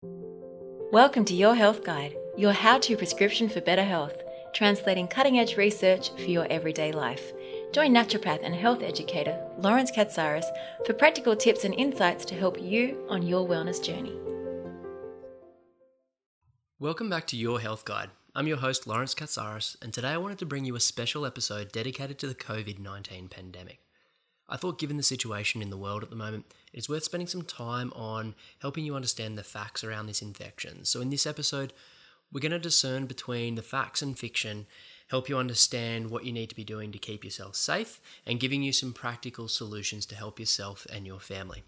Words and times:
Welcome 0.00 1.24
to 1.24 1.34
Your 1.34 1.56
Health 1.56 1.82
Guide, 1.82 2.16
your 2.36 2.52
how 2.52 2.78
to 2.78 2.96
prescription 2.96 3.48
for 3.48 3.60
better 3.60 3.82
health, 3.82 4.16
translating 4.54 5.08
cutting 5.08 5.40
edge 5.40 5.56
research 5.56 6.10
for 6.14 6.30
your 6.30 6.46
everyday 6.52 6.92
life. 6.92 7.32
Join 7.72 7.92
naturopath 7.92 8.38
and 8.44 8.54
health 8.54 8.80
educator 8.80 9.36
Lawrence 9.58 9.90
Katsaris 9.90 10.44
for 10.86 10.92
practical 10.92 11.34
tips 11.34 11.64
and 11.64 11.74
insights 11.74 12.24
to 12.26 12.36
help 12.36 12.62
you 12.62 13.04
on 13.08 13.22
your 13.22 13.48
wellness 13.48 13.82
journey. 13.82 14.16
Welcome 16.78 17.10
back 17.10 17.26
to 17.26 17.36
Your 17.36 17.60
Health 17.60 17.84
Guide. 17.84 18.10
I'm 18.36 18.46
your 18.46 18.58
host, 18.58 18.86
Lawrence 18.86 19.16
Katsaris, 19.16 19.74
and 19.82 19.92
today 19.92 20.10
I 20.10 20.18
wanted 20.18 20.38
to 20.38 20.46
bring 20.46 20.64
you 20.64 20.76
a 20.76 20.80
special 20.80 21.26
episode 21.26 21.72
dedicated 21.72 22.20
to 22.20 22.28
the 22.28 22.36
COVID 22.36 22.78
19 22.78 23.26
pandemic. 23.26 23.80
I 24.48 24.56
thought, 24.56 24.78
given 24.78 24.96
the 24.96 25.02
situation 25.02 25.60
in 25.60 25.70
the 25.70 25.76
world 25.76 26.04
at 26.04 26.10
the 26.10 26.14
moment, 26.14 26.46
it's 26.72 26.88
worth 26.88 27.04
spending 27.04 27.26
some 27.26 27.42
time 27.42 27.92
on 27.94 28.34
helping 28.60 28.84
you 28.84 28.94
understand 28.94 29.36
the 29.36 29.42
facts 29.42 29.82
around 29.82 30.06
this 30.06 30.22
infection. 30.22 30.84
So, 30.84 31.00
in 31.00 31.10
this 31.10 31.26
episode, 31.26 31.72
we're 32.32 32.40
going 32.40 32.52
to 32.52 32.58
discern 32.58 33.06
between 33.06 33.54
the 33.54 33.62
facts 33.62 34.02
and 34.02 34.18
fiction, 34.18 34.66
help 35.08 35.28
you 35.28 35.38
understand 35.38 36.10
what 36.10 36.24
you 36.24 36.32
need 36.32 36.50
to 36.50 36.54
be 36.54 36.64
doing 36.64 36.92
to 36.92 36.98
keep 36.98 37.24
yourself 37.24 37.56
safe, 37.56 38.00
and 38.26 38.40
giving 38.40 38.62
you 38.62 38.72
some 38.72 38.92
practical 38.92 39.48
solutions 39.48 40.04
to 40.06 40.14
help 40.14 40.38
yourself 40.38 40.86
and 40.92 41.06
your 41.06 41.20
family. 41.20 41.62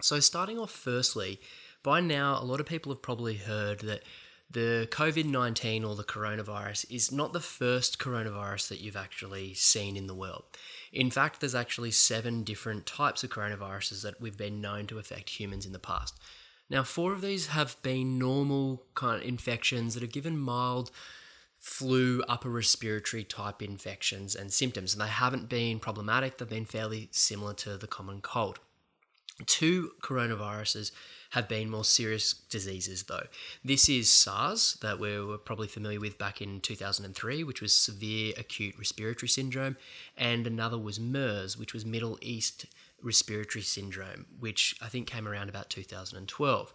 So, 0.00 0.20
starting 0.20 0.58
off 0.58 0.70
firstly, 0.70 1.40
by 1.82 2.00
now, 2.00 2.38
a 2.40 2.44
lot 2.44 2.60
of 2.60 2.66
people 2.66 2.92
have 2.92 3.02
probably 3.02 3.36
heard 3.36 3.80
that 3.80 4.02
the 4.50 4.88
COVID 4.90 5.24
19 5.24 5.84
or 5.84 5.96
the 5.96 6.04
coronavirus 6.04 6.90
is 6.90 7.10
not 7.10 7.32
the 7.32 7.40
first 7.40 7.98
coronavirus 7.98 8.68
that 8.68 8.80
you've 8.80 8.96
actually 8.96 9.54
seen 9.54 9.96
in 9.96 10.06
the 10.06 10.14
world. 10.14 10.44
In 10.92 11.10
fact, 11.10 11.40
there's 11.40 11.54
actually 11.54 11.90
seven 11.90 12.44
different 12.44 12.86
types 12.86 13.24
of 13.24 13.30
coronaviruses 13.30 14.02
that 14.02 14.20
we've 14.20 14.36
been 14.36 14.60
known 14.60 14.86
to 14.86 14.98
affect 14.98 15.30
humans 15.30 15.66
in 15.66 15.72
the 15.72 15.78
past. 15.78 16.18
Now, 16.68 16.82
four 16.82 17.12
of 17.12 17.20
these 17.20 17.48
have 17.48 17.80
been 17.82 18.18
normal 18.18 18.84
kind 18.94 19.20
of 19.20 19.28
infections 19.28 19.94
that 19.94 20.02
have 20.02 20.12
given 20.12 20.38
mild 20.38 20.90
flu, 21.58 22.22
upper 22.28 22.48
respiratory 22.48 23.24
type 23.24 23.62
infections 23.62 24.34
and 24.36 24.52
symptoms, 24.52 24.92
and 24.92 25.02
they 25.02 25.08
haven't 25.08 25.48
been 25.48 25.80
problematic, 25.80 26.38
they've 26.38 26.48
been 26.48 26.64
fairly 26.64 27.08
similar 27.10 27.54
to 27.54 27.76
the 27.76 27.86
common 27.86 28.20
cold. 28.20 28.60
Two 29.46 29.92
coronaviruses 30.02 30.92
have 31.30 31.48
been 31.48 31.70
more 31.70 31.84
serious 31.84 32.32
diseases, 32.32 33.04
though. 33.04 33.26
This 33.64 33.88
is 33.88 34.10
SARS, 34.10 34.78
that 34.82 34.98
we 34.98 35.20
were 35.20 35.38
probably 35.38 35.68
familiar 35.68 36.00
with 36.00 36.18
back 36.18 36.40
in 36.40 36.60
2003, 36.60 37.44
which 37.44 37.60
was 37.60 37.72
severe 37.72 38.32
acute 38.36 38.78
respiratory 38.78 39.28
syndrome, 39.28 39.76
and 40.16 40.46
another 40.46 40.78
was 40.78 41.00
MERS, 41.00 41.58
which 41.58 41.74
was 41.74 41.84
Middle 41.84 42.18
East 42.22 42.66
respiratory 43.02 43.62
syndrome, 43.62 44.26
which 44.40 44.74
I 44.80 44.88
think 44.88 45.06
came 45.06 45.28
around 45.28 45.48
about 45.48 45.70
2012. 45.70 46.74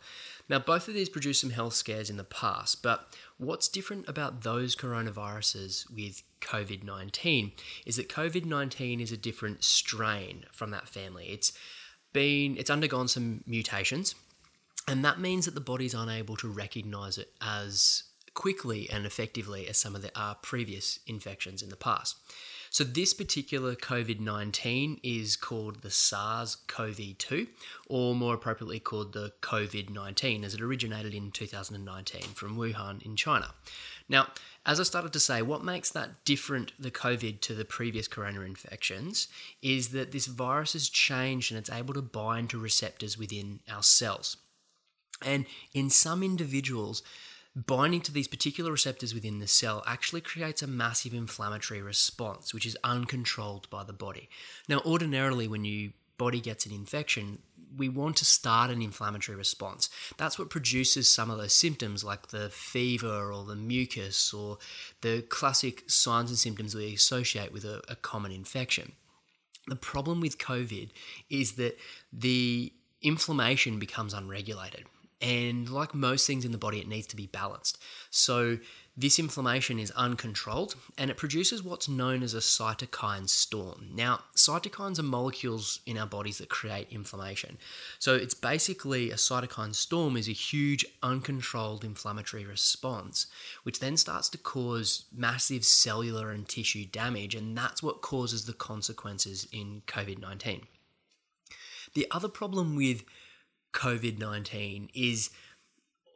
Now, 0.50 0.60
both 0.60 0.88
of 0.88 0.94
these 0.94 1.10
produced 1.10 1.42
some 1.42 1.50
health 1.50 1.74
scares 1.74 2.10
in 2.10 2.18
the 2.18 2.24
past, 2.24 2.84
but 2.84 3.16
what's 3.38 3.68
different 3.68 4.08
about 4.08 4.42
those 4.42 4.76
coronaviruses 4.76 5.90
with 5.94 6.24
COVID 6.42 6.84
19 6.84 7.52
is 7.86 7.96
that 7.98 8.10
COVID 8.10 8.46
19 8.46 9.00
is 9.00 9.12
a 9.12 9.18
different 9.18 9.64
strain 9.64 10.46
from 10.52 10.72
that 10.72 10.88
family. 10.88 11.28
It's 11.28 11.54
been, 12.14 12.58
it's 12.58 12.70
undergone 12.70 13.08
some 13.08 13.44
mutations 13.46 14.16
and 14.92 15.06
that 15.06 15.22
means 15.22 15.46
that 15.46 15.56
the 15.56 15.62
body's 15.62 15.94
unable 15.94 16.36
to 16.36 16.50
recognize 16.50 17.18
it 17.18 17.32
as 17.40 18.04
quickly 18.34 18.90
and 18.90 19.06
effectively 19.06 19.66
as 19.70 19.78
some 19.78 19.96
of 19.96 20.02
the 20.02 20.12
uh, 20.20 20.34
previous 20.42 21.00
infections 21.08 21.62
in 21.62 21.70
the 21.70 21.78
past. 21.78 22.18
So, 22.70 22.84
this 22.84 23.14
particular 23.14 23.76
COVID 23.76 24.20
19 24.20 25.00
is 25.02 25.38
called 25.38 25.82
the 25.82 25.90
SARS 25.90 26.58
CoV 26.68 27.18
2, 27.18 27.48
or 27.88 28.16
more 28.16 28.34
appropriately 28.34 28.82
called 28.82 29.14
the 29.14 29.32
COVID 29.42 29.90
19, 29.90 30.44
as 30.44 30.54
it 30.56 30.62
originated 30.62 31.14
in 31.14 31.32
2019 31.32 32.22
from 32.34 32.58
Wuhan 32.58 33.02
in 33.02 33.16
China. 33.16 33.54
Now, 34.10 34.28
as 34.66 34.78
I 34.78 34.84
started 34.84 35.14
to 35.14 35.22
say, 35.22 35.42
what 35.42 35.64
makes 35.64 35.90
that 35.92 36.26
different, 36.26 36.74
the 36.78 36.92
COVID, 36.92 37.40
to 37.42 37.54
the 37.54 37.64
previous 37.64 38.10
corona 38.10 38.42
infections, 38.42 39.30
is 39.62 39.90
that 39.90 40.12
this 40.12 40.28
virus 40.28 40.74
has 40.74 40.90
changed 40.90 41.50
and 41.50 41.58
it's 41.58 41.70
able 41.70 41.94
to 41.94 42.02
bind 42.02 42.50
to 42.50 42.60
receptors 42.60 43.18
within 43.18 43.62
our 43.70 43.84
cells. 43.84 44.36
And 45.26 45.46
in 45.74 45.90
some 45.90 46.24
individuals, 46.24 47.04
binding 47.56 48.02
to 48.02 48.12
these 48.12 48.28
particular 48.28 48.72
receptors 48.72 49.14
within 49.14 49.40
the 49.40 49.48
cell 49.48 49.84
actually 49.86 50.22
creates 50.22 50.62
a 50.62 50.68
massive 50.68 51.14
inflammatory 51.14 51.82
response, 51.82 52.54
which 52.54 52.66
is 52.66 52.78
uncontrolled 52.84 53.70
by 53.70 53.84
the 53.84 53.94
body. 53.94 54.30
Now, 54.68 54.82
ordinarily, 54.86 55.48
when 55.48 55.66
your 55.66 55.92
body 56.18 56.40
gets 56.40 56.66
an 56.66 56.72
infection, 56.72 57.40
we 57.76 57.90
want 57.90 58.18
to 58.18 58.26
start 58.26 58.70
an 58.70 58.82
inflammatory 58.82 59.38
response. 59.38 59.90
That's 60.18 60.38
what 60.38 60.50
produces 60.50 61.10
some 61.10 61.30
of 61.30 61.38
those 61.38 61.54
symptoms, 61.54 62.04
like 62.04 62.28
the 62.28 62.50
fever 62.50 63.32
or 63.32 63.44
the 63.46 63.56
mucus 63.56 64.34
or 64.34 64.58
the 65.02 65.22
classic 65.24 65.90
signs 65.90 66.30
and 66.30 66.38
symptoms 66.38 66.76
we 66.76 66.94
associate 66.94 67.52
with 67.52 67.66
a, 67.66 67.82
a 67.88 67.96
common 67.96 68.32
infection. 68.32 68.94
The 69.68 69.76
problem 69.76 70.22
with 70.22 70.38
COVID 70.38 70.90
is 71.30 71.54
that 71.54 71.78
the 72.12 72.74
inflammation 73.02 73.80
becomes 73.80 74.14
unregulated. 74.14 74.86
And 75.22 75.70
like 75.70 75.94
most 75.94 76.26
things 76.26 76.46
in 76.46 76.52
the 76.52 76.58
body, 76.58 76.80
it 76.80 76.88
needs 76.88 77.08
to 77.08 77.16
be 77.16 77.28
balanced. 77.28 77.78
So, 78.10 78.58
this 78.98 79.20
inflammation 79.20 79.80
is 79.80 79.90
uncontrolled 79.92 80.76
and 80.98 81.10
it 81.10 81.16
produces 81.16 81.64
what's 81.64 81.88
known 81.88 82.24
as 82.24 82.34
a 82.34 82.40
cytokine 82.40 83.30
storm. 83.30 83.88
Now, 83.94 84.20
cytokines 84.36 85.00
are 85.00 85.04
molecules 85.04 85.80
in 85.86 85.98
our 85.98 86.06
bodies 86.06 86.40
that 86.40 86.50
create 86.50 86.88
inflammation. 86.92 87.58
So, 88.00 88.16
it's 88.16 88.34
basically 88.34 89.12
a 89.12 89.16
cytokine 89.16 89.76
storm 89.76 90.18
is 90.18 90.28
a 90.28 90.34
huge 90.34 90.86
uncontrolled 91.04 91.86
inflammatory 91.86 92.46
response, 92.46 93.28
which 93.64 93.80
then 93.80 93.98
starts 93.98 94.28
to 94.30 94.38
cause 94.38 95.06
massive 95.16 95.64
cellular 95.64 96.32
and 96.32 96.48
tissue 96.48 96.86
damage. 96.86 97.36
And 97.36 97.56
that's 97.58 97.84
what 97.84 98.02
causes 98.02 98.46
the 98.46 98.54
consequences 98.54 99.48
in 99.52 99.84
COVID 99.88 100.20
19. 100.20 100.68
The 101.94 102.08
other 102.12 102.30
problem 102.30 102.76
with 102.76 103.04
COVID 103.74 104.20
19 104.20 104.90
is 104.94 105.30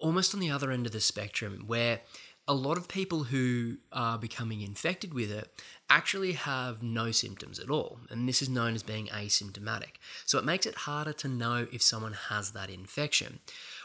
almost 0.02 0.34
on 0.34 0.40
the 0.40 0.52
other 0.52 0.72
end 0.72 0.86
of 0.86 0.92
the 0.92 1.00
spectrum 1.00 1.64
where 1.68 2.02
a 2.48 2.54
lot 2.54 2.78
of 2.78 2.88
people 2.88 3.24
who 3.24 3.78
are 3.92 4.20
becoming 4.20 4.62
infected 4.62 5.14
with 5.14 5.32
it 5.32 5.50
actually 5.90 6.34
have 6.34 6.84
no 6.84 7.12
symptoms 7.12 7.60
at 7.60 7.72
all. 7.72 8.00
And 8.10 8.30
this 8.30 8.42
is 8.42 8.50
known 8.50 8.76
as 8.76 8.84
being 8.84 9.08
asymptomatic. 9.08 9.96
So 10.26 10.38
it 10.38 10.46
makes 10.46 10.68
it 10.68 10.76
harder 10.76 11.14
to 11.14 11.28
know 11.28 11.68
if 11.72 11.82
someone 11.82 12.14
has 12.30 12.52
that 12.52 12.70
infection. 12.70 13.40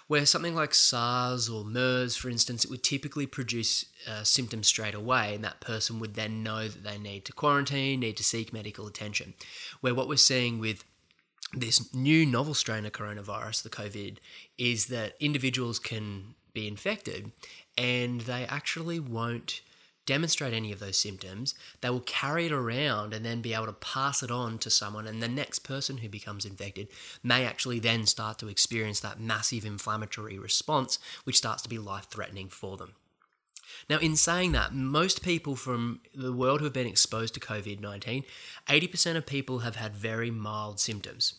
Where 0.08 0.26
something 0.26 0.56
like 0.56 0.74
SARS 0.74 1.48
or 1.48 1.64
MERS, 1.64 2.16
for 2.16 2.28
instance, 2.28 2.64
it 2.64 2.70
would 2.70 2.82
typically 2.82 3.26
produce 3.26 3.86
uh, 4.08 4.24
symptoms 4.24 4.66
straight 4.66 4.94
away, 4.94 5.36
and 5.36 5.44
that 5.44 5.60
person 5.60 6.00
would 6.00 6.14
then 6.14 6.42
know 6.42 6.66
that 6.66 6.82
they 6.82 6.98
need 6.98 7.24
to 7.26 7.32
quarantine, 7.32 8.00
need 8.00 8.16
to 8.16 8.24
seek 8.24 8.52
medical 8.52 8.88
attention. 8.88 9.34
Where 9.80 9.94
what 9.94 10.08
we're 10.08 10.16
seeing 10.16 10.58
with 10.58 10.84
this 11.52 11.92
new 11.94 12.24
novel 12.24 12.54
strain 12.54 12.86
of 12.86 12.92
coronavirus, 12.92 13.62
the 13.62 13.70
COVID, 13.70 14.18
is 14.58 14.86
that 14.86 15.14
individuals 15.20 15.78
can 15.78 16.34
be 16.52 16.68
infected 16.68 17.32
and 17.76 18.22
they 18.22 18.44
actually 18.44 19.00
won't 19.00 19.62
demonstrate 20.06 20.52
any 20.52 20.72
of 20.72 20.80
those 20.80 20.96
symptoms. 20.96 21.54
They 21.80 21.90
will 21.90 22.00
carry 22.00 22.46
it 22.46 22.52
around 22.52 23.14
and 23.14 23.24
then 23.24 23.40
be 23.40 23.54
able 23.54 23.66
to 23.66 23.72
pass 23.72 24.22
it 24.22 24.30
on 24.30 24.58
to 24.58 24.70
someone, 24.70 25.06
and 25.06 25.22
the 25.22 25.28
next 25.28 25.60
person 25.60 25.98
who 25.98 26.08
becomes 26.08 26.44
infected 26.44 26.88
may 27.22 27.44
actually 27.44 27.78
then 27.78 28.06
start 28.06 28.38
to 28.40 28.48
experience 28.48 29.00
that 29.00 29.20
massive 29.20 29.64
inflammatory 29.64 30.38
response, 30.38 30.98
which 31.24 31.36
starts 31.36 31.62
to 31.62 31.68
be 31.68 31.78
life 31.78 32.06
threatening 32.10 32.48
for 32.48 32.76
them. 32.76 32.94
Now, 33.88 33.98
in 33.98 34.16
saying 34.16 34.52
that, 34.52 34.74
most 34.74 35.22
people 35.22 35.56
from 35.56 36.00
the 36.14 36.32
world 36.32 36.60
who 36.60 36.64
have 36.64 36.72
been 36.72 36.86
exposed 36.86 37.34
to 37.34 37.40
COVID 37.40 37.80
19, 37.80 38.24
80% 38.68 39.16
of 39.16 39.26
people 39.26 39.60
have 39.60 39.76
had 39.76 39.94
very 39.94 40.30
mild 40.30 40.80
symptoms. 40.80 41.34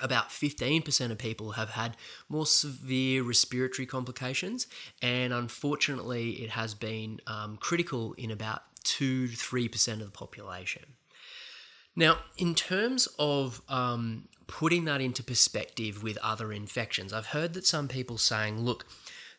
About 0.00 0.28
15% 0.28 1.10
of 1.10 1.18
people 1.18 1.52
have 1.52 1.70
had 1.70 1.96
more 2.28 2.46
severe 2.46 3.24
respiratory 3.24 3.86
complications, 3.86 4.68
and 5.02 5.32
unfortunately, 5.32 6.42
it 6.42 6.50
has 6.50 6.74
been 6.74 7.20
um, 7.26 7.56
critical 7.56 8.12
in 8.12 8.30
about 8.30 8.62
2 8.84 9.28
to 9.28 9.36
3% 9.36 9.92
of 9.94 9.98
the 9.98 10.10
population. 10.10 10.84
Now, 11.96 12.18
in 12.38 12.54
terms 12.54 13.08
of 13.18 13.60
um, 13.68 14.28
putting 14.46 14.84
that 14.84 15.00
into 15.00 15.22
perspective 15.22 16.02
with 16.02 16.18
other 16.22 16.52
infections, 16.52 17.12
I've 17.12 17.26
heard 17.26 17.54
that 17.54 17.66
some 17.66 17.88
people 17.88 18.16
saying, 18.16 18.60
look, 18.60 18.86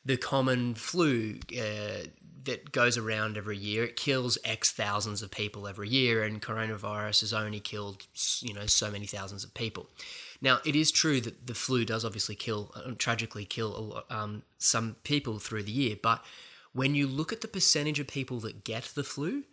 the 0.05 0.17
common 0.17 0.73
flu 0.73 1.39
uh, 1.57 2.07
that 2.43 2.71
goes 2.71 2.97
around 2.97 3.37
every 3.37 3.57
year. 3.57 3.83
It 3.83 3.95
kills 3.95 4.37
X 4.43 4.71
thousands 4.71 5.21
of 5.21 5.31
people 5.31 5.67
every 5.67 5.89
year, 5.89 6.23
and 6.23 6.41
coronavirus 6.41 7.21
has 7.21 7.33
only 7.33 7.59
killed 7.59 8.05
you 8.41 8.53
know 8.53 8.65
so 8.65 8.89
many 8.91 9.05
thousands 9.05 9.43
of 9.43 9.53
people. 9.53 9.89
Now, 10.41 10.59
it 10.65 10.75
is 10.75 10.91
true 10.91 11.21
that 11.21 11.45
the 11.45 11.53
flu 11.53 11.85
does 11.85 12.03
obviously 12.03 12.35
kill, 12.35 12.71
uh, 12.75 12.93
tragically 12.97 13.45
kill 13.45 14.03
um, 14.09 14.41
some 14.57 14.95
people 15.03 15.37
through 15.37 15.63
the 15.63 15.71
year, 15.71 15.95
but 16.01 16.25
when 16.73 16.95
you 16.95 17.05
look 17.05 17.31
at 17.31 17.41
the 17.41 17.47
percentage 17.47 17.99
of 17.99 18.07
people 18.07 18.39
that 18.39 18.63
get 18.63 18.83
the 18.95 19.03
flu, 19.03 19.43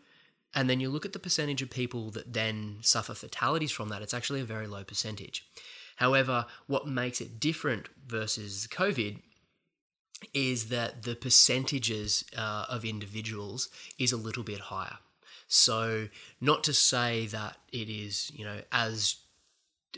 and 0.54 0.70
then 0.70 0.80
you 0.80 0.88
look 0.88 1.04
at 1.04 1.12
the 1.12 1.18
percentage 1.18 1.60
of 1.60 1.68
people 1.68 2.10
that 2.10 2.32
then 2.32 2.78
suffer 2.80 3.12
fatalities 3.12 3.70
from 3.70 3.90
that, 3.90 4.02
it's 4.02 4.14
actually 4.14 4.40
a 4.40 4.44
very 4.44 4.66
low 4.66 4.82
percentage. 4.82 5.46
However, 5.96 6.46
what 6.66 6.86
makes 6.86 7.20
it 7.20 7.40
different 7.40 7.88
versus 8.06 8.68
COVID 8.70 9.20
is 10.34 10.68
that 10.68 11.02
the 11.02 11.14
percentages 11.14 12.24
uh, 12.36 12.66
of 12.68 12.84
individuals 12.84 13.68
is 13.98 14.12
a 14.12 14.16
little 14.16 14.42
bit 14.42 14.60
higher. 14.60 14.98
So, 15.46 16.08
not 16.40 16.62
to 16.64 16.74
say 16.74 17.26
that 17.26 17.56
it 17.72 17.88
is, 17.88 18.30
you 18.34 18.44
know, 18.44 18.60
as 18.70 19.16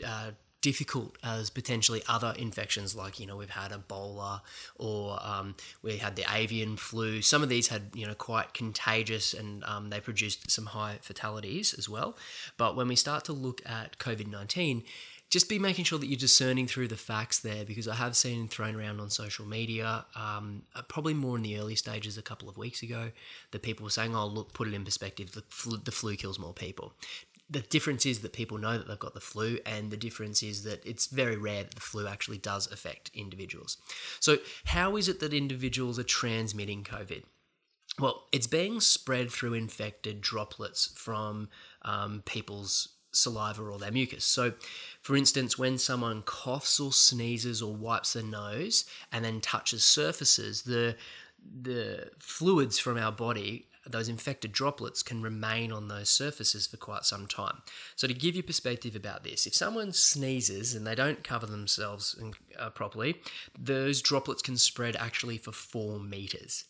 uh, 0.05 0.31
difficult 0.61 1.17
as 1.23 1.49
potentially 1.49 2.03
other 2.07 2.33
infections, 2.37 2.95
like 2.95 3.19
you 3.19 3.25
know 3.25 3.35
we've 3.35 3.49
had 3.49 3.71
Ebola 3.71 4.41
or 4.77 5.19
um, 5.21 5.55
we 5.81 5.97
had 5.97 6.15
the 6.15 6.25
avian 6.31 6.77
flu. 6.77 7.21
Some 7.21 7.43
of 7.43 7.49
these 7.49 7.67
had 7.67 7.89
you 7.93 8.05
know 8.05 8.13
quite 8.13 8.53
contagious 8.53 9.33
and 9.33 9.63
um, 9.65 9.89
they 9.89 9.99
produced 9.99 10.49
some 10.49 10.67
high 10.67 10.99
fatalities 11.01 11.73
as 11.77 11.89
well. 11.89 12.15
But 12.57 12.75
when 12.75 12.87
we 12.87 12.95
start 12.95 13.25
to 13.25 13.33
look 13.33 13.61
at 13.65 13.97
COVID 13.97 14.27
nineteen, 14.27 14.83
just 15.31 15.47
be 15.47 15.57
making 15.57 15.85
sure 15.85 15.97
that 15.97 16.07
you're 16.07 16.17
discerning 16.17 16.67
through 16.67 16.89
the 16.89 16.97
facts 16.97 17.39
there 17.39 17.63
because 17.63 17.87
I 17.87 17.95
have 17.95 18.17
seen 18.17 18.49
thrown 18.49 18.75
around 18.75 18.99
on 18.99 19.09
social 19.09 19.45
media, 19.45 20.05
um, 20.13 20.63
uh, 20.75 20.81
probably 20.81 21.13
more 21.13 21.37
in 21.37 21.41
the 21.41 21.57
early 21.57 21.75
stages 21.75 22.17
a 22.17 22.21
couple 22.21 22.49
of 22.49 22.57
weeks 22.57 22.83
ago, 22.83 23.11
that 23.51 23.61
people 23.61 23.85
were 23.85 23.91
saying, 23.91 24.13
oh, 24.13 24.27
look, 24.27 24.51
put 24.51 24.67
it 24.67 24.73
in 24.73 24.83
perspective, 24.83 25.31
the 25.31 25.43
flu, 25.49 25.77
the 25.77 25.91
flu 25.91 26.17
kills 26.17 26.37
more 26.37 26.53
people. 26.53 26.93
The 27.49 27.61
difference 27.61 28.05
is 28.05 28.19
that 28.19 28.33
people 28.33 28.57
know 28.57 28.77
that 28.77 28.89
they've 28.89 28.99
got 28.99 29.13
the 29.13 29.21
flu, 29.21 29.57
and 29.65 29.89
the 29.89 29.97
difference 29.97 30.43
is 30.43 30.63
that 30.63 30.85
it's 30.85 31.07
very 31.07 31.37
rare 31.37 31.63
that 31.63 31.75
the 31.75 31.81
flu 31.81 32.07
actually 32.07 32.37
does 32.37 32.69
affect 32.69 33.09
individuals. 33.13 33.77
So, 34.19 34.37
how 34.65 34.97
is 34.97 35.07
it 35.07 35.21
that 35.21 35.33
individuals 35.33 35.97
are 35.97 36.03
transmitting 36.03 36.83
COVID? 36.83 37.23
Well, 37.99 38.25
it's 38.31 38.47
being 38.47 38.79
spread 38.79 39.31
through 39.31 39.53
infected 39.53 40.21
droplets 40.21 40.93
from 40.95 41.49
um, 41.83 42.23
people's 42.25 42.89
saliva 43.11 43.63
or 43.63 43.77
their 43.77 43.91
mucus. 43.91 44.25
So, 44.25 44.53
for 45.01 45.15
instance, 45.15 45.57
when 45.57 45.77
someone 45.77 46.21
coughs 46.23 46.79
or 46.79 46.91
sneezes 46.91 47.61
or 47.61 47.73
wipes 47.73 48.13
their 48.13 48.23
nose 48.23 48.85
and 49.11 49.23
then 49.23 49.41
touches 49.41 49.83
surfaces, 49.83 50.63
the 50.63 50.95
the 51.61 52.11
fluids 52.19 52.77
from 52.77 52.99
our 52.99 53.11
body, 53.11 53.65
those 53.87 54.07
infected 54.07 54.51
droplets, 54.51 55.01
can 55.01 55.23
remain 55.23 55.71
on 55.71 55.87
those 55.87 56.07
surfaces 56.07 56.67
for 56.67 56.77
quite 56.77 57.03
some 57.03 57.25
time. 57.25 57.63
So, 57.95 58.07
to 58.07 58.13
give 58.13 58.35
you 58.35 58.43
perspective 58.43 58.95
about 58.95 59.23
this, 59.23 59.45
if 59.45 59.55
someone 59.55 59.91
sneezes 59.93 60.75
and 60.75 60.85
they 60.85 60.95
don't 60.95 61.23
cover 61.23 61.45
themselves 61.45 62.19
uh, 62.57 62.69
properly, 62.69 63.15
those 63.57 64.01
droplets 64.01 64.41
can 64.41 64.57
spread 64.57 64.95
actually 64.95 65.37
for 65.37 65.51
four 65.51 65.99
meters. 65.99 66.65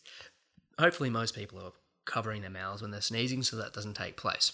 Hopefully, 0.78 1.10
most 1.10 1.34
people 1.34 1.60
are 1.60 1.72
covering 2.04 2.40
their 2.40 2.50
mouths 2.50 2.82
when 2.82 2.90
they're 2.90 3.00
sneezing 3.00 3.44
so 3.44 3.56
that 3.56 3.72
doesn't 3.72 3.94
take 3.94 4.16
place 4.16 4.52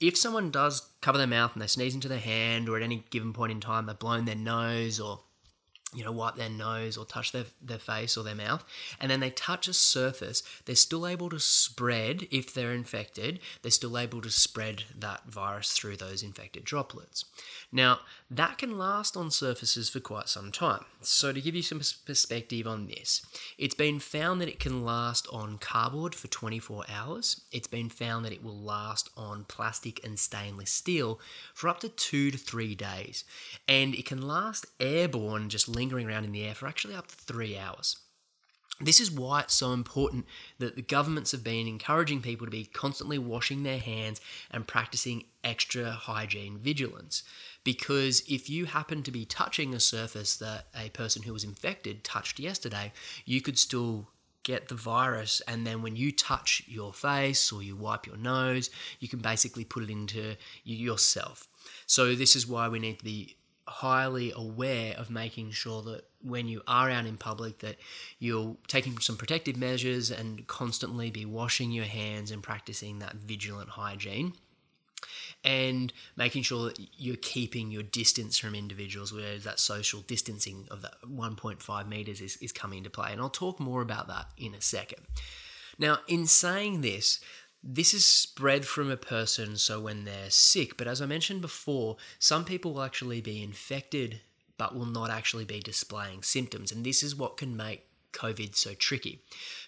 if 0.00 0.16
someone 0.16 0.50
does 0.50 0.88
cover 1.00 1.18
their 1.18 1.26
mouth 1.26 1.52
and 1.52 1.62
they 1.62 1.66
sneeze 1.66 1.94
into 1.94 2.08
their 2.08 2.18
hand, 2.18 2.68
or 2.68 2.76
at 2.76 2.82
any 2.82 3.04
given 3.10 3.32
point 3.32 3.52
in 3.52 3.60
time 3.60 3.86
they've 3.86 3.98
blown 3.98 4.24
their 4.24 4.34
nose 4.34 5.00
or 5.00 5.20
you 5.94 6.04
know, 6.04 6.12
wipe 6.12 6.36
their 6.36 6.50
nose 6.50 6.96
or 6.96 7.06
touch 7.06 7.32
their, 7.32 7.44
their 7.62 7.78
face 7.78 8.16
or 8.16 8.22
their 8.22 8.34
mouth, 8.34 8.64
and 9.00 9.10
then 9.10 9.20
they 9.20 9.30
touch 9.30 9.68
a 9.68 9.72
surface, 9.72 10.42
they're 10.66 10.76
still 10.76 11.06
able 11.06 11.30
to 11.30 11.40
spread, 11.40 12.28
if 12.30 12.52
they're 12.52 12.72
infected, 12.72 13.40
they're 13.62 13.70
still 13.70 13.96
able 13.96 14.20
to 14.20 14.30
spread 14.30 14.84
that 14.98 15.24
virus 15.26 15.72
through 15.72 15.96
those 15.96 16.22
infected 16.22 16.64
droplets. 16.64 17.24
Now, 17.72 18.00
that 18.30 18.58
can 18.58 18.76
last 18.76 19.16
on 19.16 19.30
surfaces 19.30 19.88
for 19.88 20.00
quite 20.00 20.28
some 20.28 20.52
time. 20.52 20.84
So, 21.00 21.32
to 21.32 21.40
give 21.40 21.54
you 21.54 21.62
some 21.62 21.80
perspective 22.04 22.66
on 22.66 22.86
this, 22.86 23.24
it's 23.56 23.74
been 23.74 23.98
found 23.98 24.40
that 24.40 24.48
it 24.48 24.60
can 24.60 24.84
last 24.84 25.26
on 25.32 25.58
cardboard 25.58 26.14
for 26.14 26.28
24 26.28 26.84
hours. 26.92 27.40
It's 27.52 27.68
been 27.68 27.88
found 27.88 28.24
that 28.24 28.32
it 28.32 28.44
will 28.44 28.58
last 28.58 29.08
on 29.16 29.44
plastic 29.44 30.04
and 30.04 30.18
stainless 30.18 30.70
steel 30.70 31.20
for 31.54 31.68
up 31.68 31.80
to 31.80 31.88
two 31.88 32.30
to 32.30 32.38
three 32.38 32.74
days. 32.74 33.24
And 33.66 33.94
it 33.94 34.04
can 34.04 34.20
last 34.20 34.66
airborne 34.80 35.48
just 35.48 35.68
lingering 35.78 36.08
around 36.08 36.24
in 36.24 36.32
the 36.32 36.44
air 36.44 36.54
for 36.54 36.66
actually 36.66 36.94
up 36.94 37.06
to 37.06 37.14
three 37.14 37.56
hours. 37.56 37.96
This 38.80 39.00
is 39.00 39.10
why 39.10 39.40
it's 39.40 39.54
so 39.54 39.72
important 39.72 40.26
that 40.58 40.76
the 40.76 40.82
governments 40.82 41.32
have 41.32 41.42
been 41.42 41.66
encouraging 41.66 42.22
people 42.22 42.46
to 42.46 42.50
be 42.50 42.64
constantly 42.64 43.18
washing 43.18 43.62
their 43.64 43.78
hands 43.78 44.20
and 44.52 44.68
practicing 44.68 45.24
extra 45.42 45.90
hygiene 45.90 46.58
vigilance. 46.58 47.24
Because 47.64 48.22
if 48.28 48.48
you 48.48 48.66
happen 48.66 49.02
to 49.02 49.10
be 49.10 49.24
touching 49.24 49.74
a 49.74 49.80
surface 49.80 50.36
that 50.36 50.66
a 50.76 50.90
person 50.90 51.22
who 51.22 51.32
was 51.32 51.42
infected 51.42 52.04
touched 52.04 52.38
yesterday, 52.38 52.92
you 53.24 53.40
could 53.40 53.58
still 53.58 54.08
get 54.44 54.68
the 54.68 54.76
virus. 54.76 55.42
And 55.48 55.66
then 55.66 55.82
when 55.82 55.96
you 55.96 56.12
touch 56.12 56.62
your 56.68 56.92
face 56.92 57.50
or 57.50 57.62
you 57.64 57.74
wipe 57.74 58.06
your 58.06 58.16
nose, 58.16 58.70
you 59.00 59.08
can 59.08 59.18
basically 59.18 59.64
put 59.64 59.82
it 59.82 59.90
into 59.90 60.36
yourself. 60.62 61.48
So, 61.86 62.14
this 62.14 62.36
is 62.36 62.46
why 62.46 62.68
we 62.68 62.78
need 62.78 62.98
to 63.00 63.04
be 63.04 63.37
highly 63.68 64.32
aware 64.34 64.94
of 64.96 65.10
making 65.10 65.50
sure 65.50 65.82
that 65.82 66.02
when 66.22 66.48
you 66.48 66.62
are 66.66 66.90
out 66.90 67.06
in 67.06 67.16
public 67.16 67.58
that 67.60 67.76
you're 68.18 68.56
taking 68.66 68.98
some 68.98 69.16
protective 69.16 69.56
measures 69.56 70.10
and 70.10 70.46
constantly 70.46 71.10
be 71.10 71.24
washing 71.24 71.70
your 71.70 71.84
hands 71.84 72.30
and 72.30 72.42
practicing 72.42 72.98
that 72.98 73.14
vigilant 73.14 73.68
hygiene 73.68 74.32
and 75.44 75.92
making 76.16 76.42
sure 76.42 76.68
that 76.68 76.78
you're 76.96 77.16
keeping 77.16 77.70
your 77.70 77.82
distance 77.82 78.38
from 78.38 78.54
individuals 78.54 79.12
where 79.12 79.38
that 79.38 79.60
social 79.60 80.00
distancing 80.00 80.66
of 80.70 80.82
that 80.82 80.94
1.5 81.06 81.88
meters 81.88 82.20
is, 82.20 82.36
is 82.38 82.52
coming 82.52 82.78
into 82.78 82.90
play. 82.90 83.12
And 83.12 83.20
i'll 83.20 83.30
talk 83.30 83.60
more 83.60 83.82
about 83.82 84.08
that 84.08 84.26
in 84.36 84.54
a 84.54 84.60
second. 84.60 85.02
Now 85.78 85.98
in 86.08 86.26
saying 86.26 86.80
this 86.80 87.20
this 87.62 87.92
is 87.92 88.04
spread 88.04 88.64
from 88.64 88.90
a 88.90 88.96
person 88.96 89.56
so 89.56 89.80
when 89.80 90.04
they're 90.04 90.30
sick. 90.30 90.76
But 90.76 90.86
as 90.86 91.02
i 91.02 91.06
mentioned 91.06 91.40
before 91.40 91.96
some 92.18 92.44
people 92.44 92.74
will 92.74 92.82
actually 92.82 93.20
be 93.20 93.42
infected 93.42 94.20
but 94.56 94.74
will 94.74 94.86
not 94.86 95.10
actually 95.10 95.44
be 95.44 95.60
displaying 95.60 96.22
symptoms. 96.22 96.72
And 96.72 96.84
this 96.84 97.02
is 97.02 97.14
what 97.14 97.36
can 97.36 97.56
make 97.56 97.84
covid 98.12 98.56
so 98.56 98.74
tricky 98.74 99.22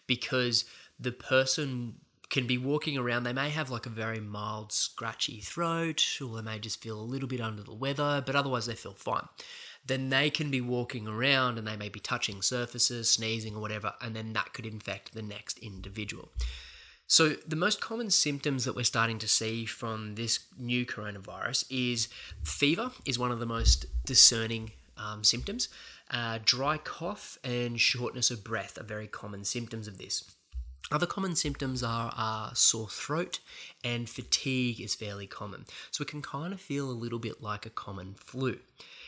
because 0.07 0.65
the 0.99 1.13
person 1.13 1.95
can 2.31 2.47
be 2.47 2.57
walking 2.57 2.97
around 2.97 3.25
they 3.25 3.33
may 3.33 3.51
have 3.51 3.71
like 3.71 3.87
a 3.87 3.91
very 3.91 4.21
mild 4.21 4.73
scratchy 4.73 5.41
throat 5.41 6.19
or 6.23 6.37
they 6.37 6.43
may 6.43 6.59
just 6.59 6.81
feel 6.81 6.99
a 6.99 7.03
little 7.03 7.29
bit 7.29 7.41
under 7.41 7.63
the 7.63 7.75
weather 7.75 8.23
but 8.25 8.37
otherwise 8.37 8.67
they 8.67 8.75
feel 8.75 8.95
fine. 8.95 9.29
Then 9.85 10.11
they 10.11 10.31
can 10.31 10.51
be 10.51 10.61
walking 10.61 11.09
around 11.09 11.59
and 11.59 11.67
they 11.67 11.77
may 11.77 11.89
be 11.89 12.01
touching 12.01 12.43
surfaces 12.43 13.11
sneezing 13.11 13.57
or 13.57 13.61
whatever 13.61 13.95
and 14.01 14.15
then 14.15 14.33
that 14.35 14.53
could 14.53 14.67
infect 14.67 15.13
the 15.13 15.23
next 15.23 15.59
individual 15.59 16.31
so, 17.11 17.31
the 17.45 17.57
most 17.57 17.81
common 17.81 18.09
symptoms 18.09 18.65
that 18.65 18.77
we're 18.77 18.85
starting 18.85 19.19
to 19.19 19.27
see 19.27 19.67
from 19.67 20.15
this 20.15 20.39
new 20.57 20.87
coronavirus 20.87 21.65
is 21.69 22.07
fever, 22.45 22.93
is 23.05 23.19
one 23.19 23.33
of 23.33 23.41
the 23.41 23.47
most 23.47 23.87
discerning 24.05 24.71
um, 24.97 25.25
symptoms. 25.25 25.71
Uh, 26.13 26.39
dry 26.45 26.79
cough 26.79 27.37
and 27.43 27.81
shortness 27.81 28.31
of 28.31 28.45
breath 28.45 28.79
are 28.79 28.85
very 28.85 29.09
common 29.09 29.43
symptoms 29.43 29.89
of 29.89 29.99
this. 29.99 30.23
Other 30.93 31.05
common 31.05 31.35
symptoms 31.35 31.83
are, 31.83 32.13
are 32.17 32.55
sore 32.55 32.89
throat 32.89 33.41
and 33.83 34.09
fatigue 34.09 34.81
is 34.81 34.95
fairly 34.95 35.27
common. 35.27 35.65
So, 35.91 36.03
it 36.03 36.09
can 36.09 36.23
kind 36.23 36.53
of 36.53 36.61
feel 36.61 36.89
a 36.89 36.93
little 36.93 37.19
bit 37.19 37.43
like 37.43 37.67
a 37.67 37.71
common 37.71 38.15
flu. 38.15 38.61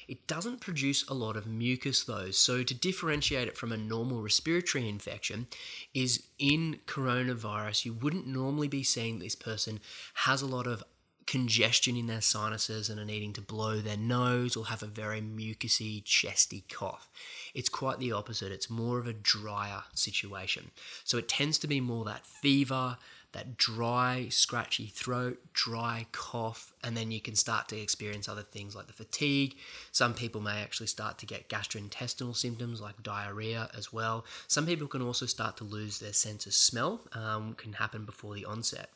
It 0.08 0.26
doesn't 0.26 0.60
produce 0.60 1.06
a 1.08 1.14
lot 1.14 1.36
of 1.36 1.46
mucus 1.46 2.04
though, 2.04 2.30
so 2.30 2.62
to 2.62 2.74
differentiate 2.74 3.48
it 3.48 3.56
from 3.56 3.72
a 3.72 3.76
normal 3.76 4.22
respiratory 4.22 4.88
infection 4.88 5.46
is 5.94 6.24
in 6.38 6.80
coronavirus, 6.86 7.84
you 7.84 7.92
wouldn't 7.92 8.26
normally 8.26 8.68
be 8.68 8.82
seeing 8.82 9.18
this 9.18 9.34
person 9.34 9.80
has 10.14 10.42
a 10.42 10.46
lot 10.46 10.66
of 10.66 10.82
congestion 11.26 11.96
in 11.96 12.06
their 12.06 12.20
sinuses 12.20 12.88
and 12.90 12.98
are 12.98 13.04
needing 13.04 13.32
to 13.32 13.40
blow 13.40 13.80
their 13.80 13.96
nose 13.96 14.56
or 14.56 14.66
have 14.66 14.82
a 14.82 14.86
very 14.86 15.20
mucousy, 15.20 16.02
chesty 16.04 16.64
cough. 16.68 17.08
It's 17.54 17.68
quite 17.68 17.98
the 17.98 18.12
opposite. 18.12 18.52
It's 18.52 18.68
more 18.68 18.98
of 18.98 19.06
a 19.06 19.12
drier 19.12 19.84
situation. 19.94 20.70
So 21.04 21.18
it 21.18 21.28
tends 21.28 21.58
to 21.58 21.66
be 21.66 21.80
more 21.80 22.04
that 22.04 22.26
fever, 22.26 22.98
that 23.32 23.56
dry, 23.56 24.28
scratchy 24.28 24.86
throat, 24.86 25.38
dry 25.54 26.06
cough, 26.12 26.72
and 26.84 26.96
then 26.96 27.10
you 27.10 27.20
can 27.20 27.34
start 27.34 27.68
to 27.68 27.80
experience 27.80 28.28
other 28.28 28.42
things 28.42 28.76
like 28.76 28.86
the 28.86 28.92
fatigue. 28.92 29.56
Some 29.90 30.12
people 30.14 30.40
may 30.40 30.62
actually 30.62 30.88
start 30.88 31.18
to 31.18 31.26
get 31.26 31.48
gastrointestinal 31.48 32.36
symptoms 32.36 32.80
like 32.80 33.02
diarrhea 33.02 33.70
as 33.76 33.92
well. 33.92 34.24
Some 34.48 34.66
people 34.66 34.86
can 34.86 35.02
also 35.02 35.26
start 35.26 35.56
to 35.58 35.64
lose 35.64 35.98
their 35.98 36.12
sense 36.12 36.46
of 36.46 36.54
smell, 36.54 37.00
um, 37.12 37.54
can 37.54 37.72
happen 37.72 38.04
before 38.04 38.34
the 38.34 38.44
onset. 38.44 38.90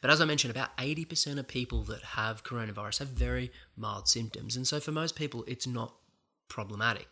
But 0.00 0.10
as 0.10 0.20
I 0.20 0.24
mentioned, 0.24 0.50
about 0.50 0.76
80% 0.76 1.38
of 1.38 1.46
people 1.46 1.82
that 1.84 2.02
have 2.02 2.42
coronavirus 2.42 2.98
have 2.98 3.08
very 3.08 3.52
mild 3.76 4.08
symptoms. 4.08 4.56
And 4.56 4.66
so 4.66 4.80
for 4.80 4.90
most 4.90 5.14
people, 5.14 5.44
it's 5.46 5.66
not 5.66 5.94
problematic 6.48 7.06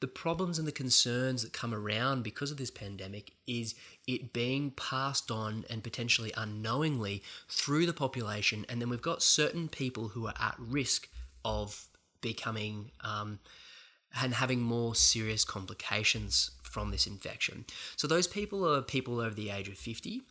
the 0.00 0.06
problems 0.06 0.58
and 0.58 0.68
the 0.68 0.72
concerns 0.72 1.42
that 1.42 1.52
come 1.52 1.74
around 1.74 2.22
because 2.22 2.50
of 2.50 2.56
this 2.56 2.70
pandemic 2.70 3.32
is 3.46 3.74
it 4.06 4.32
being 4.32 4.70
passed 4.72 5.30
on 5.30 5.64
and 5.68 5.82
potentially 5.82 6.32
unknowingly 6.36 7.22
through 7.48 7.86
the 7.86 7.92
population. 7.92 8.64
And 8.68 8.80
then 8.80 8.88
we've 8.88 9.02
got 9.02 9.22
certain 9.22 9.68
people 9.68 10.08
who 10.08 10.26
are 10.26 10.34
at 10.40 10.54
risk 10.58 11.08
of 11.44 11.88
becoming 12.20 12.90
um, 13.02 13.40
and 14.20 14.34
having 14.34 14.60
more 14.60 14.94
serious 14.94 15.44
complications 15.44 16.52
from 16.62 16.90
this 16.90 17.06
infection. 17.06 17.64
So, 17.96 18.06
those 18.06 18.26
people 18.26 18.68
are 18.68 18.82
people 18.82 19.20
over 19.20 19.34
the 19.34 19.50
age 19.50 19.68
of 19.68 19.76
50 19.78 20.22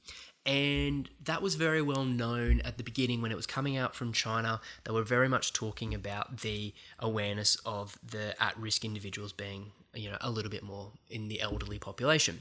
and 0.48 1.10
that 1.25 1.42
was 1.42 1.56
very 1.56 1.82
well 1.82 2.06
known 2.06 2.62
at 2.62 2.77
the 2.77 2.84
beginning 2.84 3.22
when 3.22 3.32
it 3.32 3.36
was 3.36 3.46
coming 3.46 3.75
out 3.75 3.94
from 3.94 4.13
China. 4.13 4.62
They 4.86 4.94
were 4.94 5.04
very 5.04 5.27
much 5.27 5.51
talking 5.51 5.94
about 5.94 6.38
the 6.38 6.74
awareness 7.00 7.58
of 7.66 8.00
the 8.01 8.42
at 8.42 8.58
risk 8.58 8.86
individuals 8.86 9.34
being 9.34 9.74
you 9.94 10.10
know, 10.10 10.18
a 10.22 10.32
little 10.32 10.50
bit 10.51 10.63
more 10.63 10.92
in 11.10 11.27
the 11.27 11.42
elderly 11.42 11.80
population. 11.80 12.39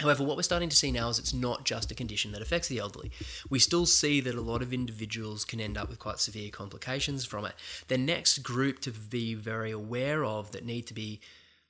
However, 0.00 0.24
what 0.24 0.36
we're 0.36 0.42
starting 0.42 0.68
to 0.68 0.76
see 0.76 0.90
now 0.90 1.08
is 1.08 1.18
it's 1.18 1.34
not 1.34 1.64
just 1.64 1.90
a 1.90 1.94
condition 1.94 2.32
that 2.32 2.42
affects 2.42 2.68
the 2.68 2.78
elderly. 2.78 3.12
We 3.48 3.58
still 3.58 3.86
see 3.86 4.20
that 4.20 4.34
a 4.34 4.40
lot 4.40 4.60
of 4.60 4.72
individuals 4.72 5.44
can 5.44 5.60
end 5.60 5.78
up 5.78 5.88
with 5.88 6.00
quite 6.00 6.18
severe 6.18 6.50
complications 6.50 7.24
from 7.24 7.44
it. 7.44 7.54
The 7.86 7.98
next 7.98 8.38
group 8.38 8.80
to 8.80 8.90
be 8.90 9.34
very 9.34 9.70
aware 9.70 10.24
of 10.24 10.50
that 10.50 10.64
need 10.64 10.86
to 10.88 10.94
be 10.94 11.20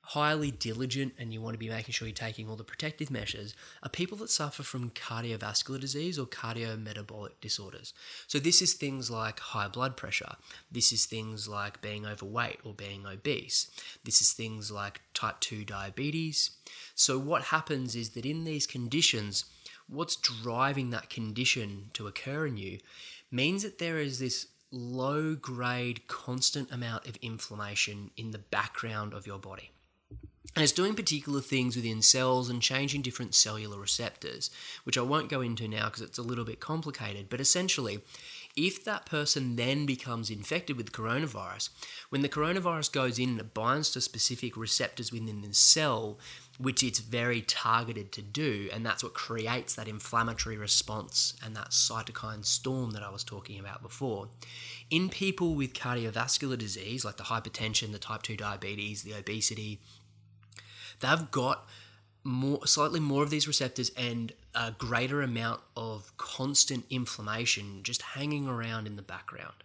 highly 0.06 0.50
diligent 0.50 1.14
and 1.18 1.32
you 1.32 1.40
want 1.40 1.54
to 1.54 1.58
be 1.58 1.68
making 1.68 1.92
sure 1.92 2.06
you're 2.06 2.14
taking 2.14 2.48
all 2.48 2.56
the 2.56 2.64
protective 2.64 3.10
measures 3.10 3.54
are 3.82 3.88
people 3.88 4.18
that 4.18 4.28
suffer 4.30 4.62
from 4.62 4.90
cardiovascular 4.90 5.80
disease 5.80 6.18
or 6.18 6.26
cardiometabolic 6.26 7.32
disorders. 7.40 7.94
So, 8.26 8.38
this 8.38 8.60
is 8.60 8.74
things 8.74 9.10
like 9.10 9.40
high 9.40 9.68
blood 9.68 9.96
pressure, 9.96 10.36
this 10.70 10.92
is 10.92 11.06
things 11.06 11.48
like 11.48 11.80
being 11.80 12.04
overweight 12.04 12.60
or 12.64 12.74
being 12.74 13.06
obese, 13.06 13.70
this 14.04 14.20
is 14.20 14.32
things 14.32 14.70
like 14.70 15.00
type 15.14 15.40
2 15.40 15.64
diabetes. 15.64 16.50
So, 16.94 17.18
what 17.18 17.44
happens 17.44 17.96
is 17.96 18.10
that 18.10 18.26
in 18.26 18.44
these 18.44 18.66
conditions, 18.66 19.46
what's 19.88 20.16
driving 20.16 20.90
that 20.90 21.08
condition 21.08 21.90
to 21.94 22.06
occur 22.06 22.46
in 22.46 22.58
you 22.58 22.78
means 23.30 23.62
that 23.62 23.78
there 23.78 23.98
is 23.98 24.18
this 24.18 24.48
low 24.70 25.34
grade, 25.34 26.06
constant 26.08 26.70
amount 26.70 27.06
of 27.06 27.16
inflammation 27.22 28.10
in 28.16 28.32
the 28.32 28.38
background 28.38 29.14
of 29.14 29.26
your 29.26 29.38
body. 29.38 29.70
And 30.56 30.62
it's 30.62 30.72
doing 30.72 30.94
particular 30.94 31.40
things 31.40 31.74
within 31.74 32.00
cells 32.00 32.48
and 32.48 32.62
changing 32.62 33.02
different 33.02 33.34
cellular 33.34 33.78
receptors, 33.78 34.50
which 34.84 34.96
I 34.96 35.02
won't 35.02 35.28
go 35.28 35.40
into 35.40 35.66
now 35.66 35.86
because 35.86 36.02
it's 36.02 36.18
a 36.18 36.22
little 36.22 36.44
bit 36.44 36.60
complicated. 36.60 37.28
But 37.28 37.40
essentially, 37.40 38.00
if 38.56 38.84
that 38.84 39.04
person 39.04 39.56
then 39.56 39.84
becomes 39.84 40.30
infected 40.30 40.76
with 40.76 40.92
coronavirus, 40.92 41.70
when 42.10 42.22
the 42.22 42.28
coronavirus 42.28 42.92
goes 42.92 43.18
in 43.18 43.30
and 43.30 43.40
it 43.40 43.52
binds 43.52 43.90
to 43.90 44.00
specific 44.00 44.56
receptors 44.56 45.10
within 45.10 45.42
the 45.42 45.52
cell, 45.52 46.20
which 46.58 46.84
it's 46.84 47.00
very 47.00 47.42
targeted 47.42 48.12
to 48.12 48.22
do, 48.22 48.68
and 48.72 48.86
that's 48.86 49.02
what 49.02 49.12
creates 49.12 49.74
that 49.74 49.88
inflammatory 49.88 50.56
response 50.56 51.34
and 51.44 51.56
that 51.56 51.70
cytokine 51.70 52.44
storm 52.44 52.92
that 52.92 53.02
I 53.02 53.10
was 53.10 53.24
talking 53.24 53.58
about 53.58 53.82
before. 53.82 54.28
In 54.88 55.08
people 55.08 55.56
with 55.56 55.74
cardiovascular 55.74 56.56
disease, 56.56 57.04
like 57.04 57.16
the 57.16 57.24
hypertension, 57.24 57.90
the 57.90 57.98
type 57.98 58.22
2 58.22 58.36
diabetes, 58.36 59.02
the 59.02 59.14
obesity, 59.14 59.80
they've 61.00 61.30
got 61.30 61.66
more, 62.22 62.66
slightly 62.66 63.00
more 63.00 63.22
of 63.22 63.30
these 63.30 63.46
receptors 63.46 63.90
and 63.96 64.32
a 64.54 64.72
greater 64.72 65.22
amount 65.22 65.60
of 65.76 66.16
constant 66.16 66.84
inflammation 66.88 67.82
just 67.82 68.02
hanging 68.02 68.48
around 68.48 68.86
in 68.86 68.96
the 68.96 69.02
background. 69.02 69.63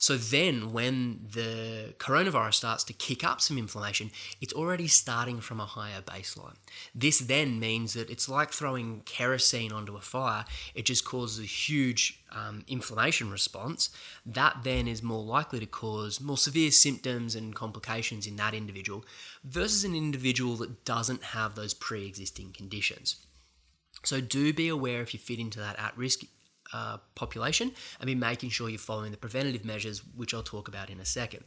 So 0.00 0.16
then, 0.16 0.72
when 0.72 1.26
the 1.30 1.92
coronavirus 1.98 2.54
starts 2.54 2.84
to 2.84 2.94
kick 2.94 3.22
up 3.22 3.42
some 3.42 3.58
inflammation, 3.58 4.10
it's 4.40 4.54
already 4.54 4.88
starting 4.88 5.42
from 5.42 5.60
a 5.60 5.66
higher 5.66 6.00
baseline. 6.00 6.56
This 6.94 7.18
then 7.18 7.60
means 7.60 7.92
that 7.92 8.08
it's 8.08 8.26
like 8.26 8.50
throwing 8.50 9.02
kerosene 9.02 9.72
onto 9.72 9.96
a 9.96 10.00
fire, 10.00 10.46
it 10.74 10.86
just 10.86 11.04
causes 11.04 11.38
a 11.38 11.46
huge 11.46 12.24
um, 12.32 12.64
inflammation 12.66 13.30
response. 13.30 13.90
That 14.24 14.60
then 14.64 14.88
is 14.88 15.02
more 15.02 15.22
likely 15.22 15.60
to 15.60 15.66
cause 15.66 16.18
more 16.18 16.38
severe 16.38 16.70
symptoms 16.70 17.34
and 17.34 17.54
complications 17.54 18.26
in 18.26 18.36
that 18.36 18.54
individual 18.54 19.04
versus 19.44 19.84
an 19.84 19.94
individual 19.94 20.56
that 20.56 20.86
doesn't 20.86 21.24
have 21.24 21.56
those 21.56 21.74
pre 21.74 22.06
existing 22.06 22.54
conditions. 22.56 23.16
So, 24.02 24.22
do 24.22 24.54
be 24.54 24.68
aware 24.68 25.02
if 25.02 25.12
you 25.12 25.20
fit 25.20 25.38
into 25.38 25.58
that 25.58 25.78
at 25.78 25.94
risk 25.94 26.20
uh, 26.72 26.98
population 27.14 27.72
and 27.98 28.06
be 28.06 28.14
making 28.14 28.50
sure 28.50 28.68
you're 28.68 28.78
following 28.78 29.10
the 29.10 29.16
preventative 29.16 29.64
measures, 29.64 30.02
which 30.16 30.34
I'll 30.34 30.42
talk 30.42 30.68
about 30.68 30.90
in 30.90 31.00
a 31.00 31.04
second. 31.04 31.44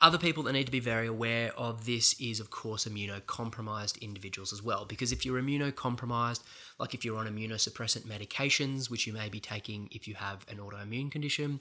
Other 0.00 0.18
people 0.18 0.44
that 0.44 0.52
need 0.52 0.66
to 0.66 0.72
be 0.72 0.78
very 0.78 1.08
aware 1.08 1.52
of 1.56 1.84
this 1.84 2.14
is, 2.20 2.38
of 2.38 2.50
course, 2.50 2.86
immunocompromised 2.86 4.00
individuals 4.00 4.52
as 4.52 4.62
well. 4.62 4.84
Because 4.84 5.10
if 5.10 5.26
you're 5.26 5.42
immunocompromised, 5.42 6.40
like 6.78 6.94
if 6.94 7.04
you're 7.04 7.18
on 7.18 7.26
immunosuppressant 7.26 8.02
medications, 8.02 8.88
which 8.88 9.08
you 9.08 9.12
may 9.12 9.28
be 9.28 9.40
taking 9.40 9.88
if 9.90 10.06
you 10.06 10.14
have 10.14 10.46
an 10.48 10.58
autoimmune 10.58 11.10
condition, 11.10 11.58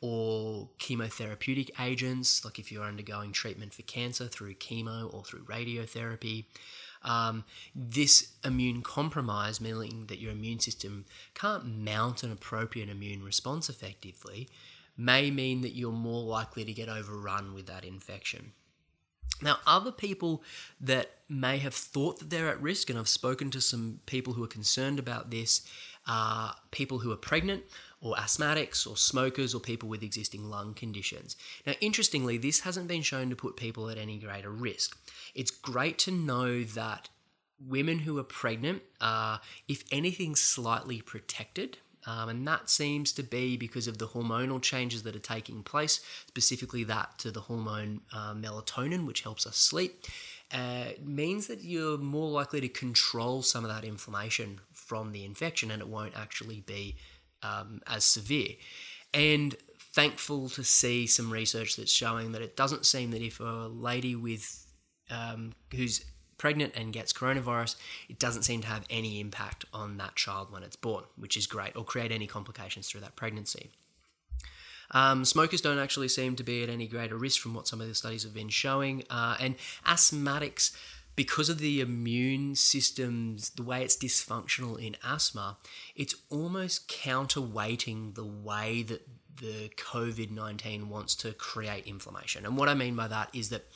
or 0.00 0.68
chemotherapeutic 0.78 1.70
agents, 1.80 2.44
like 2.44 2.60
if 2.60 2.70
you're 2.70 2.84
undergoing 2.84 3.32
treatment 3.32 3.74
for 3.74 3.82
cancer 3.82 4.28
through 4.28 4.54
chemo 4.54 5.12
or 5.12 5.24
through 5.24 5.42
radiotherapy, 5.46 6.44
um, 7.02 7.44
this 7.74 8.32
immune 8.44 8.82
compromise, 8.82 9.60
meaning 9.60 10.06
that 10.08 10.18
your 10.18 10.32
immune 10.32 10.60
system 10.60 11.04
can't 11.34 11.64
mount 11.64 12.22
an 12.22 12.32
appropriate 12.32 12.88
immune 12.88 13.22
response 13.22 13.68
effectively, 13.68 14.48
may 14.96 15.30
mean 15.30 15.62
that 15.62 15.74
you're 15.74 15.92
more 15.92 16.22
likely 16.22 16.64
to 16.64 16.72
get 16.72 16.88
overrun 16.88 17.54
with 17.54 17.66
that 17.66 17.84
infection. 17.84 18.52
Now, 19.42 19.58
other 19.66 19.92
people 19.92 20.42
that 20.80 21.10
may 21.28 21.58
have 21.58 21.74
thought 21.74 22.18
that 22.18 22.28
they're 22.28 22.50
at 22.50 22.60
risk, 22.60 22.90
and 22.90 22.98
I've 22.98 23.08
spoken 23.08 23.50
to 23.52 23.60
some 23.60 24.00
people 24.04 24.34
who 24.34 24.44
are 24.44 24.48
concerned 24.48 24.98
about 24.98 25.30
this, 25.30 25.66
are 26.06 26.56
people 26.70 26.98
who 26.98 27.12
are 27.12 27.16
pregnant 27.16 27.62
or 28.00 28.14
asthmatics 28.16 28.86
or 28.86 28.96
smokers 28.96 29.54
or 29.54 29.60
people 29.60 29.88
with 29.88 30.02
existing 30.02 30.48
lung 30.48 30.74
conditions. 30.74 31.36
Now, 31.66 31.74
interestingly, 31.80 32.38
this 32.38 32.60
hasn't 32.60 32.88
been 32.88 33.02
shown 33.02 33.30
to 33.30 33.36
put 33.36 33.56
people 33.56 33.90
at 33.90 33.98
any 33.98 34.18
greater 34.18 34.50
risk. 34.50 34.96
It's 35.34 35.50
great 35.50 35.98
to 36.00 36.10
know 36.10 36.64
that 36.64 37.08
women 37.64 38.00
who 38.00 38.18
are 38.18 38.24
pregnant 38.24 38.82
are, 39.00 39.40
if 39.68 39.84
anything, 39.92 40.34
slightly 40.34 41.02
protected. 41.02 41.78
Um, 42.06 42.30
and 42.30 42.48
that 42.48 42.70
seems 42.70 43.12
to 43.12 43.22
be 43.22 43.58
because 43.58 43.86
of 43.86 43.98
the 43.98 44.08
hormonal 44.08 44.62
changes 44.62 45.02
that 45.02 45.14
are 45.14 45.18
taking 45.18 45.62
place, 45.62 46.00
specifically 46.28 46.82
that 46.84 47.18
to 47.18 47.30
the 47.30 47.40
hormone 47.40 48.00
uh, 48.14 48.32
melatonin, 48.32 49.06
which 49.06 49.20
helps 49.20 49.46
us 49.46 49.56
sleep. 49.56 50.06
Uh, 50.50 50.92
means 51.04 51.46
that 51.46 51.62
you're 51.62 51.98
more 51.98 52.30
likely 52.30 52.60
to 52.60 52.68
control 52.68 53.42
some 53.42 53.64
of 53.64 53.70
that 53.70 53.84
inflammation 53.84 54.60
from 54.72 55.12
the 55.12 55.24
infection 55.24 55.70
and 55.70 55.80
it 55.80 55.86
won't 55.86 56.16
actually 56.16 56.60
be 56.62 56.96
um, 57.42 57.80
as 57.86 58.04
severe. 58.04 58.50
And 59.12 59.56
thankful 59.92 60.48
to 60.50 60.62
see 60.62 61.06
some 61.06 61.32
research 61.32 61.76
that's 61.76 61.92
showing 61.92 62.32
that 62.32 62.42
it 62.42 62.56
doesn't 62.56 62.86
seem 62.86 63.10
that 63.10 63.22
if 63.22 63.40
a 63.40 63.68
lady 63.72 64.14
with 64.14 64.66
um, 65.10 65.52
who's 65.74 66.04
pregnant 66.38 66.74
and 66.74 66.92
gets 66.92 67.12
coronavirus, 67.12 67.76
it 68.08 68.18
doesn't 68.18 68.44
seem 68.44 68.62
to 68.62 68.66
have 68.66 68.84
any 68.88 69.20
impact 69.20 69.64
on 69.74 69.98
that 69.98 70.16
child 70.16 70.50
when 70.50 70.62
it's 70.62 70.76
born, 70.76 71.04
which 71.16 71.36
is 71.36 71.46
great, 71.46 71.76
or 71.76 71.84
create 71.84 72.12
any 72.12 72.26
complications 72.26 72.88
through 72.88 73.02
that 73.02 73.16
pregnancy. 73.16 73.70
Um, 74.92 75.24
smokers 75.24 75.60
don't 75.60 75.78
actually 75.78 76.08
seem 76.08 76.36
to 76.36 76.42
be 76.42 76.62
at 76.62 76.68
any 76.68 76.86
greater 76.86 77.16
risk 77.16 77.40
from 77.40 77.54
what 77.54 77.68
some 77.68 77.80
of 77.80 77.88
the 77.88 77.94
studies 77.94 78.22
have 78.22 78.34
been 78.34 78.48
showing, 78.48 79.04
uh, 79.10 79.36
and 79.38 79.56
asthmatics 79.86 80.74
because 81.20 81.50
of 81.50 81.58
the 81.58 81.82
immune 81.82 82.54
system's 82.54 83.50
the 83.50 83.62
way 83.62 83.84
it's 83.84 83.94
dysfunctional 83.94 84.82
in 84.82 84.96
asthma, 85.04 85.58
it's 85.94 86.14
almost 86.30 86.88
counterweighting 86.88 88.14
the 88.14 88.24
way 88.24 88.82
that 88.82 89.06
the 89.36 89.68
COVID 89.76 90.30
19 90.30 90.88
wants 90.88 91.14
to 91.16 91.34
create 91.34 91.86
inflammation. 91.86 92.46
And 92.46 92.56
what 92.56 92.70
I 92.70 92.74
mean 92.74 92.96
by 92.96 93.06
that 93.08 93.28
is 93.34 93.50
that 93.50 93.66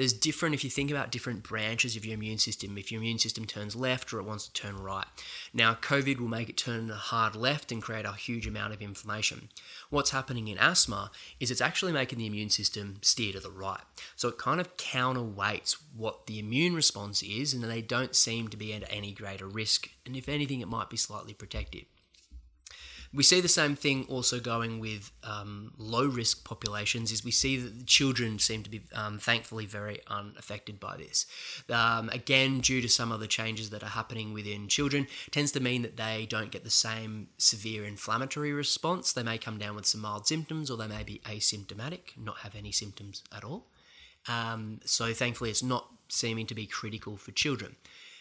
there's 0.00 0.14
different, 0.14 0.54
if 0.54 0.64
you 0.64 0.70
think 0.70 0.90
about 0.90 1.10
different 1.10 1.42
branches 1.42 1.94
of 1.94 2.06
your 2.06 2.14
immune 2.14 2.38
system, 2.38 2.78
if 2.78 2.90
your 2.90 3.02
immune 3.02 3.18
system 3.18 3.44
turns 3.44 3.76
left 3.76 4.14
or 4.14 4.18
it 4.18 4.24
wants 4.24 4.48
to 4.48 4.52
turn 4.54 4.78
right. 4.78 5.04
Now, 5.52 5.74
COVID 5.74 6.18
will 6.18 6.26
make 6.26 6.48
it 6.48 6.56
turn 6.56 6.90
a 6.90 6.94
hard 6.94 7.36
left 7.36 7.70
and 7.70 7.82
create 7.82 8.06
a 8.06 8.14
huge 8.14 8.46
amount 8.46 8.72
of 8.72 8.80
inflammation. 8.80 9.50
What's 9.90 10.08
happening 10.08 10.48
in 10.48 10.56
asthma 10.56 11.10
is 11.38 11.50
it's 11.50 11.60
actually 11.60 11.92
making 11.92 12.18
the 12.18 12.24
immune 12.24 12.48
system 12.48 12.96
steer 13.02 13.34
to 13.34 13.40
the 13.40 13.50
right. 13.50 13.82
So 14.16 14.30
it 14.30 14.38
kind 14.38 14.58
of 14.58 14.78
counterweights 14.78 15.76
what 15.94 16.26
the 16.26 16.38
immune 16.38 16.74
response 16.74 17.22
is, 17.22 17.52
and 17.52 17.62
they 17.62 17.82
don't 17.82 18.16
seem 18.16 18.48
to 18.48 18.56
be 18.56 18.72
at 18.72 18.90
any 18.90 19.12
greater 19.12 19.46
risk. 19.46 19.90
And 20.06 20.16
if 20.16 20.30
anything, 20.30 20.62
it 20.62 20.68
might 20.68 20.88
be 20.88 20.96
slightly 20.96 21.34
protective. 21.34 21.84
We 23.12 23.24
see 23.24 23.40
the 23.40 23.48
same 23.48 23.74
thing 23.74 24.06
also 24.08 24.38
going 24.38 24.78
with 24.78 25.10
um, 25.24 25.72
low 25.76 26.06
risk 26.06 26.44
populations. 26.44 27.10
Is 27.10 27.24
we 27.24 27.32
see 27.32 27.56
that 27.56 27.78
the 27.80 27.84
children 27.84 28.38
seem 28.38 28.62
to 28.62 28.70
be 28.70 28.82
um, 28.94 29.18
thankfully 29.18 29.66
very 29.66 30.00
unaffected 30.06 30.78
by 30.78 30.96
this. 30.96 31.26
Um, 31.68 32.08
again, 32.10 32.60
due 32.60 32.80
to 32.80 32.88
some 32.88 33.10
of 33.10 33.18
the 33.18 33.26
changes 33.26 33.70
that 33.70 33.82
are 33.82 33.86
happening 33.86 34.32
within 34.32 34.68
children, 34.68 35.08
tends 35.32 35.50
to 35.52 35.60
mean 35.60 35.82
that 35.82 35.96
they 35.96 36.26
don't 36.30 36.52
get 36.52 36.62
the 36.62 36.70
same 36.70 37.28
severe 37.36 37.84
inflammatory 37.84 38.52
response. 38.52 39.12
They 39.12 39.24
may 39.24 39.38
come 39.38 39.58
down 39.58 39.74
with 39.74 39.86
some 39.86 40.02
mild 40.02 40.28
symptoms, 40.28 40.70
or 40.70 40.76
they 40.76 40.86
may 40.86 41.02
be 41.02 41.20
asymptomatic, 41.24 42.16
not 42.16 42.38
have 42.38 42.54
any 42.54 42.70
symptoms 42.70 43.24
at 43.36 43.42
all. 43.42 43.66
Um, 44.28 44.80
so 44.84 45.12
thankfully, 45.12 45.50
it's 45.50 45.64
not 45.64 45.88
seeming 46.08 46.46
to 46.46 46.54
be 46.54 46.66
critical 46.66 47.16
for 47.16 47.32
children. 47.32 47.74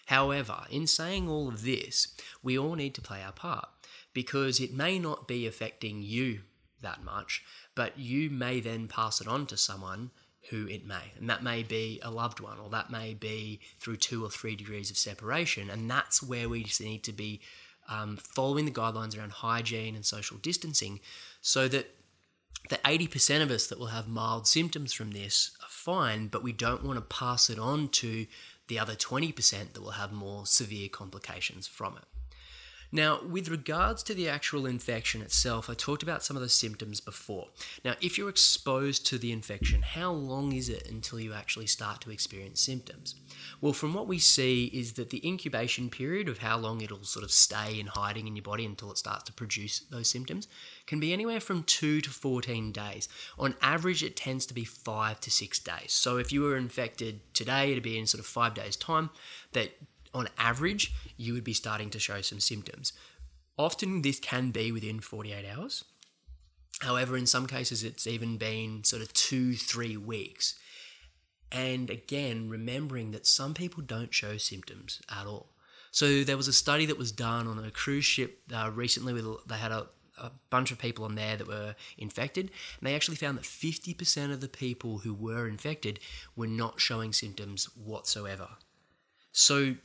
However, 0.07 0.63
in 0.71 0.87
saying 0.87 1.29
all 1.29 1.47
of 1.47 1.63
this, 1.63 2.07
we 2.41 2.57
all 2.57 2.73
need 2.73 2.95
to 2.95 3.01
play 3.01 3.21
our 3.21 3.31
part 3.31 3.67
because 4.13 4.59
it 4.59 4.73
may 4.73 4.99
not 4.99 5.27
be 5.27 5.47
affecting 5.47 6.01
you 6.01 6.41
that 6.81 7.03
much, 7.03 7.43
but 7.75 7.97
you 7.97 8.29
may 8.29 8.59
then 8.59 8.87
pass 8.87 9.21
it 9.21 9.27
on 9.27 9.45
to 9.47 9.57
someone 9.57 10.11
who 10.49 10.67
it 10.67 10.85
may. 10.85 11.13
And 11.17 11.29
that 11.29 11.43
may 11.43 11.63
be 11.63 11.99
a 12.01 12.09
loved 12.09 12.39
one, 12.39 12.59
or 12.59 12.69
that 12.69 12.89
may 12.89 13.13
be 13.13 13.59
through 13.79 13.97
two 13.97 14.23
or 14.23 14.29
three 14.29 14.55
degrees 14.55 14.89
of 14.89 14.97
separation. 14.97 15.69
And 15.69 15.89
that's 15.89 16.23
where 16.23 16.49
we 16.49 16.65
need 16.79 17.03
to 17.03 17.11
be 17.11 17.41
um, 17.89 18.17
following 18.17 18.65
the 18.65 18.71
guidelines 18.71 19.17
around 19.17 19.31
hygiene 19.31 19.95
and 19.95 20.05
social 20.05 20.37
distancing 20.37 20.99
so 21.41 21.67
that 21.67 21.95
the 22.69 22.77
80% 22.77 23.41
of 23.41 23.51
us 23.51 23.67
that 23.67 23.79
will 23.79 23.87
have 23.87 24.07
mild 24.07 24.47
symptoms 24.47 24.93
from 24.93 25.11
this 25.11 25.51
are 25.61 25.69
fine, 25.69 26.27
but 26.27 26.43
we 26.43 26.51
don't 26.51 26.83
want 26.83 26.97
to 26.97 27.15
pass 27.15 27.49
it 27.49 27.57
on 27.57 27.89
to 27.89 28.27
the 28.67 28.77
other 28.77 28.95
20% 28.95 29.73
that 29.73 29.81
will 29.81 29.91
have 29.91 30.11
more 30.11 30.45
severe 30.45 30.89
complications 30.89 31.67
from 31.67 31.97
it. 31.97 32.03
Now, 32.91 33.21
with 33.23 33.49
regards 33.49 34.01
to 34.03 34.13
the 34.15 34.27
actual 34.27 34.65
infection 34.65 35.21
itself, 35.21 35.69
I 35.69 35.75
talked 35.75 36.01
about 36.01 36.23
some 36.23 36.35
of 36.35 36.41
the 36.41 36.49
symptoms 36.49 36.99
before. 36.99 37.49
Now, 37.85 37.93
if 38.01 38.17
you're 38.17 38.29
exposed 38.29 39.05
to 39.07 39.19
the 39.19 39.31
infection, 39.31 39.83
how 39.83 40.11
long 40.11 40.53
is 40.53 40.69
it 40.69 40.89
until 40.89 41.19
you 41.19 41.33
actually 41.33 41.67
start 41.67 42.01
to 42.01 42.11
experience 42.11 42.61
symptoms? 42.61 43.15
Well, 43.61 43.73
from 43.73 43.93
what 43.93 44.07
we 44.07 44.17
see 44.17 44.65
is 44.65 44.93
that 44.93 45.11
the 45.11 45.25
incubation 45.27 45.89
period 45.89 46.27
of 46.27 46.39
how 46.39 46.57
long 46.57 46.81
it'll 46.81 47.03
sort 47.03 47.23
of 47.23 47.31
stay 47.31 47.79
in 47.79 47.87
hiding 47.87 48.27
in 48.27 48.35
your 48.35 48.43
body 48.43 48.65
until 48.65 48.91
it 48.91 48.97
starts 48.97 49.25
to 49.25 49.33
produce 49.33 49.79
those 49.79 50.09
symptoms 50.09 50.47
can 50.87 50.99
be 50.99 51.13
anywhere 51.13 51.39
from 51.39 51.63
2 51.63 52.01
to 52.01 52.09
14 52.09 52.71
days. 52.71 53.07
On 53.37 53.55
average, 53.61 54.03
it 54.03 54.15
tends 54.15 54.47
to 54.47 54.53
be 54.53 54.65
5 54.65 55.19
to 55.19 55.29
6 55.29 55.59
days. 55.59 55.91
So 55.91 56.17
if 56.17 56.31
you 56.31 56.41
were 56.41 56.57
infected 56.57 57.21
today, 57.35 57.71
it'd 57.71 57.83
be 57.83 57.99
in 57.99 58.07
sort 58.07 58.19
of 58.19 58.25
5 58.25 58.55
days' 58.55 58.75
time 58.75 59.11
that 59.53 59.71
on 60.13 60.29
average, 60.37 60.93
you 61.17 61.33
would 61.33 61.43
be 61.43 61.53
starting 61.53 61.89
to 61.91 61.99
show 61.99 62.21
some 62.21 62.39
symptoms. 62.39 62.93
Often, 63.57 64.01
this 64.01 64.19
can 64.19 64.51
be 64.51 64.71
within 64.71 64.99
48 64.99 65.45
hours. 65.45 65.83
However, 66.81 67.17
in 67.17 67.25
some 67.25 67.45
cases, 67.45 67.83
it's 67.83 68.07
even 68.07 68.37
been 68.37 68.83
sort 68.83 69.01
of 69.01 69.11
two, 69.13 69.53
three 69.53 69.97
weeks. 69.97 70.57
And 71.51 71.89
again, 71.89 72.49
remembering 72.49 73.11
that 73.11 73.27
some 73.27 73.53
people 73.53 73.83
don't 73.83 74.13
show 74.13 74.37
symptoms 74.37 75.01
at 75.09 75.25
all. 75.25 75.49
So 75.91 76.23
there 76.23 76.37
was 76.37 76.47
a 76.47 76.53
study 76.53 76.85
that 76.85 76.97
was 76.97 77.11
done 77.11 77.47
on 77.47 77.63
a 77.63 77.71
cruise 77.71 78.05
ship 78.05 78.39
uh, 78.53 78.71
recently. 78.73 79.13
With 79.13 79.25
they 79.47 79.55
had 79.55 79.71
a, 79.71 79.87
a 80.19 80.31
bunch 80.49 80.71
of 80.71 80.77
people 80.77 81.05
on 81.05 81.15
there 81.15 81.35
that 81.35 81.47
were 81.47 81.75
infected, 81.97 82.51
and 82.79 82.87
they 82.87 82.95
actually 82.95 83.17
found 83.17 83.37
that 83.37 83.43
50% 83.45 84.31
of 84.31 84.41
the 84.41 84.47
people 84.47 84.99
who 84.99 85.13
were 85.13 85.47
infected 85.47 85.99
were 86.35 86.47
not 86.47 86.79
showing 86.79 87.11
symptoms 87.11 87.65
whatsoever. 87.75 88.47
So 89.31 89.75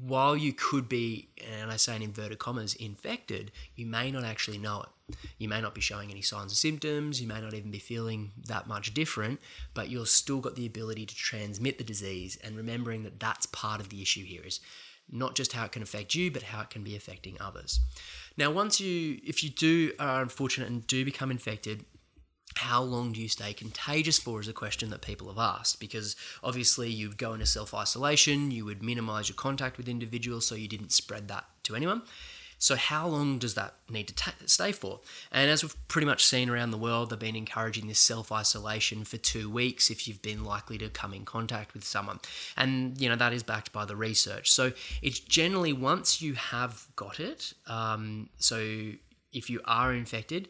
while 0.00 0.36
you 0.36 0.52
could 0.52 0.88
be, 0.88 1.28
and 1.46 1.70
I 1.70 1.76
say 1.76 1.96
in 1.96 2.02
inverted 2.02 2.38
commas, 2.38 2.74
infected, 2.74 3.50
you 3.74 3.86
may 3.86 4.10
not 4.10 4.24
actually 4.24 4.58
know 4.58 4.82
it. 4.82 5.16
You 5.38 5.48
may 5.48 5.60
not 5.60 5.74
be 5.74 5.80
showing 5.80 6.10
any 6.10 6.22
signs 6.22 6.52
of 6.52 6.58
symptoms, 6.58 7.20
you 7.20 7.26
may 7.26 7.40
not 7.40 7.54
even 7.54 7.70
be 7.70 7.78
feeling 7.78 8.32
that 8.46 8.66
much 8.66 8.92
different, 8.92 9.40
but 9.72 9.88
you've 9.88 10.08
still 10.08 10.40
got 10.40 10.54
the 10.54 10.66
ability 10.66 11.06
to 11.06 11.14
transmit 11.14 11.78
the 11.78 11.84
disease. 11.84 12.38
And 12.44 12.56
remembering 12.56 13.04
that 13.04 13.18
that's 13.18 13.46
part 13.46 13.80
of 13.80 13.88
the 13.88 14.02
issue 14.02 14.24
here 14.24 14.42
is 14.44 14.60
not 15.10 15.34
just 15.34 15.52
how 15.52 15.64
it 15.64 15.72
can 15.72 15.82
affect 15.82 16.14
you, 16.14 16.30
but 16.30 16.42
how 16.42 16.62
it 16.62 16.70
can 16.70 16.84
be 16.84 16.94
affecting 16.94 17.38
others. 17.40 17.80
Now, 18.36 18.50
once 18.50 18.80
you, 18.80 19.18
if 19.24 19.42
you 19.42 19.50
do 19.50 19.92
are 19.98 20.20
unfortunate 20.20 20.68
and 20.68 20.86
do 20.86 21.04
become 21.04 21.30
infected, 21.30 21.84
how 22.58 22.82
long 22.82 23.12
do 23.12 23.20
you 23.20 23.28
stay 23.28 23.52
contagious 23.52 24.18
for 24.18 24.40
is 24.40 24.48
a 24.48 24.52
question 24.52 24.90
that 24.90 25.00
people 25.00 25.28
have 25.28 25.38
asked 25.38 25.78
because 25.78 26.16
obviously 26.42 26.90
you 26.90 27.08
would 27.08 27.18
go 27.18 27.32
into 27.32 27.46
self 27.46 27.72
isolation, 27.72 28.50
you 28.50 28.64
would 28.64 28.82
minimize 28.82 29.28
your 29.28 29.36
contact 29.36 29.78
with 29.78 29.88
individuals 29.88 30.46
so 30.46 30.54
you 30.54 30.68
didn't 30.68 30.92
spread 30.92 31.28
that 31.28 31.44
to 31.62 31.76
anyone. 31.76 32.02
So, 32.60 32.74
how 32.74 33.06
long 33.06 33.38
does 33.38 33.54
that 33.54 33.74
need 33.88 34.08
to 34.08 34.14
t- 34.14 34.46
stay 34.46 34.72
for? 34.72 35.00
And 35.30 35.48
as 35.48 35.62
we've 35.62 35.76
pretty 35.86 36.06
much 36.06 36.24
seen 36.24 36.50
around 36.50 36.72
the 36.72 36.78
world, 36.78 37.10
they've 37.10 37.18
been 37.18 37.36
encouraging 37.36 37.86
this 37.86 38.00
self 38.00 38.32
isolation 38.32 39.04
for 39.04 39.16
two 39.16 39.48
weeks 39.48 39.90
if 39.90 40.08
you've 40.08 40.22
been 40.22 40.44
likely 40.44 40.76
to 40.78 40.88
come 40.88 41.14
in 41.14 41.24
contact 41.24 41.72
with 41.72 41.84
someone. 41.84 42.18
And, 42.56 43.00
you 43.00 43.08
know, 43.08 43.14
that 43.14 43.32
is 43.32 43.44
backed 43.44 43.72
by 43.72 43.84
the 43.84 43.94
research. 43.94 44.50
So, 44.50 44.72
it's 45.00 45.20
generally 45.20 45.72
once 45.72 46.20
you 46.20 46.34
have 46.34 46.88
got 46.96 47.20
it, 47.20 47.52
um, 47.68 48.28
so 48.38 48.58
if 49.32 49.48
you 49.48 49.60
are 49.64 49.94
infected, 49.94 50.48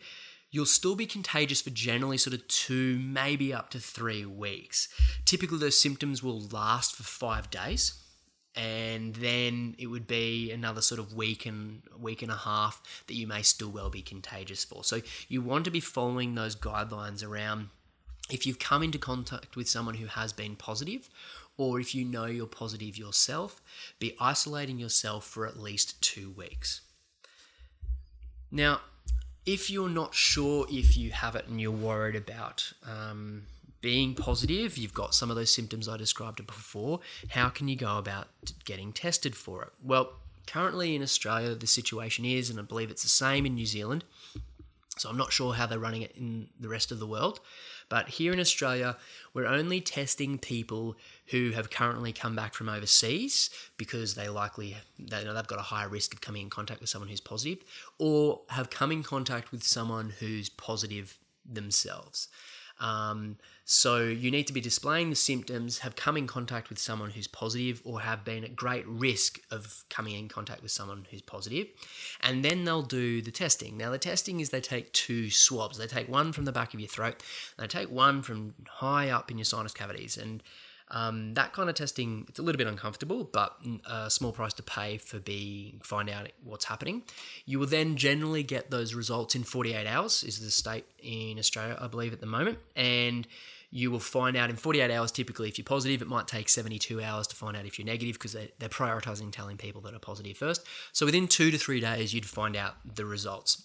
you'll 0.50 0.67
still 0.67 0.97
be 0.97 1.07
contagious 1.07 1.61
for 1.61 1.71
generally 1.71 2.19
sort 2.19 2.35
of 2.35 2.47
two, 2.49 2.99
maybe 2.99 3.52
up 3.52 3.71
to 3.71 3.78
three 3.78 4.25
weeks. 4.25 4.88
Typically, 5.25 5.59
those 5.59 5.81
symptoms 5.81 6.23
will 6.23 6.40
last 6.49 6.95
for 6.95 7.02
five 7.02 7.50
days. 7.50 8.02
And 8.57 9.14
then 9.14 9.76
it 9.78 9.87
would 9.87 10.09
be 10.09 10.50
another 10.50 10.81
sort 10.81 10.99
of 10.99 11.14
week 11.14 11.47
and 11.47 11.83
week 11.97 12.23
and 12.23 12.32
a 12.32 12.37
half 12.37 13.04
that 13.06 13.15
you 13.15 13.26
may 13.26 13.43
still 13.43 13.71
well 13.71 13.91
be 13.91 14.02
contagious 14.02 14.65
for. 14.65 14.82
So 14.82 15.00
you 15.28 15.43
want 15.43 15.65
to 15.67 15.71
be 15.71 15.80
following 15.80 16.34
those 16.34 16.56
guidelines 16.56 17.25
around 17.25 17.69
if 18.30 18.47
you've 18.47 18.58
come 18.58 18.82
into 18.82 18.99
contact 18.99 19.54
with 19.54 19.69
someone 19.69 19.95
who 19.95 20.06
has 20.06 20.32
been 20.32 20.56
positive, 20.56 21.08
or 21.56 21.80
if 21.80 21.95
you 21.95 22.04
know 22.04 22.26
you're 22.26 22.47
positive 22.47 22.99
yourself, 22.99 23.63
be 23.99 24.17
isolating 24.21 24.78
yourself 24.78 25.25
for 25.25 25.47
at 25.47 25.58
least 25.58 26.00
two 26.02 26.30
weeks. 26.30 26.80
Now, 28.50 28.80
if 29.49 29.71
you're 29.71 29.89
not 29.89 30.15
sure 30.15 30.67
if 30.69 30.95
you 30.95 31.11
have 31.11 31.34
it 31.34 31.49
and 31.49 31.58
you're 31.58 31.71
worried 31.71 32.15
about 32.15 32.71
um, 32.87 33.45
being 33.80 34.15
positive, 34.15 34.76
you've 34.76 34.93
got 34.93 35.15
some 35.15 35.30
of 35.30 35.37
those 35.37 35.50
symptoms 35.50 35.89
I 35.89 35.97
described 35.97 36.47
before, 36.47 37.00
how 37.30 37.49
can 37.49 37.67
you 37.67 37.75
go 37.75 37.97
about 37.97 38.26
getting 38.67 38.93
tested 38.93 39.34
for 39.34 39.63
it? 39.63 39.71
Well, 39.82 40.13
currently 40.47 40.95
in 40.95 41.02
Australia, 41.02 41.54
the 41.54 41.67
situation 41.67 42.26
is, 42.26 42.50
and 42.50 42.58
I 42.58 42.63
believe 42.63 42.91
it's 42.91 43.02
the 43.02 43.08
same 43.08 43.47
in 43.47 43.54
New 43.54 43.65
Zealand, 43.65 44.04
so 44.99 45.08
I'm 45.08 45.17
not 45.17 45.32
sure 45.32 45.54
how 45.54 45.65
they're 45.65 45.78
running 45.78 46.02
it 46.02 46.15
in 46.15 46.49
the 46.61 46.69
rest 46.69 46.93
of 46.93 46.99
the 46.99 47.06
world. 47.06 47.41
But 47.88 48.08
here 48.08 48.32
in 48.32 48.40
Australia, 48.40 48.96
we're 49.32 49.46
only 49.46 49.80
testing 49.80 50.38
people 50.38 50.96
who 51.26 51.52
have 51.52 51.70
currently 51.70 52.12
come 52.12 52.36
back 52.36 52.54
from 52.54 52.68
overseas 52.68 53.50
because 53.76 54.14
they 54.14 54.28
likely 54.28 54.76
they 54.98 55.24
know 55.24 55.34
they've 55.34 55.46
got 55.46 55.58
a 55.58 55.62
higher 55.62 55.88
risk 55.88 56.12
of 56.12 56.20
coming 56.20 56.42
in 56.42 56.50
contact 56.50 56.80
with 56.80 56.90
someone 56.90 57.08
who's 57.08 57.20
positive, 57.20 57.64
or 57.98 58.42
have 58.50 58.70
come 58.70 58.92
in 58.92 59.02
contact 59.02 59.50
with 59.52 59.62
someone 59.62 60.12
who's 60.18 60.48
positive 60.48 61.18
themselves. 61.44 62.28
Um, 62.80 63.36
so 63.71 63.99
you 63.99 64.31
need 64.31 64.47
to 64.47 64.54
be 64.54 64.63
displaying 64.63 65.11
the 65.11 65.15
symptoms, 65.15 65.81
have 65.81 65.95
come 65.95 66.17
in 66.17 66.26
contact 66.26 66.71
with 66.71 66.78
someone 66.78 67.11
who's 67.11 67.26
positive, 67.26 67.83
or 67.85 68.00
have 68.00 68.25
been 68.25 68.43
at 68.43 68.57
great 68.57 68.87
risk 68.89 69.41
of 69.50 69.85
coming 69.91 70.15
in 70.15 70.26
contact 70.26 70.63
with 70.63 70.71
someone 70.71 71.07
who's 71.11 71.21
positive. 71.21 71.67
and 72.23 72.43
then 72.43 72.65
they'll 72.65 72.81
do 72.81 73.21
the 73.21 73.31
testing. 73.31 73.76
Now 73.76 73.91
the 73.91 73.99
testing 73.99 74.41
is 74.41 74.49
they 74.49 74.63
take 74.63 74.91
two 74.95 75.28
swabs. 75.28 75.76
They 75.76 75.87
take 75.87 76.09
one 76.09 76.33
from 76.33 76.47
the 76.47 76.52
back 76.52 76.73
of 76.73 76.81
your 76.81 76.89
throat, 76.89 77.23
they 77.59 77.67
take 77.67 77.91
one 77.91 78.23
from 78.23 78.54
high 78.67 79.11
up 79.11 79.31
in 79.31 79.37
your 79.37 79.45
sinus 79.45 79.75
cavities, 79.75 80.17
and 80.17 80.43
um, 80.91 81.35
that 81.35 81.52
kind 81.52 81.69
of 81.69 81.75
testing, 81.75 82.25
it's 82.26 82.39
a 82.39 82.43
little 82.43 82.57
bit 82.57 82.67
uncomfortable, 82.67 83.25
but 83.25 83.54
a 83.85 84.09
small 84.09 84.33
price 84.33 84.54
to 84.54 84.63
pay 84.63 84.97
for 84.97 85.19
being 85.19 85.81
find 85.83 86.09
out 86.09 86.31
what's 86.43 86.65
happening. 86.65 87.02
You 87.45 87.59
will 87.59 87.67
then 87.67 87.97
generally 87.97 88.43
get 88.43 88.71
those 88.71 88.95
results 88.95 89.35
in 89.35 89.45
48 89.45 89.87
hours, 89.87 90.25
is 90.25 90.41
the 90.41 90.50
state 90.50 90.87
in 90.99 91.39
Australia, 91.39 91.76
I 91.78 91.89
believe, 91.89 92.15
at 92.15 92.21
the 92.21 92.26
moment. 92.26 92.59
And 92.75 93.28
you 93.71 93.91
will 93.91 94.00
find 94.00 94.37
out 94.37 94.50
in 94.50 94.57
48 94.57 94.91
hours 94.91 95.13
typically 95.13 95.49
if 95.49 95.59
you're 95.59 95.65
positive 95.65 96.00
it 96.00 96.09
might 96.09 96.26
take 96.26 96.49
72 96.49 97.02
hours 97.02 97.26
to 97.26 97.37
find 97.37 97.57
out 97.57 97.67
if 97.67 97.78
you're 97.78 97.87
negative 97.87 98.15
because 98.15 98.33
they're, 98.33 98.49
they're 98.59 98.69
prioritizing 98.69 99.31
telling 99.31 99.57
people 99.57 99.81
that 99.83 99.95
are 99.95 99.99
positive 99.99 100.37
first. 100.37 100.67
So 100.93 101.07
within 101.07 101.28
two 101.28 101.50
to 101.50 101.59
three 101.59 101.81
days 101.81 102.15
you'd 102.15 102.26
find 102.26 102.57
out 102.57 102.75
the 102.97 103.04
results 103.04 103.65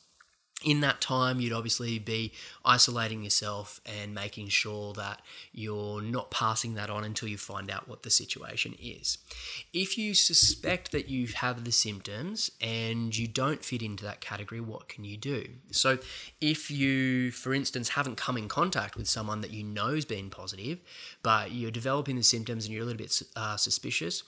in 0.63 0.79
that 0.81 1.01
time, 1.01 1.39
you'd 1.39 1.53
obviously 1.53 1.99
be 1.99 2.31
isolating 2.63 3.23
yourself 3.23 3.81
and 3.85 4.13
making 4.13 4.47
sure 4.47 4.93
that 4.93 5.21
you're 5.51 6.01
not 6.01 6.31
passing 6.31 6.73
that 6.75 6.89
on 6.89 7.03
until 7.03 7.27
you 7.27 7.37
find 7.37 7.69
out 7.69 7.87
what 7.87 8.03
the 8.03 8.09
situation 8.09 8.75
is. 8.81 9.17
If 9.73 9.97
you 9.97 10.13
suspect 10.13 10.91
that 10.91 11.09
you 11.09 11.27
have 11.27 11.63
the 11.63 11.71
symptoms 11.71 12.51
and 12.61 13.15
you 13.15 13.27
don't 13.27 13.63
fit 13.63 13.81
into 13.81 14.03
that 14.05 14.21
category, 14.21 14.61
what 14.61 14.87
can 14.87 15.03
you 15.03 15.17
do? 15.17 15.45
So, 15.71 15.99
if 16.39 16.71
you, 16.71 17.31
for 17.31 17.53
instance, 17.53 17.89
haven't 17.89 18.15
come 18.15 18.37
in 18.37 18.47
contact 18.47 18.95
with 18.95 19.07
someone 19.07 19.41
that 19.41 19.51
you 19.51 19.63
know 19.63 19.93
has 19.93 20.05
been 20.05 20.29
positive, 20.29 20.79
but 21.21 21.51
you're 21.51 21.71
developing 21.71 22.15
the 22.15 22.23
symptoms 22.23 22.65
and 22.65 22.73
you're 22.73 22.83
a 22.83 22.85
little 22.85 22.97
bit 22.97 23.21
uh, 23.35 23.57
suspicious, 23.57 24.23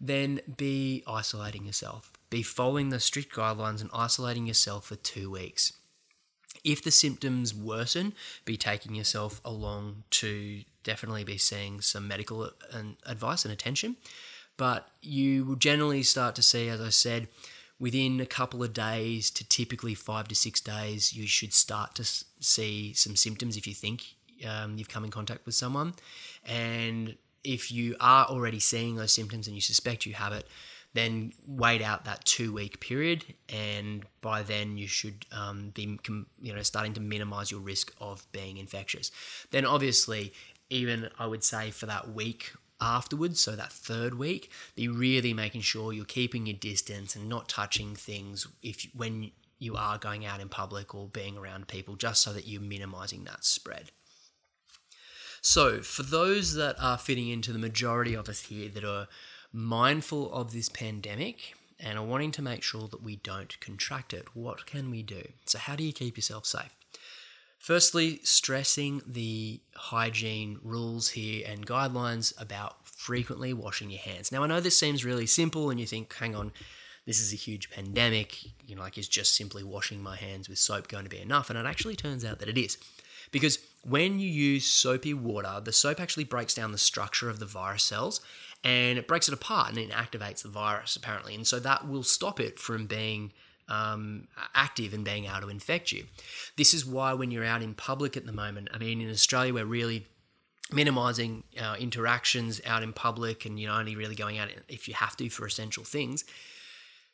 then 0.00 0.40
be 0.56 1.02
isolating 1.06 1.64
yourself. 1.64 2.12
Be 2.30 2.42
following 2.42 2.90
the 2.90 3.00
strict 3.00 3.34
guidelines 3.34 3.80
and 3.80 3.90
isolating 3.92 4.46
yourself 4.46 4.86
for 4.86 4.96
two 4.96 5.30
weeks. 5.30 5.72
If 6.62 6.82
the 6.82 6.90
symptoms 6.90 7.54
worsen, 7.54 8.12
be 8.44 8.56
taking 8.56 8.94
yourself 8.94 9.40
along 9.44 10.04
to 10.10 10.62
definitely 10.84 11.24
be 11.24 11.38
seeing 11.38 11.80
some 11.80 12.06
medical 12.06 12.50
advice 13.06 13.44
and 13.44 13.52
attention. 13.52 13.96
But 14.56 14.88
you 15.00 15.44
will 15.44 15.56
generally 15.56 16.02
start 16.02 16.34
to 16.36 16.42
see, 16.42 16.68
as 16.68 16.80
I 16.80 16.90
said, 16.90 17.28
within 17.78 18.20
a 18.20 18.26
couple 18.26 18.62
of 18.62 18.74
days 18.74 19.30
to 19.30 19.48
typically 19.48 19.94
five 19.94 20.28
to 20.28 20.34
six 20.34 20.60
days, 20.60 21.14
you 21.14 21.26
should 21.26 21.54
start 21.54 21.94
to 21.94 22.04
see 22.04 22.92
some 22.92 23.16
symptoms 23.16 23.56
if 23.56 23.66
you 23.66 23.74
think 23.74 24.04
um, 24.46 24.76
you've 24.76 24.88
come 24.88 25.04
in 25.04 25.10
contact 25.10 25.46
with 25.46 25.54
someone. 25.54 25.94
And 26.44 27.16
if 27.42 27.72
you 27.72 27.96
are 28.00 28.26
already 28.26 28.60
seeing 28.60 28.96
those 28.96 29.12
symptoms 29.12 29.46
and 29.46 29.56
you 29.56 29.62
suspect 29.62 30.04
you 30.04 30.12
have 30.12 30.32
it, 30.32 30.46
then 30.92 31.32
wait 31.46 31.82
out 31.82 32.04
that 32.04 32.24
two 32.24 32.52
week 32.52 32.80
period, 32.80 33.24
and 33.48 34.04
by 34.20 34.42
then 34.42 34.76
you 34.76 34.88
should 34.88 35.26
um, 35.32 35.70
be 35.70 35.98
you 36.40 36.54
know 36.54 36.62
starting 36.62 36.94
to 36.94 37.00
minimize 37.00 37.50
your 37.50 37.60
risk 37.60 37.92
of 38.00 38.26
being 38.32 38.56
infectious. 38.56 39.10
Then 39.50 39.64
obviously, 39.64 40.32
even 40.68 41.08
I 41.18 41.26
would 41.26 41.44
say 41.44 41.70
for 41.70 41.86
that 41.86 42.12
week 42.12 42.52
afterwards, 42.80 43.40
so 43.40 43.52
that 43.52 43.72
third 43.72 44.14
week, 44.14 44.50
be 44.74 44.88
really 44.88 45.34
making 45.34 45.60
sure 45.60 45.92
you're 45.92 46.04
keeping 46.04 46.46
your 46.46 46.56
distance 46.56 47.14
and 47.14 47.28
not 47.28 47.48
touching 47.48 47.94
things 47.94 48.46
if 48.62 48.86
when 48.94 49.30
you 49.58 49.76
are 49.76 49.98
going 49.98 50.24
out 50.24 50.40
in 50.40 50.48
public 50.48 50.94
or 50.94 51.06
being 51.06 51.36
around 51.36 51.68
people, 51.68 51.94
just 51.94 52.22
so 52.22 52.32
that 52.32 52.48
you're 52.48 52.62
minimizing 52.62 53.24
that 53.24 53.44
spread. 53.44 53.90
So, 55.42 55.82
for 55.82 56.02
those 56.02 56.54
that 56.54 56.76
are 56.80 56.98
fitting 56.98 57.28
into 57.28 57.52
the 57.52 57.58
majority 57.58 58.14
of 58.14 58.28
us 58.28 58.42
here 58.42 58.68
that 58.70 58.84
are 58.84 59.06
mindful 59.52 60.32
of 60.32 60.52
this 60.52 60.68
pandemic 60.68 61.54
and 61.78 61.98
are 61.98 62.04
wanting 62.04 62.30
to 62.32 62.42
make 62.42 62.62
sure 62.62 62.88
that 62.88 63.02
we 63.02 63.16
don't 63.16 63.58
contract 63.60 64.12
it, 64.12 64.28
what 64.34 64.66
can 64.66 64.90
we 64.90 65.02
do? 65.02 65.22
So, 65.46 65.58
how 65.58 65.76
do 65.76 65.84
you 65.84 65.92
keep 65.92 66.16
yourself 66.16 66.46
safe? 66.46 66.74
Firstly, 67.58 68.20
stressing 68.22 69.02
the 69.06 69.60
hygiene 69.74 70.58
rules 70.62 71.10
here 71.10 71.44
and 71.46 71.66
guidelines 71.66 72.32
about 72.40 72.88
frequently 72.88 73.52
washing 73.52 73.90
your 73.90 74.00
hands. 74.00 74.32
Now, 74.32 74.42
I 74.42 74.46
know 74.46 74.60
this 74.60 74.78
seems 74.78 75.04
really 75.04 75.26
simple, 75.26 75.70
and 75.70 75.78
you 75.78 75.86
think, 75.86 76.14
hang 76.14 76.34
on, 76.34 76.52
this 77.06 77.20
is 77.20 77.32
a 77.32 77.36
huge 77.36 77.70
pandemic, 77.70 78.42
you 78.66 78.76
know, 78.76 78.82
like 78.82 78.96
is 78.96 79.08
just 79.08 79.34
simply 79.34 79.62
washing 79.62 80.02
my 80.02 80.16
hands 80.16 80.48
with 80.48 80.58
soap 80.58 80.88
going 80.88 81.04
to 81.04 81.10
be 81.10 81.20
enough? 81.20 81.50
And 81.50 81.58
it 81.58 81.66
actually 81.66 81.96
turns 81.96 82.24
out 82.24 82.38
that 82.38 82.48
it 82.48 82.58
is. 82.58 82.78
Because 83.30 83.58
when 83.82 84.18
you 84.18 84.28
use 84.28 84.66
soapy 84.66 85.14
water, 85.14 85.60
the 85.62 85.72
soap 85.72 86.00
actually 86.00 86.24
breaks 86.24 86.54
down 86.54 86.72
the 86.72 86.78
structure 86.78 87.30
of 87.30 87.38
the 87.38 87.46
virus 87.46 87.84
cells 87.84 88.20
and 88.62 88.98
it 88.98 89.08
breaks 89.08 89.28
it 89.28 89.34
apart 89.34 89.70
and 89.70 89.78
it 89.78 89.90
activates 89.90 90.42
the 90.42 90.48
virus, 90.48 90.96
apparently. 90.96 91.34
And 91.34 91.46
so 91.46 91.58
that 91.60 91.88
will 91.88 92.02
stop 92.02 92.40
it 92.40 92.58
from 92.58 92.86
being 92.86 93.32
um, 93.68 94.28
active 94.54 94.92
and 94.92 95.04
being 95.04 95.24
able 95.24 95.42
to 95.42 95.48
infect 95.48 95.92
you. 95.92 96.04
This 96.56 96.74
is 96.74 96.84
why 96.84 97.14
when 97.14 97.30
you're 97.30 97.44
out 97.44 97.62
in 97.62 97.74
public 97.74 98.16
at 98.16 98.26
the 98.26 98.32
moment, 98.32 98.68
I 98.74 98.78
mean, 98.78 99.00
in 99.00 99.10
Australia, 99.10 99.54
we're 99.54 99.64
really 99.64 100.06
minimizing 100.72 101.44
uh, 101.60 101.76
interactions 101.78 102.60
out 102.64 102.82
in 102.82 102.92
public 102.92 103.44
and 103.44 103.58
you 103.58 103.66
know 103.66 103.74
only 103.74 103.96
really 103.96 104.14
going 104.14 104.38
out 104.38 104.48
if 104.68 104.86
you 104.86 104.94
have 104.94 105.16
to 105.16 105.28
for 105.28 105.44
essential 105.44 105.82
things 105.82 106.24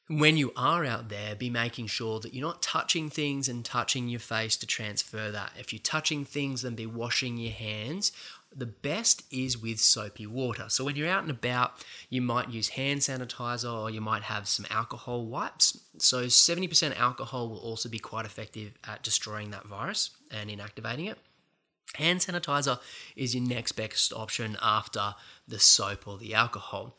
when 0.09 0.37
you 0.37 0.53
are 0.57 0.85
out 0.85 1.09
there, 1.09 1.35
be 1.35 1.51
making 1.51 1.89
sure 1.89 2.21
that 2.21 2.33
you're 2.33 2.47
not 2.47 2.63
touching 2.63 3.11
things 3.11 3.49
and 3.49 3.65
touching 3.65 4.09
your 4.09 4.21
face 4.21 4.57
to 4.59 4.67
transfer 4.67 5.33
that. 5.33 5.53
If 5.59 5.73
you're 5.73 5.81
touching 5.81 6.25
things, 6.25 6.63
then 6.63 6.77
be 6.77 6.87
washing 6.87 7.37
your 7.39 7.53
hands. 7.53 8.13
The 8.57 8.67
best 8.67 9.23
is 9.31 9.59
with 9.59 9.79
soapy 9.79 10.27
water. 10.27 10.65
So 10.69 10.85
when 10.85 10.97
you're 10.97 11.09
out 11.09 11.23
and 11.23 11.31
about, 11.31 11.85
you 12.09 12.23
might 12.23 12.49
use 12.49 12.71
hand 12.71 13.01
sanitizer 13.01 13.73
or 13.73 13.91
you 13.91 14.01
might 14.01 14.23
have 14.23 14.49
some 14.49 14.65
alcohol 14.71 15.27
wipes. 15.27 15.79
So 15.99 16.25
70% 16.25 16.99
alcohol 16.99 17.51
will 17.51 17.59
also 17.59 17.89
be 17.89 17.99
quite 17.99 18.25
effective 18.25 18.73
at 18.89 19.03
destroying 19.03 19.51
that 19.51 19.67
virus 19.67 20.11
and 20.31 20.49
inactivating 20.49 21.11
it. 21.11 21.19
Hand 21.95 22.21
sanitizer 22.21 22.79
is 23.15 23.35
your 23.35 23.45
next 23.45 23.73
best 23.73 24.13
option 24.13 24.57
after 24.63 25.15
the 25.47 25.59
soap 25.59 26.09
or 26.09 26.17
the 26.19 26.35
alcohol. 26.35 26.97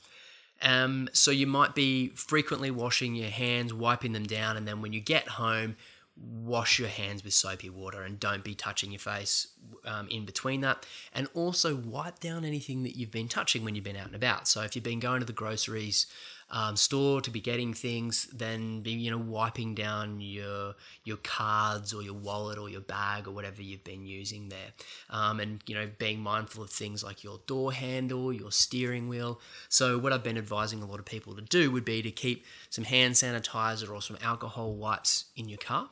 Um, 0.61 1.09
so 1.13 1.31
you 1.31 1.47
might 1.47 1.75
be 1.75 2.09
frequently 2.09 2.71
washing 2.71 3.15
your 3.15 3.29
hands, 3.29 3.73
wiping 3.73 4.13
them 4.13 4.25
down, 4.25 4.57
and 4.57 4.67
then 4.67 4.81
when 4.81 4.93
you 4.93 4.99
get 4.99 5.27
home, 5.27 5.75
wash 6.19 6.79
your 6.79 6.87
hands 6.87 7.23
with 7.23 7.33
soapy 7.33 7.69
water 7.69 8.03
and 8.03 8.19
don't 8.19 8.43
be 8.43 8.55
touching 8.55 8.91
your 8.91 8.99
face 8.99 9.47
um, 9.85 10.07
in 10.09 10.25
between 10.25 10.61
that. 10.61 10.85
And 11.13 11.27
also 11.33 11.75
wipe 11.75 12.19
down 12.19 12.45
anything 12.45 12.83
that 12.83 12.97
you've 12.97 13.11
been 13.11 13.27
touching 13.27 13.63
when 13.63 13.75
you've 13.75 13.83
been 13.83 13.97
out 13.97 14.07
and 14.07 14.15
about. 14.15 14.47
So 14.47 14.61
if 14.61 14.75
you've 14.75 14.83
been 14.83 14.99
going 14.99 15.19
to 15.19 15.25
the 15.25 15.33
groceries 15.33 16.07
um, 16.49 16.77
store 16.77 17.21
to 17.21 17.29
be 17.29 17.41
getting 17.41 17.73
things, 17.73 18.27
then 18.33 18.81
be 18.81 18.91
you 18.91 19.11
know 19.11 19.17
wiping 19.17 19.75
down 19.75 20.21
your 20.21 20.75
your 21.03 21.17
cards 21.17 21.93
or 21.93 22.01
your 22.01 22.13
wallet 22.13 22.57
or 22.57 22.69
your 22.69 22.81
bag 22.81 23.27
or 23.27 23.31
whatever 23.31 23.61
you've 23.61 23.83
been 23.83 24.05
using 24.05 24.47
there, 24.49 24.71
um, 25.09 25.39
and 25.39 25.61
you 25.67 25.75
know 25.75 25.89
being 25.97 26.21
mindful 26.21 26.63
of 26.63 26.69
things 26.69 27.03
like 27.03 27.23
your 27.23 27.41
door 27.47 27.73
handle, 27.73 28.31
your 28.31 28.51
steering 28.51 29.09
wheel. 29.09 29.41
So 29.67 29.97
what 29.97 30.13
I've 30.13 30.23
been 30.23 30.37
advising 30.37 30.81
a 30.81 30.85
lot 30.85 30.99
of 30.99 31.05
people 31.05 31.35
to 31.35 31.41
do 31.41 31.69
would 31.71 31.85
be 31.85 32.01
to 32.01 32.11
keep 32.11 32.45
some 32.69 32.85
hand 32.85 33.15
sanitizer 33.15 33.93
or 33.93 34.01
some 34.01 34.17
alcohol 34.21 34.73
wipes 34.73 35.25
in 35.35 35.49
your 35.49 35.59
car. 35.59 35.89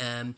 Um, 0.00 0.36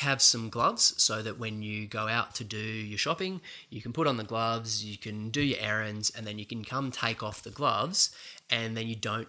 have 0.00 0.20
some 0.20 0.50
gloves 0.50 0.94
so 1.02 1.22
that 1.22 1.38
when 1.38 1.62
you 1.62 1.86
go 1.86 2.08
out 2.08 2.34
to 2.36 2.44
do 2.44 2.58
your 2.58 2.98
shopping, 2.98 3.40
you 3.70 3.80
can 3.80 3.92
put 3.92 4.06
on 4.06 4.16
the 4.16 4.24
gloves, 4.24 4.84
you 4.84 4.98
can 4.98 5.30
do 5.30 5.40
your 5.40 5.58
errands, 5.60 6.10
and 6.10 6.26
then 6.26 6.38
you 6.38 6.44
can 6.44 6.64
come 6.64 6.90
take 6.90 7.22
off 7.22 7.42
the 7.42 7.50
gloves, 7.50 8.10
and 8.50 8.76
then 8.76 8.86
you 8.86 8.94
don't 8.94 9.28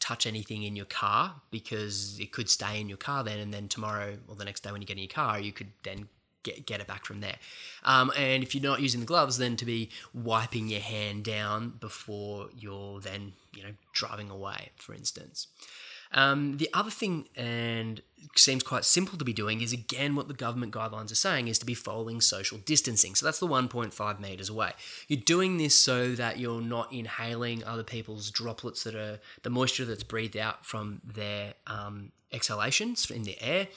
touch 0.00 0.26
anything 0.26 0.62
in 0.62 0.76
your 0.76 0.84
car 0.84 1.34
because 1.50 2.18
it 2.20 2.30
could 2.32 2.50
stay 2.50 2.80
in 2.80 2.88
your 2.88 2.98
car 2.98 3.24
then, 3.24 3.38
and 3.38 3.52
then 3.52 3.66
tomorrow 3.66 4.18
or 4.28 4.36
the 4.36 4.44
next 4.44 4.62
day 4.62 4.70
when 4.70 4.82
you 4.82 4.86
get 4.86 4.98
in 4.98 5.04
your 5.04 5.08
car, 5.08 5.40
you 5.40 5.52
could 5.52 5.72
then 5.82 6.06
get, 6.42 6.66
get 6.66 6.80
it 6.80 6.86
back 6.86 7.04
from 7.06 7.20
there. 7.20 7.36
Um, 7.82 8.12
and 8.16 8.42
if 8.42 8.54
you're 8.54 8.62
not 8.62 8.80
using 8.80 9.00
the 9.00 9.06
gloves, 9.06 9.38
then 9.38 9.56
to 9.56 9.64
be 9.64 9.90
wiping 10.12 10.68
your 10.68 10.80
hand 10.80 11.24
down 11.24 11.74
before 11.80 12.50
you're 12.56 13.00
then, 13.00 13.32
you 13.54 13.62
know, 13.62 13.72
driving 13.92 14.30
away, 14.30 14.70
for 14.76 14.94
instance. 14.94 15.48
Um, 16.14 16.56
the 16.58 16.70
other 16.72 16.90
thing, 16.90 17.28
and 17.36 18.00
seems 18.36 18.62
quite 18.62 18.84
simple 18.84 19.18
to 19.18 19.24
be 19.24 19.32
doing, 19.32 19.60
is 19.60 19.72
again 19.72 20.14
what 20.14 20.28
the 20.28 20.34
government 20.34 20.72
guidelines 20.72 21.12
are 21.12 21.16
saying 21.16 21.48
is 21.48 21.58
to 21.58 21.66
be 21.66 21.74
following 21.74 22.20
social 22.20 22.58
distancing. 22.58 23.14
So 23.14 23.26
that's 23.26 23.40
the 23.40 23.48
1.5 23.48 24.20
meters 24.20 24.48
away. 24.48 24.72
You're 25.08 25.20
doing 25.20 25.58
this 25.58 25.78
so 25.78 26.12
that 26.12 26.38
you're 26.38 26.62
not 26.62 26.92
inhaling 26.92 27.64
other 27.64 27.84
people's 27.84 28.30
droplets 28.30 28.84
that 28.84 28.94
are 28.94 29.18
the 29.42 29.50
moisture 29.50 29.84
that's 29.84 30.04
breathed 30.04 30.36
out 30.36 30.64
from 30.64 31.00
their 31.04 31.54
um, 31.66 32.12
exhalations 32.32 33.10
in 33.10 33.24
the 33.24 33.40
air 33.42 33.68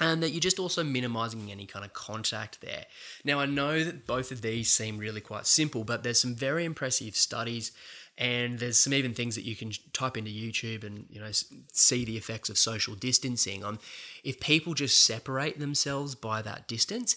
and 0.00 0.22
that 0.22 0.30
you're 0.30 0.40
just 0.40 0.58
also 0.58 0.82
minimizing 0.82 1.50
any 1.50 1.66
kind 1.66 1.84
of 1.84 1.92
contact 1.92 2.60
there. 2.60 2.84
Now, 3.24 3.38
I 3.38 3.46
know 3.46 3.84
that 3.84 4.06
both 4.06 4.32
of 4.32 4.42
these 4.42 4.72
seem 4.72 4.98
really 4.98 5.20
quite 5.20 5.46
simple, 5.46 5.84
but 5.84 6.02
there's 6.02 6.20
some 6.20 6.34
very 6.34 6.64
impressive 6.64 7.14
studies 7.14 7.72
and 8.16 8.58
there's 8.58 8.78
some 8.78 8.94
even 8.94 9.12
things 9.12 9.34
that 9.34 9.44
you 9.44 9.56
can 9.56 9.72
type 9.92 10.16
into 10.16 10.30
YouTube 10.30 10.84
and 10.84 11.06
you 11.10 11.20
know 11.20 11.30
see 11.72 12.04
the 12.04 12.16
effects 12.16 12.48
of 12.48 12.58
social 12.58 12.94
distancing 12.94 13.64
on 13.64 13.78
if 14.22 14.38
people 14.40 14.74
just 14.74 15.04
separate 15.04 15.58
themselves 15.58 16.14
by 16.14 16.40
that 16.42 16.68
distance 16.68 17.16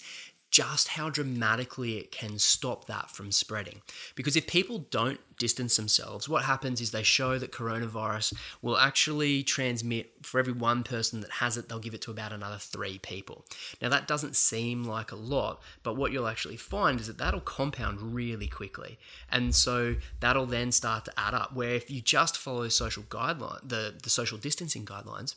just 0.50 0.90
how 0.90 1.10
dramatically 1.10 1.98
it 1.98 2.12
can 2.12 2.40
stop 2.40 2.86
that 2.86 3.12
from 3.12 3.32
spreading. 3.32 3.82
Because 4.16 4.36
if 4.36 4.48
people 4.48 4.86
don't 4.90 5.20
distance 5.38 5.76
themselves, 5.76 6.28
what 6.28 6.46
happens 6.46 6.82
is 6.82 6.92
they 6.92 7.04
show 7.04 7.38
that 7.38 7.52
coronavirus 7.52 8.34
will 8.62 8.78
actually 8.78 9.44
transmit 9.44 10.14
for 10.24 10.40
every 10.40 10.54
one 10.54 10.84
person 10.84 11.22
that 11.22 11.32
has 11.32 11.58
it, 11.58 11.70
they'll 11.70 11.80
give 11.80 11.94
it 11.94 12.02
to 12.02 12.12
about 12.12 12.32
another 12.32 12.58
three 12.58 12.98
people. 13.00 13.46
Now, 13.82 13.90
that 13.90 14.08
doesn't 14.08 14.36
seem 14.36 14.84
like 14.84 15.12
a 15.12 15.16
lot, 15.16 15.62
but 15.84 15.96
what 15.96 16.12
you'll 16.12 16.28
actually 16.28 16.58
find 16.58 17.00
is 17.00 17.08
that 17.08 17.18
that'll 17.18 17.42
compound 17.42 18.14
really 18.14 18.48
quickly. 18.48 18.98
And 19.32 19.54
so 19.54 19.96
that'll 20.20 20.46
then 20.46 20.72
start 20.72 21.06
to 21.06 21.20
add 21.20 21.34
up. 21.34 21.54
Where 21.54 21.76
if 21.76 21.92
you 21.92 22.02
just 22.02 22.38
follow 22.38 22.68
social 22.70 23.04
guideline, 23.04 23.68
the, 23.68 23.96
the 24.02 24.10
social 24.10 24.38
distancing 24.38 24.86
guidelines, 24.86 25.36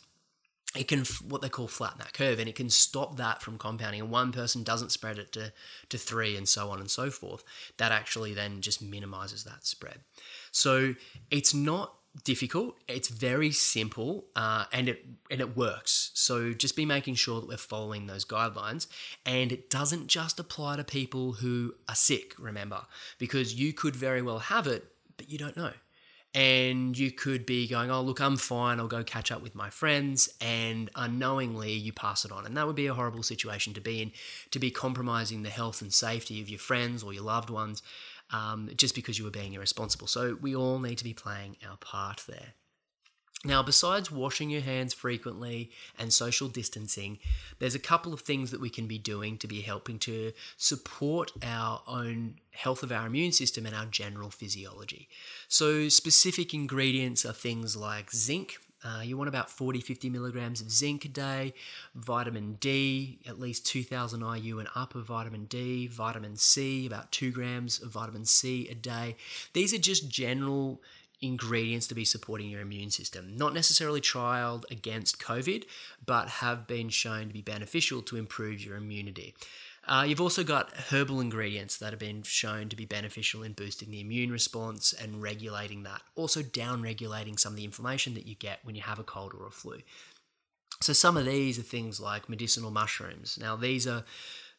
it 0.77 0.87
can 0.87 1.05
what 1.27 1.43
they 1.43 1.49
call 1.49 1.67
flatten 1.67 1.99
that 1.99 2.13
curve 2.13 2.39
and 2.39 2.49
it 2.49 2.55
can 2.55 2.71
stop 2.71 3.17
that 3.17 3.43
from 3.43 3.59
compounding. 3.59 4.01
And 4.01 4.11
one 4.11 4.31
person 4.31 4.63
doesn't 4.63 4.93
spread 4.93 5.19
it 5.19 5.33
to, 5.33 5.53
to 5.89 5.99
three 5.99 6.37
and 6.37 6.49
so 6.49 6.71
on 6.71 6.79
and 6.79 6.91
so 6.91 7.11
forth. 7.11 7.43
That 7.79 7.91
actually 7.91 8.35
then 8.35 8.61
just 8.61 8.81
minimizes 8.81 9.45
that 9.45 9.67
spread. 9.67 9.99
So 10.53 10.95
it's 11.31 11.53
not 11.53 11.95
difficult. 12.25 12.77
It's 12.87 13.09
very 13.09 13.51
simple 13.51 14.27
uh, 14.37 14.67
and 14.73 14.89
it 14.89 15.05
and 15.29 15.41
it 15.41 15.57
works. 15.57 16.13
So 16.15 16.53
just 16.53 16.77
be 16.77 16.87
making 16.87 17.17
sure 17.17 17.41
that 17.41 17.49
we're 17.49 17.57
following 17.57 18.07
those 18.07 18.25
guidelines. 18.25 18.87
And 19.27 19.51
it 19.51 19.71
doesn't 19.71 20.07
just 20.07 20.39
apply 20.39 20.77
to 20.77 20.85
people 20.85 21.33
who 21.33 21.75
are 21.89 21.97
sick 21.97 22.35
remember 22.39 22.83
because 23.19 23.55
you 23.55 23.73
could 23.73 23.97
very 23.97 24.23
well 24.23 24.39
have 24.39 24.69
it 24.69 24.85
but 25.21 25.31
you 25.31 25.37
don't 25.37 25.55
know 25.55 25.73
and 26.35 26.97
you 26.97 27.11
could 27.11 27.45
be 27.45 27.67
going, 27.67 27.91
oh, 27.91 28.03
look, 28.03 28.21
I'm 28.21 28.37
fine. 28.37 28.79
I'll 28.79 28.87
go 28.87 29.03
catch 29.03 29.33
up 29.33 29.43
with 29.43 29.55
my 29.55 29.69
friends. 29.69 30.29
And 30.41 30.89
unknowingly, 30.95 31.73
you 31.73 31.93
pass 31.93 32.25
it 32.25 32.31
on. 32.31 32.47
And 32.47 32.57
that 32.57 32.67
would 32.67 32.77
be 32.77 32.87
a 32.87 32.95
horrible 32.95 33.23
situation 33.25 33.75
to 33.75 33.81
be 33.81 34.01
in, 34.01 34.13
to 34.53 34.59
be 34.59 34.71
compromising 34.71 35.43
the 35.43 35.51
health 35.51 35.83
and 35.83 35.93
safety 35.93 36.41
of 36.41 36.49
your 36.49 36.61
friends 36.61 37.03
or 37.03 37.13
your 37.13 37.25
loved 37.25 37.51
ones 37.51 37.83
um, 38.33 38.71
just 38.77 38.95
because 38.95 39.19
you 39.19 39.25
were 39.25 39.31
being 39.31 39.55
irresponsible. 39.55 40.07
So 40.07 40.39
we 40.41 40.55
all 40.55 40.79
need 40.79 40.99
to 40.99 41.05
be 41.05 41.15
playing 41.15 41.57
our 41.69 41.77
part 41.77 42.25
there. 42.29 42.55
Now, 43.43 43.63
besides 43.63 44.11
washing 44.11 44.51
your 44.51 44.61
hands 44.61 44.93
frequently 44.93 45.71
and 45.99 46.13
social 46.13 46.49
distancing, 46.49 47.19
there's 47.59 47.75
a 47.75 47.79
couple 47.79 48.13
of 48.13 48.21
things 48.21 48.51
that 48.51 48.61
we 48.61 48.69
can 48.69 48.87
be 48.87 48.99
doing 48.99 49.39
to 49.39 49.47
be 49.47 49.63
helping 49.63 49.99
to 50.01 50.33
support 50.59 51.33
our 51.43 51.81
own 51.87 52.35
health 52.51 52.83
of 52.83 52.93
our 52.93 53.07
immune 53.07 53.33
system 53.33 53.65
and 53.65 53.75
our 53.75 53.87
general 53.87 54.29
physiology. 54.29 55.09
So, 55.49 55.89
specific 55.89 56.53
ingredients 56.53 57.25
are 57.25 57.33
things 57.33 57.79
like 57.79 58.13
zinc. 58.13 58.59
Uh, 58.85 59.01
you 59.03 59.17
want 59.17 59.29
about 59.29 59.51
40 59.51 59.81
50 59.81 60.09
milligrams 60.11 60.61
of 60.61 60.71
zinc 60.71 61.07
a 61.07 61.09
day, 61.09 61.55
vitamin 61.95 62.55
D, 62.61 63.21
at 63.27 63.39
least 63.41 63.67
2000 63.67 64.23
IU 64.23 64.59
and 64.59 64.69
up 64.75 64.95
of 64.95 65.07
vitamin 65.07 65.47
D, 65.47 65.87
vitamin 65.87 66.37
C, 66.37 66.87
about 66.87 67.11
2 67.13 67.31
grams 67.31 67.83
of 67.83 67.91
vitamin 67.91 68.25
C 68.27 68.69
a 68.69 68.75
day. 68.75 69.17
These 69.53 69.73
are 69.75 69.79
just 69.79 70.11
general 70.11 70.81
ingredients 71.23 71.87
to 71.89 71.95
be 71.95 72.05
supporting 72.05 72.49
your 72.49 72.61
immune 72.61 72.91
system. 72.91 73.37
Not 73.37 73.55
necessarily 73.55 74.01
trialed 74.01 74.71
against 74.71 75.21
COVID, 75.21 75.65
but 76.05 76.29
have 76.29 76.67
been 76.67 76.89
shown 76.89 77.29
to 77.29 77.33
be 77.33 77.43
beneficial 77.43 78.03
to 78.03 78.17
improve 78.17 78.65
your 78.65 78.77
immunity. 78.77 79.35
Uh, 79.87 80.05
you've 80.07 80.21
also 80.21 80.45
got 80.45 80.73
herbal 80.91 81.21
ingredients 81.21 81.79
that 81.79 81.91
have 81.91 81.99
been 81.99 82.23
shown 82.23 82.69
to 82.69 82.77
be 82.77 82.85
beneficial 82.85 83.43
in 83.43 83.53
boosting 83.53 83.91
the 83.91 84.01
immune 84.01 84.31
response 84.31 84.93
and 84.93 85.23
regulating 85.23 85.83
that, 85.83 86.03
also 86.15 86.43
down 86.43 86.83
regulating 86.83 87.37
some 87.37 87.53
of 87.53 87.57
the 87.57 87.65
inflammation 87.65 88.15
that 88.15 88.27
you 88.27 88.35
get 88.35 88.61
when 88.63 88.75
you 88.75 88.83
have 88.83 88.99
a 88.99 89.05
cold 89.05 89.33
or 89.35 89.47
a 89.47 89.51
flu. 89.51 89.79
So 90.81 90.93
some 90.93 91.17
of 91.17 91.27
these 91.27 91.59
are 91.59 91.63
things 91.63 92.01
like 92.01 92.29
medicinal 92.29 92.71
mushrooms. 92.71 93.39
Now 93.41 93.57
these 93.57 93.87
are 93.87 94.05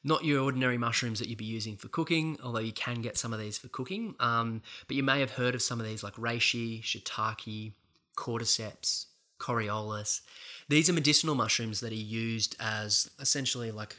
not 0.03 0.25
your 0.25 0.41
ordinary 0.41 0.77
mushrooms 0.77 1.19
that 1.19 1.27
you'd 1.27 1.37
be 1.37 1.45
using 1.45 1.77
for 1.77 1.87
cooking, 1.87 2.37
although 2.43 2.59
you 2.59 2.73
can 2.73 3.01
get 3.01 3.17
some 3.17 3.33
of 3.33 3.39
these 3.39 3.57
for 3.57 3.67
cooking. 3.67 4.15
Um, 4.19 4.61
but 4.87 4.95
you 4.95 5.03
may 5.03 5.19
have 5.19 5.31
heard 5.31 5.55
of 5.55 5.61
some 5.61 5.79
of 5.79 5.85
these 5.85 6.03
like 6.03 6.15
reishi, 6.15 6.81
shiitake, 6.81 7.73
cordyceps, 8.17 9.05
Coriolus. 9.39 10.21
These 10.69 10.89
are 10.89 10.93
medicinal 10.93 11.35
mushrooms 11.35 11.79
that 11.79 11.91
are 11.91 11.95
used 11.95 12.55
as 12.59 13.09
essentially 13.19 13.71
like 13.71 13.97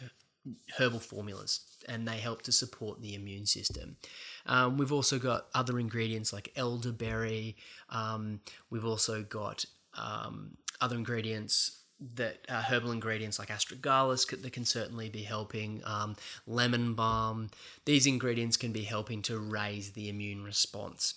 herbal 0.78 1.00
formulas 1.00 1.60
and 1.88 2.06
they 2.06 2.18
help 2.18 2.42
to 2.42 2.52
support 2.52 3.02
the 3.02 3.14
immune 3.14 3.46
system. 3.46 3.96
Um, 4.46 4.78
we've 4.78 4.92
also 4.92 5.18
got 5.18 5.46
other 5.54 5.78
ingredients 5.78 6.32
like 6.32 6.52
elderberry. 6.56 7.56
Um, 7.90 8.40
we've 8.70 8.84
also 8.84 9.22
got 9.22 9.64
um, 9.98 10.56
other 10.80 10.96
ingredients 10.96 11.81
that 12.14 12.38
uh, 12.48 12.62
herbal 12.62 12.90
ingredients 12.90 13.38
like 13.38 13.48
astragalus 13.48 14.28
that 14.42 14.52
can 14.52 14.64
certainly 14.64 15.08
be 15.08 15.22
helping 15.22 15.82
um, 15.84 16.16
lemon 16.46 16.94
balm. 16.94 17.50
These 17.84 18.06
ingredients 18.06 18.56
can 18.56 18.72
be 18.72 18.82
helping 18.82 19.22
to 19.22 19.38
raise 19.38 19.92
the 19.92 20.08
immune 20.08 20.44
response. 20.44 21.14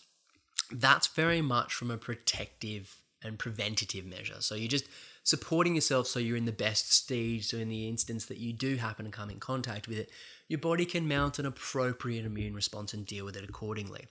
That's 0.72 1.08
very 1.08 1.42
much 1.42 1.74
from 1.74 1.92
a 1.92 1.98
protective 1.98 2.98
and 3.24 3.40
preventative 3.40 4.06
measure. 4.06 4.42
So 4.42 4.56
you're 4.56 4.68
just 4.68 4.88
supporting 5.26 5.74
yourself 5.74 6.06
so 6.06 6.20
you're 6.20 6.38
in 6.38 6.46
the 6.46 6.52
best 6.52 6.94
stage 6.94 7.48
so 7.48 7.58
in 7.58 7.68
the 7.68 7.90
instance 7.90 8.26
that 8.26 8.38
you 8.38 8.54
do 8.54 8.76
happen 8.76 9.06
to 9.06 9.12
come 9.12 9.32
in 9.32 9.40
contact 9.40 9.88
with 9.88 9.98
it 9.98 10.12
your 10.48 10.60
body 10.60 10.86
can 10.86 11.08
mount 11.08 11.40
an 11.40 11.48
appropriate 11.48 12.24
immune 12.24 12.54
response 12.54 12.94
and 12.94 13.08
deal 13.08 13.26
with 13.26 13.36
it 13.36 13.44
accordingly 13.44 14.06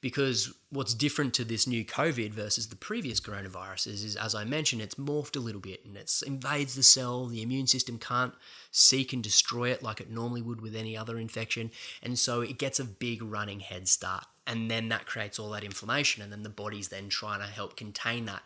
because 0.00 0.54
what's 0.70 0.94
different 0.94 1.34
to 1.34 1.44
this 1.44 1.66
new 1.66 1.84
COVID 1.84 2.30
versus 2.30 2.68
the 2.68 2.76
previous 2.76 3.20
coronaviruses 3.20 4.04
is, 4.04 4.16
as 4.16 4.34
I 4.34 4.44
mentioned, 4.44 4.80
it's 4.80 4.94
morphed 4.94 5.36
a 5.36 5.40
little 5.40 5.60
bit 5.60 5.84
and 5.84 5.96
it 5.96 6.10
invades 6.26 6.74
the 6.74 6.82
cell. 6.82 7.26
The 7.26 7.42
immune 7.42 7.66
system 7.66 7.98
can't 7.98 8.34
seek 8.70 9.12
and 9.12 9.22
destroy 9.22 9.70
it 9.70 9.82
like 9.82 10.00
it 10.00 10.10
normally 10.10 10.42
would 10.42 10.62
with 10.62 10.74
any 10.74 10.96
other 10.96 11.18
infection. 11.18 11.70
And 12.02 12.18
so 12.18 12.40
it 12.40 12.58
gets 12.58 12.80
a 12.80 12.84
big 12.84 13.22
running 13.22 13.60
head 13.60 13.88
start. 13.88 14.24
And 14.46 14.70
then 14.70 14.88
that 14.88 15.06
creates 15.06 15.38
all 15.38 15.50
that 15.50 15.64
inflammation. 15.64 16.22
And 16.22 16.32
then 16.32 16.44
the 16.44 16.48
body's 16.48 16.88
then 16.88 17.08
trying 17.08 17.40
to 17.40 17.46
help 17.46 17.76
contain 17.76 18.24
that. 18.24 18.42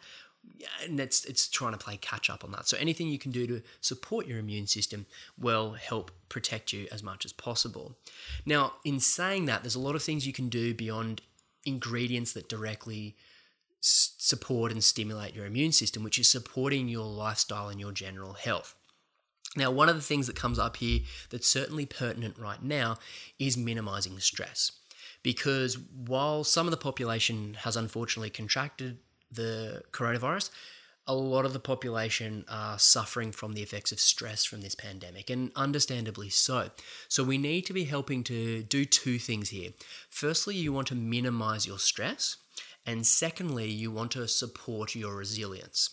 And 0.82 1.00
it's, 1.00 1.24
it's 1.24 1.48
trying 1.48 1.72
to 1.72 1.78
play 1.78 1.96
catch 1.96 2.28
up 2.28 2.44
on 2.44 2.50
that. 2.50 2.68
So 2.68 2.76
anything 2.78 3.08
you 3.08 3.18
can 3.18 3.30
do 3.30 3.46
to 3.46 3.62
support 3.80 4.26
your 4.26 4.38
immune 4.38 4.66
system 4.66 5.06
will 5.38 5.72
help 5.72 6.10
protect 6.28 6.72
you 6.72 6.88
as 6.90 7.02
much 7.02 7.24
as 7.24 7.32
possible. 7.32 7.96
Now, 8.44 8.74
in 8.84 8.98
saying 8.98 9.46
that, 9.46 9.62
there's 9.62 9.76
a 9.76 9.80
lot 9.80 9.94
of 9.94 10.02
things 10.02 10.26
you 10.26 10.34
can 10.34 10.48
do 10.48 10.74
beyond 10.74 11.22
ingredients 11.66 12.32
that 12.32 12.48
directly 12.48 13.16
support 13.80 14.72
and 14.72 14.82
stimulate 14.82 15.34
your 15.34 15.44
immune 15.44 15.72
system, 15.72 16.02
which 16.02 16.18
is 16.18 16.28
supporting 16.28 16.88
your 16.88 17.04
lifestyle 17.04 17.68
and 17.68 17.78
your 17.78 17.92
general 17.92 18.32
health. 18.32 18.74
Now, 19.56 19.70
one 19.70 19.88
of 19.88 19.96
the 19.96 20.02
things 20.02 20.26
that 20.26 20.36
comes 20.36 20.58
up 20.58 20.78
here 20.78 21.00
that's 21.30 21.46
certainly 21.46 21.86
pertinent 21.86 22.38
right 22.38 22.62
now 22.62 22.96
is 23.38 23.56
minimizing 23.56 24.18
stress. 24.20 24.72
Because 25.22 25.78
while 25.78 26.44
some 26.44 26.66
of 26.66 26.70
the 26.70 26.76
population 26.76 27.54
has 27.60 27.76
unfortunately 27.76 28.30
contracted 28.30 28.98
the 29.30 29.82
coronavirus, 29.92 30.50
a 31.06 31.14
lot 31.14 31.44
of 31.44 31.52
the 31.52 31.60
population 31.60 32.44
are 32.48 32.78
suffering 32.78 33.30
from 33.30 33.52
the 33.52 33.62
effects 33.62 33.92
of 33.92 34.00
stress 34.00 34.44
from 34.44 34.62
this 34.62 34.74
pandemic, 34.74 35.28
and 35.30 35.50
understandably 35.54 36.30
so. 36.30 36.70
So, 37.08 37.22
we 37.22 37.38
need 37.38 37.66
to 37.66 37.72
be 37.72 37.84
helping 37.84 38.24
to 38.24 38.62
do 38.62 38.84
two 38.84 39.18
things 39.18 39.50
here. 39.50 39.70
Firstly, 40.08 40.56
you 40.56 40.72
want 40.72 40.88
to 40.88 40.94
minimize 40.94 41.66
your 41.66 41.78
stress, 41.78 42.36
and 42.86 43.06
secondly, 43.06 43.70
you 43.70 43.90
want 43.90 44.12
to 44.12 44.26
support 44.28 44.94
your 44.94 45.14
resilience. 45.14 45.90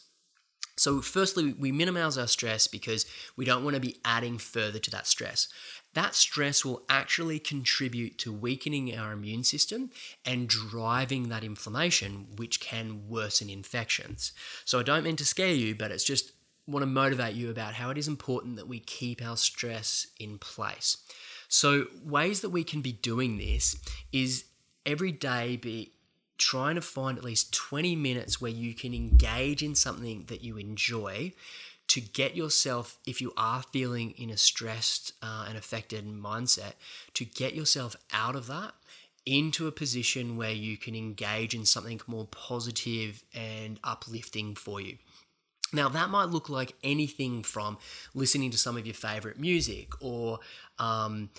So, 0.78 1.02
firstly, 1.02 1.54
we 1.54 1.71
minimize 1.71 2.17
our 2.17 2.28
stress 2.28 2.67
because 2.67 3.06
we 3.36 3.45
don't 3.45 3.63
want 3.63 3.76
to 3.76 3.82
be 3.82 3.97
adding 4.06 4.38
further 4.38 4.80
to 4.80 4.91
that 4.91 5.08
stress 5.08 5.47
that 5.93 6.15
stress 6.15 6.63
will 6.63 6.84
actually 6.89 7.39
contribute 7.39 8.17
to 8.19 8.32
weakening 8.32 8.95
our 8.97 9.12
immune 9.12 9.43
system 9.43 9.91
and 10.25 10.47
driving 10.47 11.30
that 11.30 11.43
inflammation, 11.43 12.27
which 12.38 12.62
can 12.62 13.10
worsen 13.10 13.49
infections. 13.49 14.32
So 14.63 14.80
I 14.80 14.84
don't 14.84 15.04
mean 15.04 15.17
to 15.17 15.25
scare 15.25 15.54
you, 15.54 15.75
but 15.75 15.91
it's 15.91 16.04
just 16.04 16.32
want 16.67 16.84
to 16.84 16.88
motivate 16.88 17.36
you 17.36 17.49
about 17.49 17.73
how 17.73 17.89
it 17.89 17.97
is 17.97 18.08
important 18.08 18.56
that 18.56 18.67
we 18.67 18.80
keep 18.80 19.21
our 19.21 19.36
stress 19.36 20.08
in 20.19 20.38
place. 20.38 20.97
So 21.49 21.88
ways 22.06 22.41
that 22.41 22.49
we 22.49 22.63
can 22.63 22.82
be 22.82 22.93
doing 22.93 23.38
this 23.38 23.75
is 24.13 24.45
every 24.86 25.12
day 25.12 25.58
be 25.58 25.91
trying 26.38 26.75
to 26.75 26.82
find 26.82 27.17
at 27.17 27.23
least 27.23 27.54
20 27.54 27.95
minutes 27.95 28.41
where 28.41 28.51
you 28.51 28.73
can 28.73 28.93
engage 28.93 29.62
in 29.62 29.75
something 29.75 30.23
that 30.27 30.43
you 30.43 30.58
enjoy 30.58 31.32
to 31.91 31.99
get 31.99 32.38
yourself, 32.38 32.97
if 33.06 33.19
you 33.19 33.34
are 33.36 33.63
feeling 33.73 34.12
in 34.12 34.30
a 34.30 34.38
stressed 34.38 35.12
uh, 35.21 35.43
and 35.49 35.58
affected 35.58 36.08
mindset, 36.08 36.75
to 37.13 37.25
get 37.25 37.54
yourself 37.54 37.97
out 38.13 38.34
of 38.34 38.47
that 38.47 38.71
into 39.25 39.67
a 39.67 39.73
position 39.73 40.38
where 40.38 40.54
you 40.54 40.77
can 40.77 40.95
engage 40.95 41.54
in 41.54 41.65
something 41.65 41.99
more 42.08 42.25
positive 42.27 43.25
and 43.34 43.77
uplifting 43.84 44.56
for 44.56 44.80
you. 44.80 44.97
Now, 45.73 45.89
that 45.89 46.10
might 46.10 46.30
look 46.30 46.47
like 46.47 46.75
anything 46.82 47.43
from 47.43 47.77
listening 48.13 48.51
to 48.51 48.58
some 48.58 48.77
of 48.77 48.86
your 48.86 48.95
favorite 48.95 49.38
music 49.38 49.91
or 49.99 50.39
um, 50.80 51.30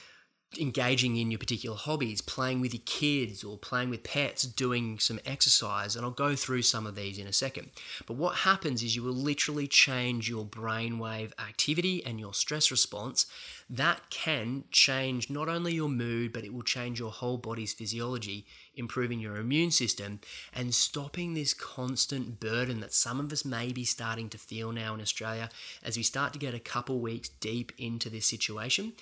engaging 0.58 1.16
in 1.16 1.30
your 1.30 1.38
particular 1.38 1.76
hobbies, 1.76 2.20
playing 2.20 2.60
with 2.60 2.74
your 2.74 2.82
kids 2.84 3.42
or 3.44 3.56
playing 3.56 3.90
with 3.90 4.04
pets, 4.04 4.42
doing 4.42 4.98
some 4.98 5.18
exercise. 5.24 5.96
And 5.96 6.04
I'll 6.04 6.10
go 6.10 6.34
through 6.36 6.62
some 6.62 6.86
of 6.86 6.94
these 6.94 7.18
in 7.18 7.26
a 7.26 7.32
second. 7.32 7.70
But 8.06 8.14
what 8.14 8.36
happens 8.36 8.82
is 8.82 8.96
you 8.96 9.02
will 9.02 9.12
literally 9.12 9.66
change 9.66 10.28
your 10.28 10.44
brainwave 10.44 11.32
activity 11.38 12.04
and 12.04 12.20
your 12.20 12.34
stress 12.34 12.70
response. 12.70 13.26
That 13.72 14.10
can 14.10 14.64
change 14.70 15.30
not 15.30 15.48
only 15.48 15.72
your 15.72 15.88
mood, 15.88 16.34
but 16.34 16.44
it 16.44 16.52
will 16.52 16.62
change 16.62 17.00
your 17.00 17.10
whole 17.10 17.38
body's 17.38 17.72
physiology 17.72 18.44
improving 18.74 19.18
your 19.18 19.36
immune 19.36 19.70
system, 19.70 20.20
and 20.54 20.74
stopping 20.74 21.34
this 21.34 21.54
constant 21.54 22.40
burden 22.40 22.80
that 22.80 22.92
some 22.92 23.20
of 23.20 23.32
us 23.32 23.44
may 23.44 23.72
be 23.72 23.84
starting 23.84 24.28
to 24.30 24.38
feel 24.38 24.72
now 24.72 24.94
in 24.94 25.00
Australia 25.00 25.48
as 25.82 25.96
we 25.96 26.02
start 26.02 26.32
to 26.32 26.38
get 26.38 26.54
a 26.54 26.60
couple 26.60 27.00
weeks 27.00 27.28
deep 27.28 27.72
into 27.78 28.08
this 28.08 28.26
situation. 28.26 28.92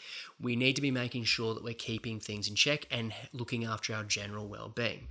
We 0.41 0.57
need 0.57 0.77
to 0.77 0.83
be 0.83 0.91
making 0.91 1.25
sure 1.25 1.55
that 1.55 1.65
we're 1.65 1.75
keeping 1.75 2.21
things 2.21 2.49
in 2.49 2.55
check 2.55 2.87
and 2.91 3.13
looking 3.33 3.65
after 3.65 3.95
our 3.95 4.05
general 4.05 4.47
well 4.47 4.69
being. 4.69 5.09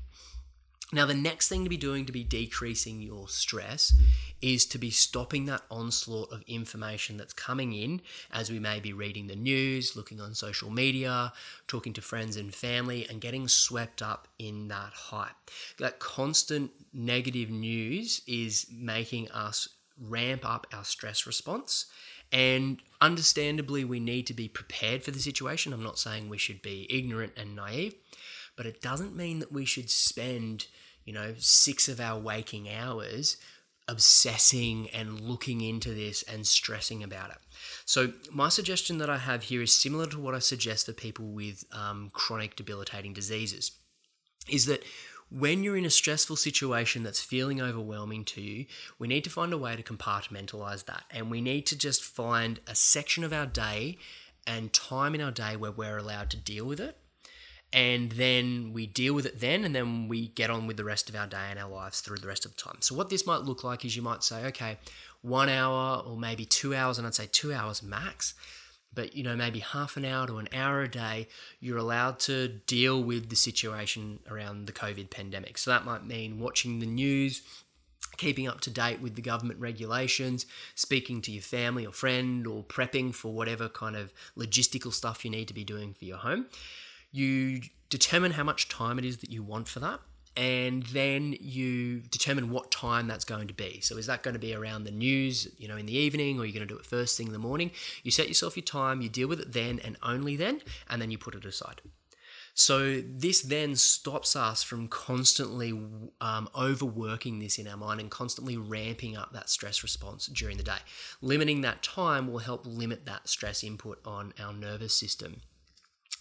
Now, 0.91 1.05
the 1.05 1.13
next 1.13 1.49
thing 1.49 1.63
to 1.63 1.69
be 1.69 1.77
doing 1.77 2.05
to 2.07 2.11
be 2.11 2.23
decreasing 2.23 2.99
your 2.99 3.27
stress 3.27 3.93
is 4.41 4.65
to 4.67 4.79
be 4.79 4.89
stopping 4.89 5.45
that 5.45 5.61
onslaught 5.69 6.31
of 6.31 6.43
information 6.47 7.15
that's 7.15 7.33
coming 7.33 7.73
in 7.73 8.01
as 8.31 8.49
we 8.49 8.59
may 8.59 8.79
be 8.79 8.91
reading 8.91 9.27
the 9.27 9.35
news, 9.35 9.95
looking 9.95 10.19
on 10.19 10.33
social 10.33 10.71
media, 10.71 11.31
talking 11.67 11.93
to 11.93 12.01
friends 12.01 12.37
and 12.37 12.55
family, 12.55 13.05
and 13.07 13.21
getting 13.21 13.47
swept 13.47 14.01
up 14.01 14.27
in 14.39 14.67
that 14.69 14.93
hype. 14.93 15.35
That 15.77 15.99
constant 15.99 16.71
negative 16.91 17.51
news 17.51 18.21
is 18.25 18.65
making 18.71 19.29
us 19.29 19.67
ramp 20.01 20.43
up 20.43 20.65
our 20.73 20.85
stress 20.85 21.27
response. 21.27 21.85
And 22.31 22.79
understandably, 23.01 23.83
we 23.83 23.99
need 23.99 24.27
to 24.27 24.33
be 24.33 24.47
prepared 24.47 25.03
for 25.03 25.11
the 25.11 25.19
situation. 25.19 25.73
I'm 25.73 25.83
not 25.83 25.99
saying 25.99 26.29
we 26.29 26.37
should 26.37 26.61
be 26.61 26.87
ignorant 26.89 27.33
and 27.35 27.55
naive, 27.55 27.95
but 28.59 28.65
it 28.65 28.81
doesn't 28.81 29.15
mean 29.15 29.39
that 29.39 29.53
we 29.53 29.63
should 29.63 29.89
spend 29.89 30.67
you 31.05 31.13
know, 31.13 31.33
six 31.37 31.87
of 31.87 32.01
our 32.01 32.19
waking 32.19 32.69
hours 32.69 33.37
obsessing 33.87 34.89
and 34.89 35.21
looking 35.21 35.61
into 35.61 35.93
this 35.93 36.23
and 36.23 36.45
stressing 36.45 37.01
about 37.01 37.29
it. 37.29 37.37
So, 37.85 38.11
my 38.33 38.49
suggestion 38.49 38.97
that 38.97 39.09
I 39.09 39.17
have 39.17 39.43
here 39.43 39.61
is 39.61 39.73
similar 39.73 40.07
to 40.07 40.19
what 40.19 40.35
I 40.35 40.39
suggest 40.39 40.87
for 40.87 40.91
people 40.91 41.27
with 41.27 41.63
um, 41.71 42.11
chronic 42.11 42.57
debilitating 42.57 43.13
diseases 43.13 43.71
is 44.49 44.65
that 44.65 44.83
when 45.31 45.63
you're 45.63 45.77
in 45.77 45.85
a 45.85 45.89
stressful 45.89 46.35
situation 46.35 47.03
that's 47.03 47.21
feeling 47.21 47.61
overwhelming 47.61 48.25
to 48.25 48.41
you, 48.41 48.65
we 48.99 49.07
need 49.07 49.23
to 49.23 49.29
find 49.29 49.53
a 49.53 49.57
way 49.57 49.77
to 49.77 49.83
compartmentalize 49.83 50.83
that. 50.85 51.05
And 51.11 51.31
we 51.31 51.39
need 51.39 51.65
to 51.67 51.77
just 51.77 52.03
find 52.03 52.59
a 52.67 52.75
section 52.75 53.23
of 53.23 53.31
our 53.31 53.45
day 53.45 53.97
and 54.45 54.73
time 54.73 55.15
in 55.15 55.21
our 55.21 55.31
day 55.31 55.55
where 55.55 55.71
we're 55.71 55.97
allowed 55.97 56.29
to 56.31 56.37
deal 56.37 56.65
with 56.65 56.81
it 56.81 56.97
and 57.71 58.11
then 58.13 58.71
we 58.73 58.87
deal 58.87 59.13
with 59.13 59.25
it 59.25 59.39
then 59.39 59.63
and 59.63 59.75
then 59.75 60.07
we 60.07 60.29
get 60.29 60.49
on 60.49 60.65
with 60.65 60.77
the 60.77 60.83
rest 60.83 61.09
of 61.09 61.15
our 61.15 61.27
day 61.27 61.47
and 61.49 61.59
our 61.59 61.69
lives 61.69 62.01
through 62.01 62.17
the 62.17 62.27
rest 62.27 62.45
of 62.45 62.55
the 62.55 62.61
time 62.61 62.77
so 62.79 62.95
what 62.95 63.09
this 63.09 63.27
might 63.27 63.41
look 63.41 63.63
like 63.63 63.85
is 63.85 63.95
you 63.95 64.01
might 64.01 64.23
say 64.23 64.45
okay 64.45 64.77
one 65.21 65.49
hour 65.49 66.03
or 66.05 66.17
maybe 66.17 66.45
two 66.45 66.73
hours 66.73 66.97
and 66.97 67.05
i'd 67.05 67.13
say 67.13 67.27
two 67.31 67.53
hours 67.53 67.83
max 67.83 68.33
but 68.93 69.15
you 69.15 69.23
know 69.23 69.35
maybe 69.35 69.59
half 69.59 69.97
an 69.97 70.05
hour 70.05 70.25
to 70.25 70.37
an 70.37 70.49
hour 70.53 70.81
a 70.81 70.89
day 70.89 71.27
you're 71.59 71.77
allowed 71.77 72.19
to 72.19 72.47
deal 72.47 73.03
with 73.03 73.29
the 73.29 73.35
situation 73.35 74.19
around 74.29 74.65
the 74.65 74.73
covid 74.73 75.09
pandemic 75.09 75.57
so 75.57 75.69
that 75.69 75.85
might 75.85 76.05
mean 76.05 76.39
watching 76.39 76.79
the 76.79 76.87
news 76.87 77.43
keeping 78.17 78.47
up 78.47 78.59
to 78.61 78.69
date 78.69 79.01
with 79.01 79.15
the 79.15 79.21
government 79.21 79.59
regulations, 79.59 80.45
speaking 80.75 81.21
to 81.21 81.31
your 81.31 81.41
family 81.41 81.85
or 81.85 81.91
friend, 81.91 82.45
or 82.45 82.63
prepping 82.63 83.15
for 83.15 83.33
whatever 83.33 83.69
kind 83.69 83.95
of 83.95 84.13
logistical 84.37 84.93
stuff 84.93 85.23
you 85.23 85.31
need 85.31 85.47
to 85.47 85.53
be 85.53 85.63
doing 85.63 85.93
for 85.93 86.05
your 86.05 86.17
home. 86.17 86.45
You 87.11 87.61
determine 87.89 88.31
how 88.31 88.43
much 88.43 88.69
time 88.69 88.99
it 88.99 89.05
is 89.05 89.17
that 89.17 89.31
you 89.31 89.43
want 89.43 89.67
for 89.67 89.79
that. 89.79 89.99
and 90.39 90.83
then 90.87 91.35
you 91.41 91.99
determine 91.99 92.49
what 92.49 92.71
time 92.71 93.07
that's 93.07 93.25
going 93.25 93.47
to 93.49 93.53
be. 93.53 93.81
So 93.81 93.97
is 93.97 94.05
that 94.05 94.23
going 94.23 94.35
to 94.35 94.39
be 94.39 94.53
around 94.53 94.85
the 94.85 94.91
news, 94.91 95.49
you 95.57 95.67
know, 95.67 95.75
in 95.75 95.85
the 95.85 95.97
evening, 95.97 96.39
or 96.39 96.45
you're 96.45 96.53
going 96.53 96.65
to 96.65 96.73
do 96.73 96.79
it 96.79 96.85
first 96.85 97.17
thing 97.17 97.27
in 97.27 97.33
the 97.33 97.39
morning? 97.39 97.71
You 98.03 98.11
set 98.11 98.29
yourself 98.29 98.55
your 98.55 98.63
time, 98.63 99.01
you 99.01 99.09
deal 99.09 99.27
with 99.27 99.41
it 99.41 99.51
then 99.51 99.81
and 99.83 99.97
only 100.01 100.37
then, 100.37 100.61
and 100.89 101.01
then 101.01 101.11
you 101.11 101.17
put 101.17 101.35
it 101.35 101.43
aside. 101.43 101.81
So 102.53 103.01
this 103.01 103.41
then 103.41 103.75
stops 103.75 104.35
us 104.35 104.63
from 104.63 104.87
constantly 104.87 105.71
um, 106.21 106.49
overworking 106.55 107.39
this 107.39 107.57
in 107.57 107.67
our 107.67 107.77
mind 107.77 107.99
and 107.99 108.09
constantly 108.09 108.55
ramping 108.55 109.17
up 109.17 109.33
that 109.33 109.49
stress 109.49 109.83
response 109.83 110.27
during 110.27 110.57
the 110.57 110.63
day. 110.63 110.79
Limiting 111.21 111.61
that 111.61 111.83
time 111.83 112.31
will 112.31 112.39
help 112.39 112.65
limit 112.65 113.05
that 113.05 113.27
stress 113.27 113.63
input 113.63 113.99
on 114.05 114.33
our 114.39 114.53
nervous 114.53 114.93
system. 114.93 115.41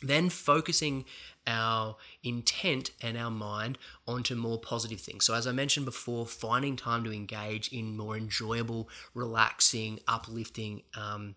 Then 0.02 0.28
focusing 0.28 1.04
our 1.46 1.96
intent 2.22 2.90
and 3.00 3.16
our 3.16 3.30
mind 3.30 3.78
onto 4.06 4.34
more 4.34 4.58
positive 4.58 5.00
things. 5.00 5.24
So, 5.24 5.34
as 5.34 5.46
I 5.46 5.52
mentioned 5.52 5.86
before, 5.86 6.26
finding 6.26 6.76
time 6.76 7.04
to 7.04 7.12
engage 7.12 7.72
in 7.72 7.96
more 7.96 8.16
enjoyable, 8.16 8.88
relaxing, 9.14 9.98
uplifting 10.06 10.82
um, 10.94 11.34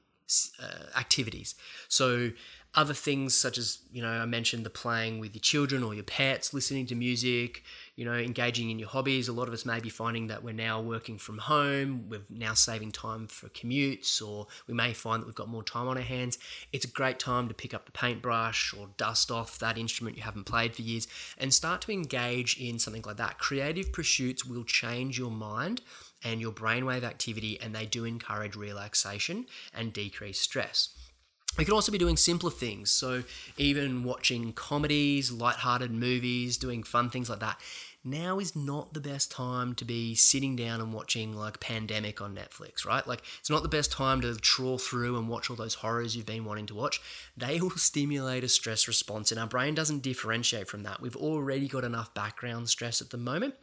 uh, 0.61 0.97
activities. 0.99 1.55
So, 1.87 2.31
other 2.73 2.93
things 2.93 3.35
such 3.35 3.57
as 3.57 3.79
you 3.91 4.01
know 4.01 4.09
i 4.09 4.25
mentioned 4.25 4.65
the 4.65 4.69
playing 4.69 5.19
with 5.19 5.33
your 5.33 5.41
children 5.41 5.83
or 5.83 5.93
your 5.93 6.03
pets 6.03 6.53
listening 6.53 6.85
to 6.85 6.95
music 6.95 7.63
you 8.01 8.05
know 8.05 8.13
engaging 8.13 8.71
in 8.71 8.79
your 8.79 8.89
hobbies. 8.89 9.27
A 9.27 9.31
lot 9.31 9.47
of 9.47 9.53
us 9.53 9.63
may 9.63 9.79
be 9.79 9.89
finding 9.89 10.25
that 10.25 10.43
we're 10.43 10.53
now 10.53 10.81
working 10.81 11.19
from 11.19 11.37
home 11.37 12.05
we're 12.09 12.25
now 12.31 12.55
saving 12.55 12.91
time 12.91 13.27
for 13.27 13.47
commutes 13.49 14.27
or 14.27 14.47
we 14.67 14.73
may 14.73 14.91
find 14.91 15.21
that 15.21 15.27
we've 15.27 15.35
got 15.35 15.49
more 15.49 15.63
time 15.63 15.87
on 15.87 15.97
our 15.97 16.03
hands. 16.03 16.39
It's 16.73 16.83
a 16.83 16.87
great 16.87 17.19
time 17.19 17.47
to 17.47 17.53
pick 17.53 17.75
up 17.75 17.85
the 17.85 17.91
paintbrush 17.91 18.73
or 18.73 18.89
dust 18.97 19.29
off 19.29 19.59
that 19.59 19.77
instrument 19.77 20.17
you 20.17 20.23
haven't 20.23 20.45
played 20.45 20.75
for 20.75 20.81
years 20.81 21.07
and 21.37 21.53
start 21.53 21.81
to 21.81 21.91
engage 21.91 22.57
in 22.59 22.79
something 22.79 23.03
like 23.05 23.17
that. 23.17 23.37
Creative 23.37 23.93
pursuits 23.93 24.43
will 24.45 24.63
change 24.63 25.19
your 25.19 25.31
mind 25.31 25.81
and 26.23 26.41
your 26.41 26.51
brainwave 26.51 27.03
activity 27.03 27.59
and 27.61 27.75
they 27.75 27.85
do 27.85 28.05
encourage 28.05 28.55
relaxation 28.55 29.45
and 29.75 29.93
decrease 29.93 30.39
stress 30.39 31.00
we 31.57 31.65
could 31.65 31.73
also 31.73 31.91
be 31.91 31.97
doing 31.97 32.17
simpler 32.17 32.51
things. 32.51 32.91
So, 32.91 33.23
even 33.57 34.03
watching 34.03 34.53
comedies, 34.53 35.31
light-hearted 35.31 35.91
movies, 35.91 36.57
doing 36.57 36.83
fun 36.83 37.09
things 37.09 37.29
like 37.29 37.39
that. 37.39 37.59
Now 38.03 38.39
is 38.39 38.55
not 38.55 38.93
the 38.93 38.99
best 38.99 39.31
time 39.31 39.75
to 39.75 39.85
be 39.85 40.15
sitting 40.15 40.55
down 40.55 40.81
and 40.81 40.91
watching 40.91 41.35
like 41.35 41.59
Pandemic 41.59 42.19
on 42.19 42.35
Netflix, 42.35 42.83
right? 42.83 43.05
Like, 43.05 43.21
it's 43.39 43.49
not 43.49 43.61
the 43.61 43.69
best 43.69 43.91
time 43.91 44.21
to 44.21 44.35
trawl 44.37 44.79
through 44.79 45.17
and 45.17 45.29
watch 45.29 45.51
all 45.51 45.55
those 45.55 45.75
horrors 45.75 46.15
you've 46.15 46.25
been 46.25 46.45
wanting 46.45 46.65
to 46.67 46.75
watch. 46.75 46.99
They 47.37 47.59
will 47.61 47.69
stimulate 47.71 48.43
a 48.43 48.47
stress 48.47 48.87
response, 48.87 49.31
and 49.31 49.39
our 49.39 49.45
brain 49.45 49.75
doesn't 49.75 50.01
differentiate 50.01 50.67
from 50.67 50.81
that. 50.83 50.99
We've 50.99 51.15
already 51.15 51.67
got 51.67 51.83
enough 51.83 52.11
background 52.15 52.69
stress 52.69 53.01
at 53.01 53.11
the 53.11 53.17
moment. 53.17 53.53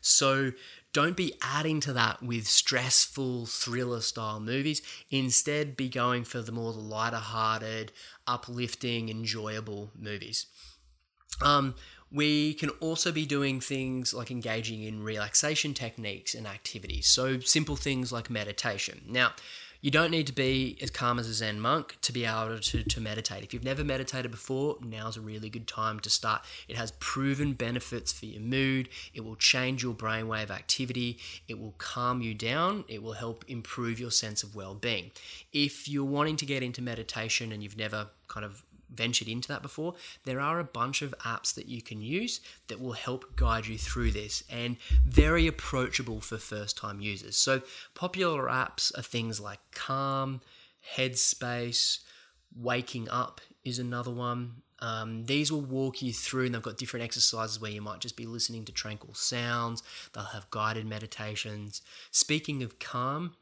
So, 0.00 0.52
don't 0.92 1.16
be 1.16 1.34
adding 1.42 1.80
to 1.80 1.92
that 1.92 2.22
with 2.22 2.46
stressful 2.46 3.46
thriller 3.46 4.00
style 4.00 4.40
movies. 4.40 4.82
Instead, 5.10 5.76
be 5.76 5.88
going 5.88 6.24
for 6.24 6.40
the 6.40 6.52
more 6.52 6.72
lighter 6.72 7.16
hearted, 7.16 7.92
uplifting, 8.26 9.08
enjoyable 9.08 9.90
movies. 9.98 10.46
Um, 11.42 11.74
we 12.10 12.54
can 12.54 12.70
also 12.80 13.12
be 13.12 13.26
doing 13.26 13.60
things 13.60 14.14
like 14.14 14.30
engaging 14.30 14.82
in 14.82 15.02
relaxation 15.02 15.74
techniques 15.74 16.34
and 16.34 16.46
activities. 16.46 17.06
So, 17.06 17.38
simple 17.40 17.76
things 17.76 18.10
like 18.10 18.30
meditation. 18.30 19.02
Now, 19.06 19.32
you 19.80 19.90
don't 19.90 20.10
need 20.10 20.26
to 20.26 20.32
be 20.32 20.76
as 20.82 20.90
calm 20.90 21.18
as 21.18 21.28
a 21.28 21.34
Zen 21.34 21.60
monk 21.60 21.96
to 22.02 22.12
be 22.12 22.24
able 22.24 22.58
to, 22.58 22.82
to 22.82 23.00
meditate. 23.00 23.44
If 23.44 23.54
you've 23.54 23.64
never 23.64 23.84
meditated 23.84 24.30
before, 24.30 24.76
now's 24.82 25.16
a 25.16 25.20
really 25.20 25.48
good 25.48 25.66
time 25.66 26.00
to 26.00 26.10
start. 26.10 26.42
It 26.66 26.76
has 26.76 26.92
proven 26.98 27.52
benefits 27.52 28.12
for 28.12 28.26
your 28.26 28.40
mood, 28.40 28.88
it 29.14 29.24
will 29.24 29.36
change 29.36 29.82
your 29.82 29.94
brainwave 29.94 30.50
activity, 30.50 31.18
it 31.46 31.58
will 31.58 31.74
calm 31.78 32.20
you 32.20 32.34
down, 32.34 32.84
it 32.88 33.02
will 33.02 33.12
help 33.12 33.44
improve 33.48 34.00
your 34.00 34.10
sense 34.10 34.42
of 34.42 34.54
well 34.56 34.74
being. 34.74 35.10
If 35.52 35.88
you're 35.88 36.04
wanting 36.04 36.36
to 36.36 36.46
get 36.46 36.62
into 36.62 36.82
meditation 36.82 37.52
and 37.52 37.62
you've 37.62 37.76
never 37.76 38.08
kind 38.28 38.44
of 38.44 38.62
ventured 38.92 39.28
into 39.28 39.48
that 39.48 39.62
before, 39.62 39.94
there 40.24 40.40
are 40.40 40.58
a 40.58 40.64
bunch 40.64 41.02
of 41.02 41.14
apps 41.24 41.54
that 41.54 41.68
you 41.68 41.82
can 41.82 42.00
use 42.00 42.40
that 42.68 42.80
will 42.80 42.92
help 42.92 43.36
guide 43.36 43.66
you 43.66 43.78
through 43.78 44.10
this 44.10 44.42
and 44.50 44.76
very 45.06 45.46
approachable 45.46 46.20
for 46.20 46.38
first 46.38 46.76
time 46.76 47.00
users. 47.00 47.36
So, 47.36 47.62
popular 47.94 48.44
apps 48.44 48.96
are 48.98 49.02
things 49.02 49.40
like 49.40 49.60
Calm, 49.72 50.40
Headspace, 50.96 52.00
Waking 52.56 53.08
Up 53.08 53.40
is 53.64 53.78
another 53.78 54.10
one. 54.10 54.62
Um, 54.80 55.24
these 55.24 55.50
will 55.50 55.60
walk 55.60 56.02
you 56.02 56.12
through, 56.12 56.46
and 56.46 56.54
they've 56.54 56.62
got 56.62 56.78
different 56.78 57.04
exercises 57.04 57.60
where 57.60 57.70
you 57.70 57.82
might 57.82 58.00
just 58.00 58.16
be 58.16 58.26
listening 58.26 58.64
to 58.66 58.72
tranquil 58.72 59.14
sounds. 59.14 59.82
They'll 60.12 60.24
have 60.24 60.50
guided 60.50 60.86
meditations. 60.86 61.82
Speaking 62.10 62.62
of 62.62 62.78
calm, 62.78 63.34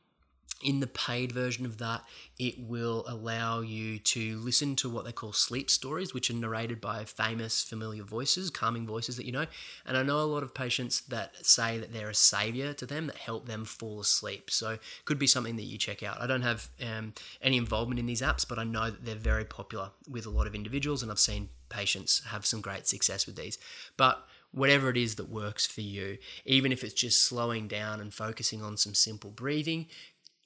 in 0.62 0.80
the 0.80 0.86
paid 0.86 1.32
version 1.32 1.66
of 1.66 1.78
that, 1.78 2.02
it 2.38 2.58
will 2.58 3.04
allow 3.06 3.60
you 3.60 3.98
to 3.98 4.38
listen 4.38 4.74
to 4.76 4.88
what 4.88 5.04
they 5.04 5.12
call 5.12 5.32
sleep 5.32 5.70
stories, 5.70 6.14
which 6.14 6.30
are 6.30 6.34
narrated 6.34 6.80
by 6.80 7.04
famous, 7.04 7.62
familiar 7.62 8.02
voices, 8.02 8.48
calming 8.50 8.86
voices 8.86 9.16
that 9.16 9.26
you 9.26 9.32
know. 9.32 9.46
And 9.84 9.96
I 9.96 10.02
know 10.02 10.20
a 10.20 10.22
lot 10.22 10.42
of 10.42 10.54
patients 10.54 11.02
that 11.02 11.44
say 11.44 11.78
that 11.78 11.92
they're 11.92 12.08
a 12.08 12.14
savior 12.14 12.72
to 12.74 12.86
them 12.86 13.06
that 13.08 13.16
help 13.16 13.46
them 13.46 13.64
fall 13.64 14.00
asleep. 14.00 14.50
So, 14.50 14.70
it 14.70 14.80
could 15.04 15.18
be 15.18 15.26
something 15.26 15.56
that 15.56 15.64
you 15.64 15.76
check 15.76 16.02
out. 16.02 16.20
I 16.20 16.26
don't 16.26 16.42
have 16.42 16.68
um, 16.82 17.12
any 17.42 17.58
involvement 17.58 18.00
in 18.00 18.06
these 18.06 18.22
apps, 18.22 18.48
but 18.48 18.58
I 18.58 18.64
know 18.64 18.90
that 18.90 19.04
they're 19.04 19.14
very 19.14 19.44
popular 19.44 19.90
with 20.08 20.24
a 20.24 20.30
lot 20.30 20.46
of 20.46 20.54
individuals, 20.54 21.02
and 21.02 21.12
I've 21.12 21.18
seen 21.18 21.50
patients 21.68 22.22
have 22.26 22.46
some 22.46 22.60
great 22.60 22.86
success 22.86 23.26
with 23.26 23.36
these. 23.36 23.58
But 23.96 24.24
whatever 24.52 24.88
it 24.88 24.96
is 24.96 25.16
that 25.16 25.28
works 25.28 25.66
for 25.66 25.82
you, 25.82 26.16
even 26.44 26.72
if 26.72 26.82
it's 26.82 26.94
just 26.94 27.22
slowing 27.22 27.68
down 27.68 28.00
and 28.00 28.12
focusing 28.12 28.62
on 28.62 28.76
some 28.76 28.94
simple 28.94 29.30
breathing, 29.30 29.86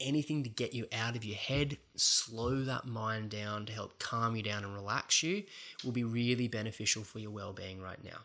anything 0.01 0.43
to 0.45 0.51
get 0.51 0.75
you 0.75 0.87
out 0.93 1.17
of 1.17 1.25
your 1.25 1.37
head, 1.37 1.79
slow 1.97 2.63
that 2.63 2.87
mind 2.87 3.31
down 3.31 3.67
to 3.67 3.73
help 3.73 3.99
calm 3.99 4.37
you 4.37 4.43
down 4.43 4.65
and 4.65 4.75
relax 4.75 5.23
you 5.23 5.45
will 5.85 5.93
be 5.93 6.05
really 6.05 6.49
beneficial 6.49 7.05
for 7.05 7.19
your 7.19 7.31
well 7.31 7.53
being 7.53 7.81
right 7.81 8.03
now. 8.03 8.19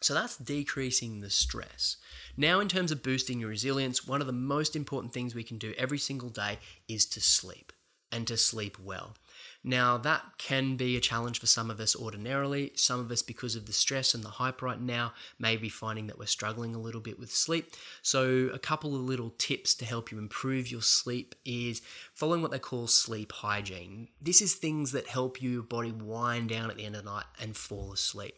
So 0.00 0.14
that's 0.14 0.38
decreasing 0.38 1.20
the 1.20 1.28
stress. 1.28 1.96
Now, 2.36 2.60
in 2.60 2.68
terms 2.68 2.90
of 2.90 3.02
boosting 3.02 3.40
your 3.40 3.50
resilience, 3.50 4.06
one 4.06 4.22
of 4.22 4.26
the 4.26 4.32
most 4.32 4.74
important 4.74 5.12
things 5.12 5.34
we 5.34 5.44
can 5.44 5.58
do 5.58 5.74
every 5.76 5.98
single 5.98 6.30
day 6.30 6.58
is 6.88 7.04
to 7.06 7.20
sleep 7.20 7.72
and 8.10 8.26
to 8.26 8.36
sleep 8.36 8.78
well. 8.82 9.14
Now, 9.62 9.98
that 9.98 10.24
can 10.38 10.76
be 10.76 10.96
a 10.96 11.00
challenge 11.00 11.38
for 11.38 11.46
some 11.46 11.70
of 11.70 11.80
us 11.80 11.94
ordinarily. 11.94 12.72
Some 12.76 12.98
of 12.98 13.10
us, 13.10 13.20
because 13.20 13.56
of 13.56 13.66
the 13.66 13.74
stress 13.74 14.14
and 14.14 14.24
the 14.24 14.30
hype 14.30 14.62
right 14.62 14.80
now, 14.80 15.12
may 15.38 15.56
be 15.56 15.68
finding 15.68 16.06
that 16.06 16.18
we're 16.18 16.26
struggling 16.26 16.74
a 16.74 16.80
little 16.80 17.00
bit 17.00 17.18
with 17.18 17.30
sleep. 17.30 17.74
So, 18.00 18.48
a 18.54 18.58
couple 18.58 18.94
of 18.94 19.02
little 19.02 19.34
tips 19.36 19.74
to 19.74 19.84
help 19.84 20.10
you 20.10 20.18
improve 20.18 20.70
your 20.70 20.80
sleep 20.80 21.34
is 21.44 21.82
following 22.14 22.40
what 22.40 22.52
they 22.52 22.58
call 22.58 22.86
sleep 22.86 23.32
hygiene. 23.32 24.08
This 24.20 24.40
is 24.40 24.54
things 24.54 24.92
that 24.92 25.08
help 25.08 25.42
your 25.42 25.62
body 25.62 25.92
wind 25.92 26.48
down 26.48 26.70
at 26.70 26.78
the 26.78 26.86
end 26.86 26.96
of 26.96 27.04
the 27.04 27.10
night 27.10 27.26
and 27.38 27.54
fall 27.54 27.92
asleep. 27.92 28.36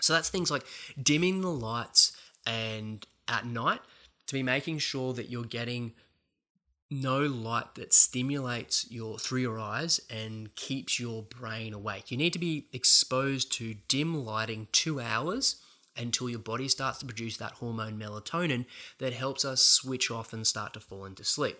So, 0.00 0.14
that's 0.14 0.30
things 0.30 0.50
like 0.50 0.64
dimming 1.00 1.42
the 1.42 1.50
lights 1.50 2.16
and 2.46 3.06
at 3.28 3.44
night 3.44 3.80
to 4.26 4.34
be 4.34 4.42
making 4.42 4.78
sure 4.78 5.12
that 5.12 5.28
you're 5.28 5.44
getting 5.44 5.92
no 6.90 7.20
light 7.20 7.74
that 7.74 7.92
stimulates 7.92 8.90
your 8.90 9.18
through 9.18 9.40
your 9.40 9.58
eyes 9.58 10.00
and 10.10 10.54
keeps 10.54 11.00
your 11.00 11.22
brain 11.22 11.72
awake. 11.72 12.10
You 12.10 12.16
need 12.16 12.32
to 12.34 12.38
be 12.38 12.66
exposed 12.72 13.52
to 13.52 13.74
dim 13.88 14.24
lighting 14.24 14.68
2 14.72 15.00
hours 15.00 15.56
until 15.96 16.28
your 16.28 16.40
body 16.40 16.68
starts 16.68 16.98
to 16.98 17.06
produce 17.06 17.36
that 17.36 17.52
hormone 17.52 17.98
melatonin 17.98 18.66
that 18.98 19.12
helps 19.12 19.44
us 19.44 19.62
switch 19.62 20.10
off 20.10 20.32
and 20.32 20.46
start 20.46 20.72
to 20.74 20.80
fall 20.80 21.04
into 21.04 21.24
sleep. 21.24 21.58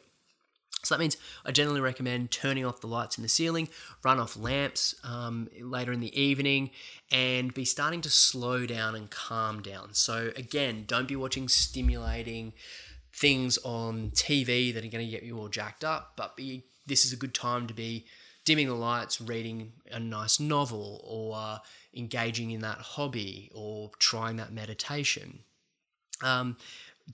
So 0.83 0.95
that 0.95 1.01
means 1.01 1.17
I 1.47 1.53
generally 1.53 1.81
recommend 1.81 2.31
turning 2.31 2.67
off 2.67 2.81
the 2.81 2.89
lights 2.89 3.17
in 3.17 3.23
the 3.23 3.29
ceiling, 3.29 3.69
run 4.05 4.21
off 4.21 4.37
lamps 4.37 4.95
um, 5.03 5.49
later 5.61 5.93
in 5.93 6.01
the 6.01 6.21
evening, 6.21 6.71
and 7.11 7.55
be 7.55 7.65
starting 7.65 8.03
to 8.03 8.11
slow 8.11 8.67
down 8.67 8.95
and 8.95 9.11
calm 9.11 9.63
down. 9.63 9.95
So, 9.95 10.31
again, 10.37 10.85
don't 10.87 11.09
be 11.09 11.17
watching 11.17 11.49
stimulating 11.49 12.53
things 13.15 13.59
on 13.65 14.11
TV 14.11 14.75
that 14.75 14.85
are 14.85 14.89
going 14.89 15.05
to 15.05 15.11
get 15.11 15.23
you 15.23 15.39
all 15.39 15.49
jacked 15.49 15.85
up, 15.85 16.13
but 16.17 16.37
be, 16.37 16.65
this 16.87 17.05
is 17.05 17.13
a 17.13 17.17
good 17.17 17.35
time 17.35 17.67
to 17.69 17.75
be 17.75 18.07
dimming 18.45 18.67
the 18.67 18.75
lights, 18.75 19.21
reading 19.21 19.73
a 19.91 20.01
nice 20.01 20.41
novel, 20.41 21.01
or 21.05 21.37
uh, 21.37 21.59
engaging 21.97 22.51
in 22.51 22.61
that 22.61 22.79
hobby, 22.79 23.51
or 23.55 23.91
trying 23.99 24.37
that 24.37 24.53
meditation. 24.53 25.41
Um, 26.23 26.57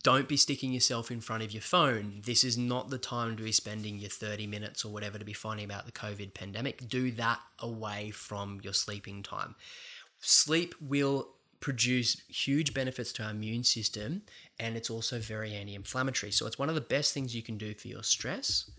don't 0.02 0.28
be 0.28 0.36
sticking 0.36 0.72
yourself 0.72 1.10
in 1.10 1.20
front 1.20 1.42
of 1.42 1.52
your 1.52 1.62
phone. 1.62 2.22
This 2.24 2.44
is 2.44 2.56
not 2.56 2.90
the 2.90 2.98
time 2.98 3.36
to 3.36 3.42
be 3.42 3.52
spending 3.52 3.98
your 3.98 4.10
30 4.10 4.46
minutes 4.46 4.84
or 4.84 4.92
whatever 4.92 5.18
to 5.18 5.24
be 5.24 5.32
finding 5.32 5.64
about 5.64 5.84
the 5.84 5.92
COVID 5.92 6.32
pandemic. 6.32 6.88
Do 6.88 7.10
that 7.12 7.40
away 7.58 8.10
from 8.10 8.60
your 8.62 8.72
sleeping 8.72 9.22
time. 9.22 9.56
Sleep 10.20 10.74
will 10.80 11.28
produce 11.60 12.20
huge 12.28 12.72
benefits 12.74 13.12
to 13.12 13.22
our 13.22 13.30
immune 13.30 13.64
system 13.64 14.22
and 14.58 14.76
it's 14.76 14.90
also 14.90 15.18
very 15.18 15.54
anti 15.54 15.74
inflammatory. 15.74 16.32
So 16.32 16.46
it's 16.46 16.58
one 16.58 16.68
of 16.68 16.74
the 16.74 16.80
best 16.80 17.14
things 17.14 17.34
you 17.34 17.42
can 17.42 17.58
do 17.58 17.74
for 17.74 17.88
your 17.88 18.02
stress 18.02 18.70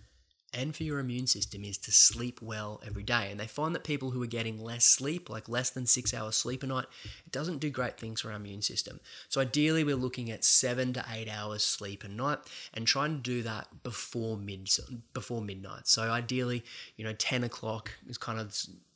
and 0.54 0.76
for 0.76 0.84
your 0.84 1.00
immune 1.00 1.28
system 1.28 1.64
is 1.64 1.78
to 1.78 1.92
sleep 1.92 2.42
well 2.42 2.82
every 2.86 3.04
day. 3.04 3.30
And 3.32 3.40
they 3.40 3.48
find 3.48 3.74
that 3.74 3.84
people 3.84 4.12
who 4.12 4.22
are 4.22 4.28
getting 4.28 4.62
less 4.62 4.86
sleep, 4.86 5.30
like 5.30 5.48
less 5.48 5.70
than 5.70 5.86
six 5.86 6.14
hours 6.14 6.36
sleep 6.36 6.64
a 6.64 6.68
night, 6.68 6.86
it 7.26 7.32
doesn't 7.32 7.60
do 7.60 7.70
great 7.70 7.98
things 7.98 8.22
for 8.22 8.32
our 8.32 8.36
immune 8.36 8.62
system. 8.62 9.00
So 9.30 9.40
ideally, 9.40 9.84
we're 9.84 9.96
looking 9.96 10.30
at 10.30 10.44
seven 10.44 10.92
to 10.94 11.06
eight 11.14 11.30
hours 11.30 11.64
sleep 11.64 12.04
a 12.04 12.10
night 12.10 12.40
and 12.74 12.86
trying 12.86 13.16
to 13.16 13.22
do 13.22 13.44
that 13.44 13.84
before 13.84 14.36
mid 14.36 14.70
before 15.14 15.42
midnight. 15.42 15.88
So 15.88 16.04
ideally, 16.04 16.64
you 16.98 17.06
know, 17.06 17.14
ten 17.14 17.44
o'clock 17.44 17.92
is 18.08 18.18
kind 18.18 18.40
of 18.40 18.54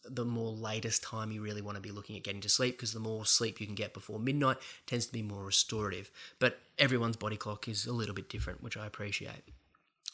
the 0.09 0.25
more 0.25 0.51
latest 0.51 1.03
time 1.03 1.31
you 1.31 1.41
really 1.41 1.61
want 1.61 1.75
to 1.75 1.81
be 1.81 1.91
looking 1.91 2.15
at 2.15 2.23
getting 2.23 2.41
to 2.41 2.49
sleep 2.49 2.75
because 2.75 2.93
the 2.93 2.99
more 2.99 3.25
sleep 3.25 3.59
you 3.59 3.65
can 3.65 3.75
get 3.75 3.93
before 3.93 4.19
midnight 4.19 4.57
tends 4.85 5.05
to 5.07 5.13
be 5.13 5.21
more 5.21 5.43
restorative. 5.43 6.11
But 6.39 6.59
everyone's 6.77 7.17
body 7.17 7.37
clock 7.37 7.67
is 7.67 7.85
a 7.85 7.93
little 7.93 8.15
bit 8.15 8.29
different, 8.29 8.63
which 8.63 8.77
I 8.77 8.85
appreciate. 8.85 9.43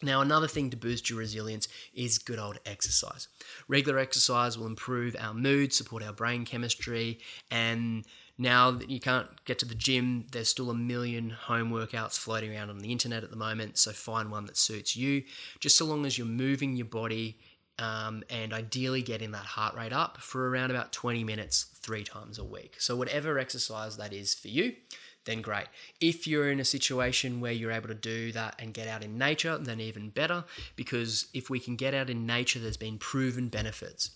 Now, 0.03 0.21
another 0.21 0.47
thing 0.47 0.71
to 0.71 0.77
boost 0.77 1.09
your 1.09 1.19
resilience 1.19 1.67
is 1.93 2.17
good 2.17 2.39
old 2.39 2.59
exercise. 2.65 3.27
Regular 3.67 3.99
exercise 3.99 4.57
will 4.57 4.65
improve 4.65 5.15
our 5.19 5.33
mood, 5.33 5.73
support 5.73 6.01
our 6.01 6.13
brain 6.13 6.43
chemistry, 6.43 7.19
and 7.51 8.03
now 8.41 8.71
that 8.71 8.89
you 8.89 8.99
can't 8.99 9.27
get 9.45 9.59
to 9.59 9.65
the 9.65 9.75
gym, 9.75 10.25
there's 10.31 10.49
still 10.49 10.71
a 10.71 10.75
million 10.75 11.29
home 11.29 11.69
workouts 11.69 12.17
floating 12.17 12.55
around 12.55 12.71
on 12.71 12.79
the 12.79 12.91
internet 12.91 13.23
at 13.23 13.29
the 13.29 13.35
moment, 13.35 13.77
so 13.77 13.91
find 13.91 14.31
one 14.31 14.45
that 14.45 14.57
suits 14.57 14.95
you. 14.95 15.21
Just 15.59 15.77
so 15.77 15.85
long 15.85 16.07
as 16.07 16.17
you're 16.17 16.25
moving 16.25 16.75
your 16.75 16.87
body 16.87 17.37
um, 17.81 18.23
and 18.29 18.53
ideally 18.53 19.01
getting 19.01 19.31
that 19.31 19.45
heart 19.45 19.75
rate 19.75 19.91
up 19.91 20.19
for 20.19 20.49
around 20.49 20.69
about 20.69 20.91
20 20.91 21.23
minutes 21.23 21.65
three 21.75 22.03
times 22.03 22.37
a 22.37 22.43
week. 22.43 22.75
So, 22.79 22.95
whatever 22.95 23.39
exercise 23.39 23.97
that 23.97 24.13
is 24.13 24.33
for 24.33 24.47
you, 24.47 24.73
then 25.25 25.41
great. 25.41 25.67
If 25.99 26.27
you're 26.27 26.51
in 26.51 26.59
a 26.59 26.65
situation 26.65 27.41
where 27.41 27.51
you're 27.51 27.71
able 27.71 27.89
to 27.89 27.95
do 27.95 28.31
that 28.31 28.55
and 28.59 28.73
get 28.73 28.87
out 28.87 29.03
in 29.03 29.17
nature, 29.17 29.57
then 29.57 29.79
even 29.79 30.09
better, 30.09 30.43
because 30.75 31.27
if 31.33 31.49
we 31.49 31.59
can 31.59 31.75
get 31.75 31.93
out 31.93 32.09
in 32.09 32.25
nature, 32.25 32.59
there's 32.59 32.77
been 32.77 32.97
proven 32.97 33.49
benefits. 33.49 34.11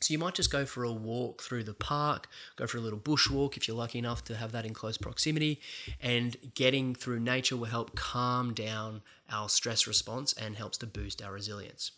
So 0.00 0.12
you 0.12 0.18
might 0.18 0.34
just 0.34 0.52
go 0.52 0.66
for 0.66 0.84
a 0.84 0.92
walk 0.92 1.42
through 1.42 1.64
the 1.64 1.74
park, 1.74 2.28
go 2.56 2.66
for 2.66 2.76
a 2.76 2.80
little 2.80 2.98
bush 2.98 3.30
walk 3.30 3.56
if 3.56 3.66
you're 3.66 3.76
lucky 3.76 3.98
enough 3.98 4.24
to 4.24 4.36
have 4.36 4.52
that 4.52 4.66
in 4.66 4.74
close 4.74 4.98
proximity, 4.98 5.60
and 6.00 6.36
getting 6.54 6.94
through 6.94 7.20
nature 7.20 7.56
will 7.56 7.64
help 7.66 7.94
calm 7.94 8.52
down 8.52 9.00
our 9.30 9.48
stress 9.48 9.86
response 9.86 10.34
and 10.34 10.56
helps 10.56 10.78
to 10.78 10.86
boost 10.86 11.22
our 11.22 11.32
resilience. 11.32 11.92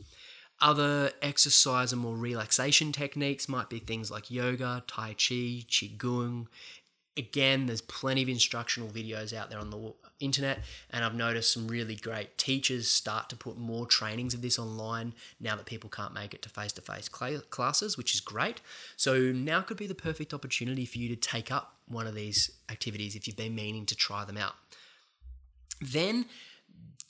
Other 0.60 1.12
exercise 1.22 1.92
and 1.92 2.02
more 2.02 2.16
relaxation 2.16 2.90
techniques 2.90 3.48
might 3.48 3.70
be 3.70 3.78
things 3.78 4.10
like 4.10 4.30
yoga, 4.30 4.82
tai 4.86 5.10
chi, 5.10 5.64
qigong, 5.68 6.46
again, 7.18 7.66
there's 7.66 7.80
plenty 7.80 8.22
of 8.22 8.28
instructional 8.28 8.88
videos 8.88 9.36
out 9.36 9.50
there 9.50 9.58
on 9.58 9.70
the 9.70 9.92
internet, 10.20 10.60
and 10.90 11.04
I've 11.04 11.14
noticed 11.14 11.52
some 11.52 11.66
really 11.66 11.96
great 11.96 12.38
teachers 12.38 12.88
start 12.88 13.28
to 13.30 13.36
put 13.36 13.58
more 13.58 13.86
trainings 13.86 14.34
of 14.34 14.40
this 14.40 14.58
online 14.58 15.12
now 15.40 15.56
that 15.56 15.66
people 15.66 15.90
can't 15.90 16.14
make 16.14 16.32
it 16.32 16.42
to 16.42 16.48
face 16.48 16.72
to 16.74 16.80
face 16.80 17.08
classes, 17.08 17.98
which 17.98 18.14
is 18.14 18.20
great. 18.20 18.60
So 18.96 19.32
now 19.32 19.60
could 19.60 19.76
be 19.76 19.88
the 19.88 19.94
perfect 19.94 20.32
opportunity 20.32 20.86
for 20.86 20.98
you 20.98 21.08
to 21.08 21.16
take 21.16 21.50
up 21.50 21.74
one 21.88 22.06
of 22.06 22.14
these 22.14 22.50
activities 22.70 23.16
if 23.16 23.26
you've 23.26 23.36
been 23.36 23.54
meaning 23.54 23.84
to 23.86 23.96
try 23.96 24.24
them 24.24 24.36
out. 24.36 24.54
Then, 25.80 26.26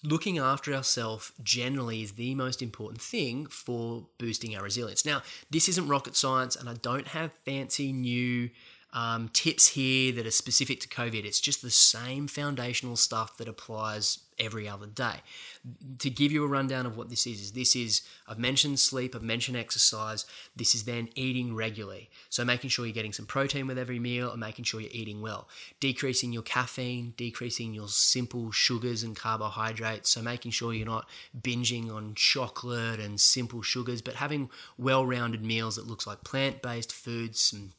looking 0.05 0.39
after 0.39 0.73
ourselves 0.75 1.33
generally 1.43 2.03
is 2.03 2.13
the 2.13 2.35
most 2.35 2.63
important 2.63 3.01
thing 3.03 3.47
for 3.47 4.07
boosting 4.19 4.57
our 4.57 4.63
resilience. 4.63 5.05
Now, 5.05 5.23
this 5.51 5.69
isn't 5.69 5.89
rocket 5.89 6.17
science, 6.17 6.55
and 6.55 6.69
I 6.69 6.75
don't 6.75 7.09
have 7.09 7.33
fancy 7.45 7.93
new 7.93 8.51
um, 8.93 9.29
tips 9.33 9.69
here 9.69 10.13
that 10.13 10.27
are 10.27 10.31
specific 10.31 10.81
to 10.81 10.89
COVID. 10.89 11.25
It's 11.25 11.41
just 11.41 11.63
the 11.63 11.71
same 11.71 12.27
foundational 12.27 12.97
stuff 12.97 13.37
that 13.37 13.49
applies 13.49 14.21
every 14.39 14.69
other 14.69 14.87
day. 14.87 15.17
To 15.99 16.09
give 16.09 16.33
you 16.33 16.45
a 16.45 16.49
rundown 16.49 16.87
of 16.87 16.97
what 16.97 17.11
this 17.11 17.27
is, 17.27 17.41
is 17.41 17.53
this 17.53 17.75
is 17.77 18.03
I've 18.27 18.39
mentioned 18.39 18.79
sleep, 18.81 19.15
I've 19.15 19.23
mentioned 19.23 19.57
exercise. 19.57 20.25
This 20.57 20.75
is 20.75 20.85
then 20.85 21.09
eating 21.17 21.55
regularly. 21.55 22.09
So 22.31 22.45
making 22.45 22.71
sure 22.71 22.87
you're 22.87 22.95
getting 22.95 23.13
some 23.13 23.27
protein 23.27 23.67
with 23.67 23.79
every 23.79 23.99
meal 23.99 24.31
and 24.31 24.41
making 24.41 24.65
sure 24.65 24.81
you're 24.81 24.91
eating 24.93 25.21
well. 25.21 25.49
Decreasing 25.81 26.33
your 26.33 26.43
caffeine, 26.43 27.15
decreasing 27.17 27.75
your 27.75 27.89
simple 27.89 28.53
sugars 28.53 29.03
and 29.03 29.17
carbohydrates. 29.17 30.11
So 30.11 30.23
making 30.23 30.53
sure 30.53 30.73
you're 30.73 30.87
not 30.87 31.09
binging 31.39 31.93
on 31.93 32.15
chocolate 32.15 33.01
and 33.01 33.21
simple 33.21 33.61
sugars, 33.61 34.01
but 34.01 34.15
having 34.15 34.51
well-rounded 34.79 35.45
meals 35.45 35.77
that 35.77 35.87
looks 35.87 36.07
like 36.07 36.25
plant-based 36.25 36.93
foods, 36.93 37.41
some 37.41 37.73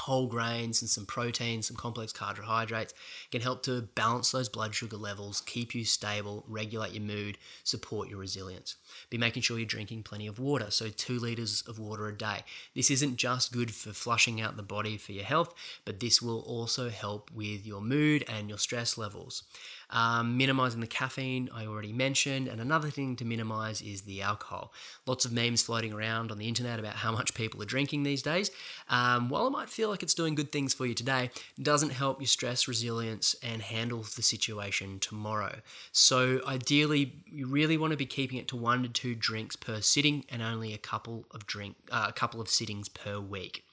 whole 0.00 0.26
grains 0.26 0.80
and 0.80 0.88
some 0.88 1.06
protein, 1.06 1.62
some 1.62 1.76
complex 1.76 2.12
carbohydrates 2.12 2.94
can 3.30 3.40
help 3.40 3.62
to 3.64 3.82
balance 3.94 4.30
those 4.30 4.48
blood 4.48 4.74
sugar 4.74 4.96
levels, 4.96 5.40
keep 5.42 5.74
you 5.74 5.84
stable, 5.84 6.44
regulate 6.48 6.92
your 6.92 7.02
mood, 7.02 7.36
support 7.64 8.08
your 8.08 8.18
resilience. 8.18 8.76
Be 9.10 9.18
making 9.18 9.42
sure 9.42 9.58
you're 9.58 9.66
drinking 9.66 10.04
plenty 10.04 10.26
of 10.26 10.38
water, 10.38 10.70
so 10.70 10.88
two 10.88 11.18
liters 11.18 11.62
of 11.66 11.78
water 11.78 12.08
a 12.08 12.16
day. 12.16 12.44
This 12.74 12.90
isn't 12.90 13.16
just 13.16 13.52
good 13.52 13.74
for 13.74 13.92
flushing 13.92 14.40
out 14.40 14.56
the 14.56 14.62
body 14.62 14.96
for 14.96 15.12
your 15.12 15.24
health, 15.24 15.54
but 15.84 16.00
this 16.00 16.22
will 16.22 16.40
also 16.40 16.88
help 16.88 17.30
with 17.32 17.66
your 17.66 17.80
mood 17.80 18.24
and 18.28 18.48
your 18.48 18.58
stress 18.58 18.96
levels. 18.96 19.42
Um, 19.90 20.36
minimizing 20.36 20.80
the 20.80 20.86
caffeine, 20.86 21.48
I 21.54 21.66
already 21.66 21.92
mentioned. 21.92 22.48
And 22.48 22.60
another 22.60 22.90
thing 22.90 23.16
to 23.16 23.24
minimize 23.24 23.80
is 23.80 24.02
the 24.02 24.22
alcohol. 24.22 24.72
Lots 25.06 25.24
of 25.24 25.32
memes 25.32 25.62
floating 25.62 25.92
around 25.92 26.30
on 26.30 26.38
the 26.38 26.48
internet 26.48 26.78
about 26.78 26.96
how 26.96 27.12
much 27.12 27.34
people 27.34 27.62
are 27.62 27.66
drinking 27.66 28.02
these 28.02 28.22
days. 28.22 28.50
Um, 28.88 29.28
while 29.28 29.46
it 29.46 29.50
might 29.50 29.70
feel 29.70 29.88
like 29.88 30.02
it's 30.02 30.14
doing 30.14 30.34
good 30.34 30.52
things 30.52 30.74
for 30.74 30.86
you 30.86 30.94
today, 30.94 31.30
doesn't 31.60 31.90
help 31.90 32.20
your 32.20 32.26
stress 32.26 32.68
resilience 32.68 33.34
and 33.42 33.62
handle 33.62 34.02
the 34.02 34.22
situation 34.22 34.98
tomorrow. 35.00 35.60
So, 35.92 36.40
ideally, 36.46 37.14
you 37.26 37.46
really 37.46 37.76
want 37.76 37.92
to 37.92 37.96
be 37.96 38.06
keeping 38.06 38.38
it 38.38 38.48
to 38.48 38.56
one 38.56 38.82
to 38.82 38.88
two 38.88 39.14
drinks 39.14 39.56
per 39.56 39.80
sitting 39.80 40.24
and 40.28 40.42
only 40.42 40.74
a 40.74 40.78
couple 40.78 41.26
of 41.30 41.46
drink 41.46 41.76
uh, 41.90 42.06
a 42.08 42.12
couple 42.12 42.40
of 42.40 42.48
sittings 42.48 42.88
per 42.88 43.18
week. 43.18 43.64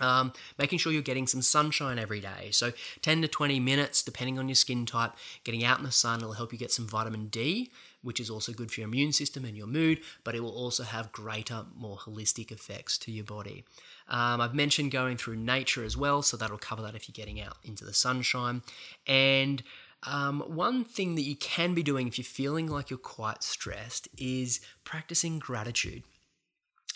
Um, 0.00 0.32
making 0.58 0.78
sure 0.78 0.92
you're 0.92 1.02
getting 1.02 1.26
some 1.26 1.42
sunshine 1.42 1.98
every 1.98 2.20
day. 2.20 2.48
So 2.52 2.72
10 3.02 3.22
to 3.22 3.28
20 3.28 3.60
minutes, 3.60 4.02
depending 4.02 4.38
on 4.38 4.48
your 4.48 4.54
skin 4.54 4.86
type, 4.86 5.12
getting 5.44 5.64
out 5.64 5.78
in 5.78 5.84
the 5.84 5.92
sun 5.92 6.20
will 6.20 6.32
help 6.32 6.52
you 6.52 6.58
get 6.58 6.72
some 6.72 6.88
vitamin 6.88 7.26
D, 7.26 7.70
which 8.02 8.20
is 8.20 8.30
also 8.30 8.52
good 8.52 8.70
for 8.70 8.80
your 8.80 8.88
immune 8.88 9.12
system 9.12 9.44
and 9.44 9.56
your 9.56 9.66
mood, 9.66 10.00
but 10.24 10.34
it 10.34 10.40
will 10.40 10.56
also 10.56 10.82
have 10.82 11.12
greater, 11.12 11.66
more 11.76 11.98
holistic 11.98 12.50
effects 12.50 12.96
to 12.98 13.12
your 13.12 13.24
body. 13.24 13.64
Um, 14.08 14.40
I've 14.40 14.54
mentioned 14.54 14.90
going 14.90 15.16
through 15.16 15.36
nature 15.36 15.84
as 15.84 15.96
well, 15.96 16.22
so 16.22 16.36
that'll 16.36 16.58
cover 16.58 16.82
that 16.82 16.94
if 16.94 17.08
you're 17.08 17.12
getting 17.12 17.40
out 17.40 17.56
into 17.62 17.84
the 17.84 17.94
sunshine. 17.94 18.62
And 19.06 19.62
um, 20.04 20.40
one 20.40 20.84
thing 20.84 21.14
that 21.16 21.22
you 21.22 21.36
can 21.36 21.74
be 21.74 21.82
doing 21.82 22.08
if 22.08 22.16
you're 22.16 22.24
feeling 22.24 22.66
like 22.66 22.90
you're 22.90 22.98
quite 22.98 23.42
stressed 23.42 24.08
is 24.16 24.60
practicing 24.84 25.38
gratitude. 25.38 26.02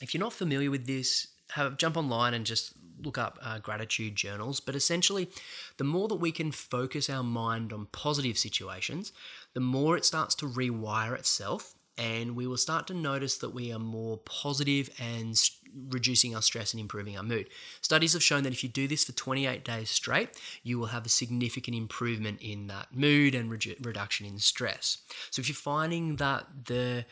If 0.00 0.14
you're 0.14 0.22
not 0.22 0.32
familiar 0.32 0.70
with 0.70 0.86
this, 0.86 1.28
have 1.52 1.76
jump 1.76 1.96
online 1.96 2.34
and 2.34 2.46
just 2.46 2.74
look 3.02 3.18
up 3.18 3.38
uh, 3.42 3.58
gratitude 3.58 4.16
journals. 4.16 4.60
But 4.60 4.74
essentially, 4.74 5.28
the 5.76 5.84
more 5.84 6.08
that 6.08 6.16
we 6.16 6.32
can 6.32 6.52
focus 6.52 7.10
our 7.10 7.22
mind 7.22 7.72
on 7.72 7.86
positive 7.86 8.38
situations, 8.38 9.12
the 9.52 9.60
more 9.60 9.96
it 9.96 10.04
starts 10.04 10.34
to 10.36 10.46
rewire 10.46 11.14
itself. 11.14 11.74
And 11.96 12.34
we 12.34 12.48
will 12.48 12.56
start 12.56 12.88
to 12.88 12.94
notice 12.94 13.38
that 13.38 13.54
we 13.54 13.72
are 13.72 13.78
more 13.78 14.18
positive 14.18 14.90
and 14.98 15.38
st- 15.38 15.60
reducing 15.88 16.34
our 16.34 16.42
stress 16.42 16.72
and 16.72 16.80
improving 16.80 17.16
our 17.16 17.22
mood. 17.22 17.48
Studies 17.82 18.14
have 18.14 18.22
shown 18.22 18.42
that 18.42 18.52
if 18.52 18.64
you 18.64 18.68
do 18.68 18.88
this 18.88 19.04
for 19.04 19.12
28 19.12 19.64
days 19.64 19.90
straight, 19.90 20.30
you 20.64 20.78
will 20.78 20.86
have 20.86 21.06
a 21.06 21.08
significant 21.08 21.76
improvement 21.76 22.40
in 22.40 22.66
that 22.66 22.96
mood 22.96 23.34
and 23.36 23.48
re- 23.48 23.76
reduction 23.80 24.26
in 24.26 24.38
stress. 24.38 24.98
So 25.30 25.38
if 25.38 25.48
you're 25.48 25.54
finding 25.54 26.16
that 26.16 26.46
the 26.66 27.04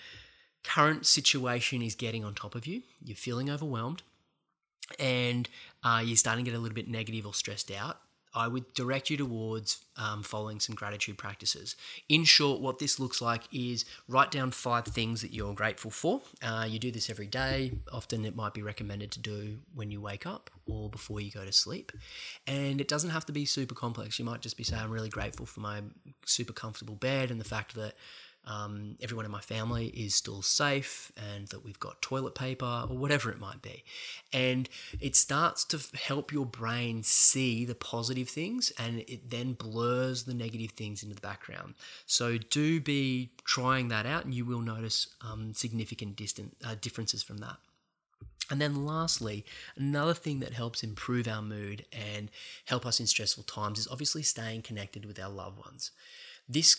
current 0.64 1.06
situation 1.06 1.80
is 1.80 1.94
getting 1.94 2.24
on 2.24 2.34
top 2.34 2.56
of 2.56 2.66
you, 2.66 2.82
you're 3.04 3.16
feeling 3.16 3.50
overwhelmed, 3.50 4.02
and 5.00 5.48
uh, 5.84 6.02
you're 6.04 6.16
starting 6.16 6.44
to 6.44 6.50
get 6.50 6.56
a 6.56 6.60
little 6.60 6.74
bit 6.74 6.88
negative 6.88 7.26
or 7.26 7.34
stressed 7.34 7.70
out, 7.70 7.98
I 8.34 8.48
would 8.48 8.72
direct 8.72 9.10
you 9.10 9.18
towards 9.18 9.84
um, 9.96 10.22
following 10.22 10.58
some 10.58 10.74
gratitude 10.74 11.18
practices. 11.18 11.76
In 12.08 12.24
short, 12.24 12.62
what 12.62 12.78
this 12.78 12.98
looks 12.98 13.20
like 13.20 13.42
is 13.52 13.84
write 14.08 14.30
down 14.30 14.52
five 14.52 14.86
things 14.86 15.20
that 15.20 15.34
you're 15.34 15.52
grateful 15.52 15.90
for. 15.90 16.22
Uh, 16.42 16.66
you 16.66 16.78
do 16.78 16.90
this 16.90 17.10
every 17.10 17.26
day. 17.26 17.72
Often 17.92 18.24
it 18.24 18.34
might 18.34 18.54
be 18.54 18.62
recommended 18.62 19.10
to 19.12 19.20
do 19.20 19.58
when 19.74 19.90
you 19.90 20.00
wake 20.00 20.26
up 20.26 20.50
or 20.66 20.88
before 20.88 21.20
you 21.20 21.30
go 21.30 21.44
to 21.44 21.52
sleep. 21.52 21.92
And 22.46 22.80
it 22.80 22.88
doesn't 22.88 23.10
have 23.10 23.26
to 23.26 23.32
be 23.32 23.44
super 23.44 23.74
complex. 23.74 24.18
You 24.18 24.24
might 24.24 24.40
just 24.40 24.56
be 24.56 24.64
saying, 24.64 24.82
I'm 24.82 24.90
really 24.90 25.10
grateful 25.10 25.44
for 25.44 25.60
my 25.60 25.82
super 26.24 26.54
comfortable 26.54 26.94
bed 26.94 27.30
and 27.30 27.38
the 27.38 27.44
fact 27.44 27.74
that 27.74 27.94
um, 28.44 28.96
everyone 29.00 29.24
in 29.24 29.30
my 29.30 29.40
family 29.40 29.86
is 29.88 30.14
still 30.14 30.42
safe 30.42 31.12
and 31.16 31.48
that 31.48 31.64
we've 31.64 31.78
got 31.78 32.02
toilet 32.02 32.34
paper 32.34 32.86
or 32.88 32.96
whatever 32.96 33.30
it 33.30 33.38
might 33.38 33.62
be. 33.62 33.84
And 34.32 34.68
it 35.00 35.14
starts 35.14 35.64
to 35.66 35.80
help 35.96 36.32
your 36.32 36.46
brain 36.46 37.02
see 37.04 37.64
the 37.64 37.74
positive 37.74 38.28
things 38.28 38.72
and 38.78 39.00
it 39.00 39.30
then 39.30 39.52
blurs 39.52 40.24
the 40.24 40.34
negative 40.34 40.72
things 40.72 41.02
into 41.02 41.14
the 41.14 41.20
background. 41.20 41.74
So 42.06 42.38
do 42.38 42.80
be 42.80 43.30
trying 43.44 43.88
that 43.88 44.06
out 44.06 44.24
and 44.24 44.34
you 44.34 44.44
will 44.44 44.60
notice 44.60 45.08
um, 45.20 45.54
significant 45.54 46.16
distant, 46.16 46.56
uh, 46.64 46.74
differences 46.80 47.22
from 47.22 47.38
that. 47.38 47.56
And 48.50 48.60
then, 48.60 48.84
lastly, 48.84 49.46
another 49.76 50.12
thing 50.12 50.40
that 50.40 50.52
helps 50.52 50.82
improve 50.82 51.26
our 51.26 51.40
mood 51.40 51.86
and 51.90 52.28
help 52.66 52.84
us 52.84 53.00
in 53.00 53.06
stressful 53.06 53.44
times 53.44 53.78
is 53.78 53.88
obviously 53.88 54.22
staying 54.22 54.62
connected 54.62 55.06
with 55.06 55.18
our 55.18 55.30
loved 55.30 55.58
ones. 55.58 55.92
This 56.48 56.76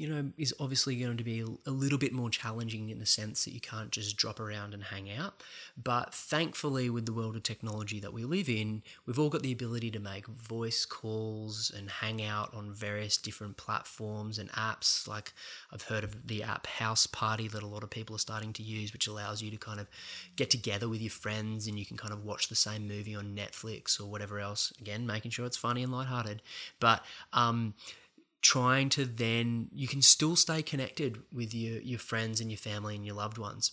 you 0.00 0.08
know, 0.08 0.32
is 0.38 0.54
obviously 0.58 0.96
going 0.96 1.18
to 1.18 1.22
be 1.22 1.44
a 1.66 1.70
little 1.70 1.98
bit 1.98 2.10
more 2.10 2.30
challenging 2.30 2.88
in 2.88 2.98
the 2.98 3.04
sense 3.04 3.44
that 3.44 3.52
you 3.52 3.60
can't 3.60 3.90
just 3.90 4.16
drop 4.16 4.40
around 4.40 4.72
and 4.72 4.84
hang 4.84 5.10
out. 5.10 5.42
But 5.76 6.14
thankfully, 6.14 6.88
with 6.88 7.04
the 7.04 7.12
world 7.12 7.36
of 7.36 7.42
technology 7.42 8.00
that 8.00 8.14
we 8.14 8.24
live 8.24 8.48
in, 8.48 8.82
we've 9.04 9.18
all 9.18 9.28
got 9.28 9.42
the 9.42 9.52
ability 9.52 9.90
to 9.90 10.00
make 10.00 10.26
voice 10.26 10.86
calls 10.86 11.70
and 11.76 11.90
hang 11.90 12.24
out 12.24 12.54
on 12.54 12.72
various 12.72 13.18
different 13.18 13.58
platforms 13.58 14.38
and 14.38 14.50
apps. 14.52 15.06
Like 15.06 15.34
I've 15.70 15.82
heard 15.82 16.02
of 16.02 16.26
the 16.26 16.44
app 16.44 16.66
House 16.66 17.06
Party 17.06 17.46
that 17.48 17.62
a 17.62 17.66
lot 17.66 17.82
of 17.82 17.90
people 17.90 18.16
are 18.16 18.20
starting 18.20 18.54
to 18.54 18.62
use, 18.62 18.94
which 18.94 19.06
allows 19.06 19.42
you 19.42 19.50
to 19.50 19.58
kind 19.58 19.80
of 19.80 19.86
get 20.34 20.48
together 20.48 20.88
with 20.88 21.02
your 21.02 21.10
friends 21.10 21.66
and 21.66 21.78
you 21.78 21.84
can 21.84 21.98
kind 21.98 22.14
of 22.14 22.24
watch 22.24 22.48
the 22.48 22.54
same 22.54 22.88
movie 22.88 23.14
on 23.14 23.36
Netflix 23.36 24.00
or 24.00 24.06
whatever 24.06 24.40
else. 24.40 24.72
Again, 24.80 25.06
making 25.06 25.32
sure 25.32 25.44
it's 25.44 25.58
funny 25.58 25.82
and 25.82 25.92
lighthearted. 25.92 26.40
But, 26.80 27.04
um, 27.34 27.74
trying 28.42 28.88
to 28.88 29.04
then 29.04 29.68
you 29.72 29.86
can 29.86 30.02
still 30.02 30.36
stay 30.36 30.62
connected 30.62 31.22
with 31.32 31.54
your 31.54 31.80
your 31.80 31.98
friends 31.98 32.40
and 32.40 32.50
your 32.50 32.58
family 32.58 32.96
and 32.96 33.04
your 33.04 33.14
loved 33.14 33.38
ones 33.38 33.72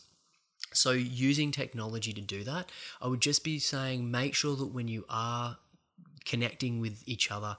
so 0.74 0.92
using 0.92 1.52
technology 1.52 2.12
to 2.14 2.22
do 2.22 2.44
that 2.44 2.70
i 3.02 3.08
would 3.08 3.22
just 3.22 3.44
be 3.44 3.60
saying 3.60 4.10
make 4.12 4.34
sure 4.34 4.56
that 4.56 4.74
when 4.74 4.88
you 4.88 5.06
are 5.10 5.58
connecting 6.26 6.80
with 6.80 7.02
each 7.06 7.32
other 7.32 7.58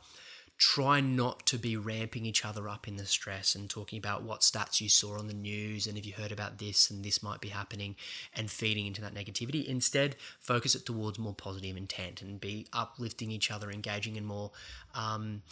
try 0.58 1.00
not 1.00 1.46
to 1.46 1.56
be 1.56 1.76
ramping 1.76 2.26
each 2.26 2.44
other 2.44 2.68
up 2.68 2.88
in 2.88 2.96
the 2.96 3.06
stress 3.06 3.54
and 3.54 3.70
talking 3.70 3.96
about 3.96 4.24
what 4.24 4.40
stats 4.40 4.80
you 4.80 4.88
saw 4.88 5.16
on 5.16 5.28
the 5.28 5.32
news 5.32 5.86
and 5.86 5.96
if 5.96 6.04
you 6.04 6.12
heard 6.12 6.32
about 6.32 6.58
this 6.58 6.90
and 6.90 7.04
this 7.04 7.22
might 7.22 7.40
be 7.40 7.48
happening 7.48 7.94
and 8.34 8.50
feeding 8.50 8.84
into 8.84 9.00
that 9.00 9.14
negativity. 9.14 9.64
Instead, 9.64 10.16
focus 10.40 10.74
it 10.74 10.84
towards 10.84 11.16
more 11.16 11.32
positive 11.32 11.76
intent 11.76 12.20
and 12.20 12.40
be 12.40 12.66
uplifting 12.72 13.30
each 13.30 13.52
other, 13.52 13.70
engaging 13.70 14.16
in 14.16 14.24
more. 14.24 14.50
Um, 14.96 15.42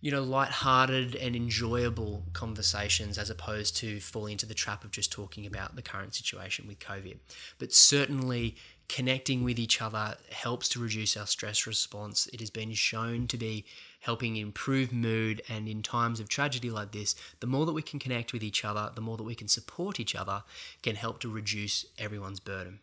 you 0.00 0.10
know, 0.10 0.22
light-hearted 0.22 1.16
and 1.16 1.34
enjoyable 1.34 2.22
conversations 2.32 3.18
as 3.18 3.30
opposed 3.30 3.76
to 3.76 3.98
falling 4.00 4.32
into 4.32 4.46
the 4.46 4.54
trap 4.54 4.84
of 4.84 4.92
just 4.92 5.10
talking 5.10 5.44
about 5.44 5.74
the 5.74 5.82
current 5.82 6.14
situation 6.14 6.68
with 6.68 6.78
COVID. 6.78 7.16
But 7.58 7.72
certainly 7.72 8.56
connecting 8.88 9.44
with 9.44 9.58
each 9.58 9.82
other 9.82 10.16
helps 10.30 10.68
to 10.70 10.80
reduce 10.80 11.16
our 11.16 11.26
stress 11.26 11.66
response. 11.66 12.28
It 12.32 12.40
has 12.40 12.50
been 12.50 12.72
shown 12.72 13.26
to 13.26 13.36
be 13.36 13.64
helping 14.00 14.36
improve 14.36 14.92
mood 14.92 15.42
and 15.48 15.68
in 15.68 15.82
times 15.82 16.20
of 16.20 16.28
tragedy 16.28 16.70
like 16.70 16.92
this, 16.92 17.14
the 17.40 17.46
more 17.46 17.66
that 17.66 17.72
we 17.72 17.82
can 17.82 17.98
connect 17.98 18.32
with 18.32 18.42
each 18.42 18.64
other, 18.64 18.90
the 18.94 19.00
more 19.00 19.16
that 19.16 19.24
we 19.24 19.34
can 19.34 19.48
support 19.48 20.00
each 20.00 20.14
other 20.14 20.42
can 20.82 20.96
help 20.96 21.20
to 21.20 21.28
reduce 21.28 21.84
everyone's 21.98 22.40
burden. 22.40 22.78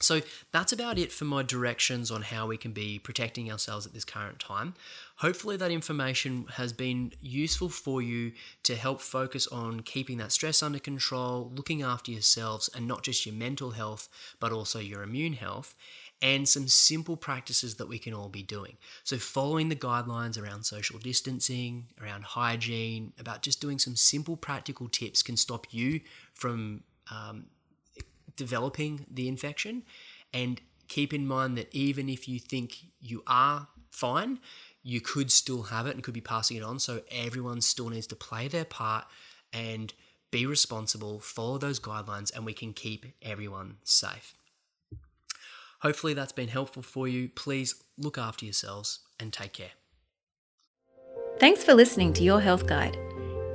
So 0.00 0.20
that's 0.52 0.72
about 0.72 0.96
it 0.96 1.10
for 1.10 1.24
my 1.24 1.42
directions 1.42 2.10
on 2.10 2.22
how 2.22 2.46
we 2.46 2.56
can 2.56 2.72
be 2.72 3.00
protecting 3.00 3.50
ourselves 3.50 3.84
at 3.84 3.92
this 3.92 4.04
current 4.04 4.38
time. 4.38 4.74
Hopefully, 5.16 5.56
that 5.56 5.72
information 5.72 6.46
has 6.52 6.72
been 6.72 7.12
useful 7.20 7.68
for 7.68 8.00
you 8.00 8.32
to 8.62 8.76
help 8.76 9.00
focus 9.00 9.48
on 9.48 9.80
keeping 9.80 10.18
that 10.18 10.30
stress 10.30 10.62
under 10.62 10.78
control, 10.78 11.50
looking 11.54 11.82
after 11.82 12.12
yourselves, 12.12 12.70
and 12.76 12.86
not 12.86 13.02
just 13.02 13.26
your 13.26 13.34
mental 13.34 13.72
health, 13.72 14.08
but 14.38 14.52
also 14.52 14.78
your 14.78 15.02
immune 15.02 15.32
health, 15.32 15.74
and 16.22 16.48
some 16.48 16.68
simple 16.68 17.16
practices 17.16 17.74
that 17.76 17.88
we 17.88 17.98
can 17.98 18.14
all 18.14 18.28
be 18.28 18.42
doing. 18.44 18.76
So, 19.02 19.16
following 19.18 19.68
the 19.68 19.74
guidelines 19.76 20.40
around 20.40 20.64
social 20.64 21.00
distancing, 21.00 21.88
around 22.00 22.22
hygiene, 22.22 23.12
about 23.18 23.42
just 23.42 23.60
doing 23.60 23.80
some 23.80 23.96
simple 23.96 24.36
practical 24.36 24.88
tips 24.88 25.24
can 25.24 25.36
stop 25.36 25.66
you 25.72 26.00
from. 26.34 26.84
Um, 27.10 27.46
developing 28.38 29.04
the 29.10 29.28
infection. 29.28 29.82
And 30.32 30.60
keep 30.88 31.12
in 31.12 31.26
mind 31.26 31.58
that 31.58 31.68
even 31.72 32.08
if 32.08 32.26
you 32.26 32.38
think 32.38 32.76
you 33.00 33.22
are 33.26 33.68
fine, 33.90 34.38
you 34.82 35.02
could 35.02 35.30
still 35.30 35.64
have 35.64 35.86
it 35.86 35.94
and 35.94 36.02
could 36.02 36.14
be 36.14 36.22
passing 36.22 36.56
it 36.56 36.62
on. 36.62 36.78
So 36.78 37.02
everyone 37.10 37.60
still 37.60 37.90
needs 37.90 38.06
to 38.06 38.16
play 38.16 38.48
their 38.48 38.64
part 38.64 39.04
and 39.52 39.92
be 40.30 40.46
responsible, 40.46 41.20
follow 41.20 41.58
those 41.58 41.80
guidelines, 41.80 42.34
and 42.34 42.44
we 42.44 42.52
can 42.52 42.72
keep 42.72 43.06
everyone 43.22 43.76
safe. 43.84 44.34
Hopefully, 45.80 46.12
that's 46.14 46.32
been 46.32 46.48
helpful 46.48 46.82
for 46.82 47.06
you. 47.06 47.28
Please 47.28 47.74
look 47.96 48.18
after 48.18 48.44
yourselves 48.44 49.00
and 49.20 49.32
take 49.32 49.52
care. 49.52 49.70
Thanks 51.38 51.62
for 51.62 51.72
listening 51.72 52.12
to 52.14 52.24
Your 52.24 52.40
Health 52.40 52.66
Guide. 52.66 52.98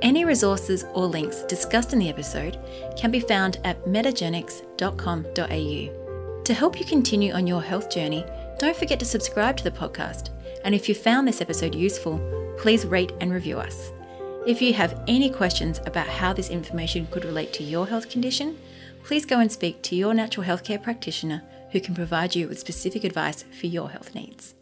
Any 0.04 0.24
resources 0.26 0.84
or 0.92 1.06
links 1.06 1.42
discussed 1.44 1.94
in 1.94 1.98
the 1.98 2.10
episode 2.10 2.58
can 2.94 3.10
be 3.10 3.20
found 3.20 3.58
at 3.64 3.82
metagenics.com.au. 3.86 6.42
To 6.44 6.54
help 6.54 6.78
you 6.78 6.84
continue 6.84 7.32
on 7.32 7.46
your 7.46 7.62
health 7.62 7.88
journey, 7.88 8.22
don't 8.58 8.76
forget 8.76 8.98
to 8.98 9.06
subscribe 9.06 9.56
to 9.56 9.64
the 9.64 9.70
podcast. 9.70 10.28
And 10.62 10.74
if 10.74 10.90
you 10.90 10.94
found 10.94 11.26
this 11.26 11.40
episode 11.40 11.74
useful, 11.74 12.20
please 12.58 12.84
rate 12.84 13.12
and 13.22 13.32
review 13.32 13.58
us. 13.58 13.92
If 14.46 14.60
you 14.60 14.74
have 14.74 15.02
any 15.08 15.30
questions 15.30 15.80
about 15.86 16.06
how 16.06 16.34
this 16.34 16.50
information 16.50 17.06
could 17.10 17.24
relate 17.24 17.54
to 17.54 17.64
your 17.64 17.86
health 17.86 18.10
condition, 18.10 18.58
please 19.04 19.24
go 19.24 19.40
and 19.40 19.50
speak 19.50 19.80
to 19.84 19.96
your 19.96 20.12
natural 20.12 20.46
healthcare 20.46 20.82
practitioner 20.82 21.42
who 21.70 21.80
can 21.80 21.94
provide 21.94 22.34
you 22.34 22.46
with 22.46 22.58
specific 22.58 23.04
advice 23.04 23.46
for 23.58 23.68
your 23.68 23.88
health 23.88 24.14
needs. 24.14 24.54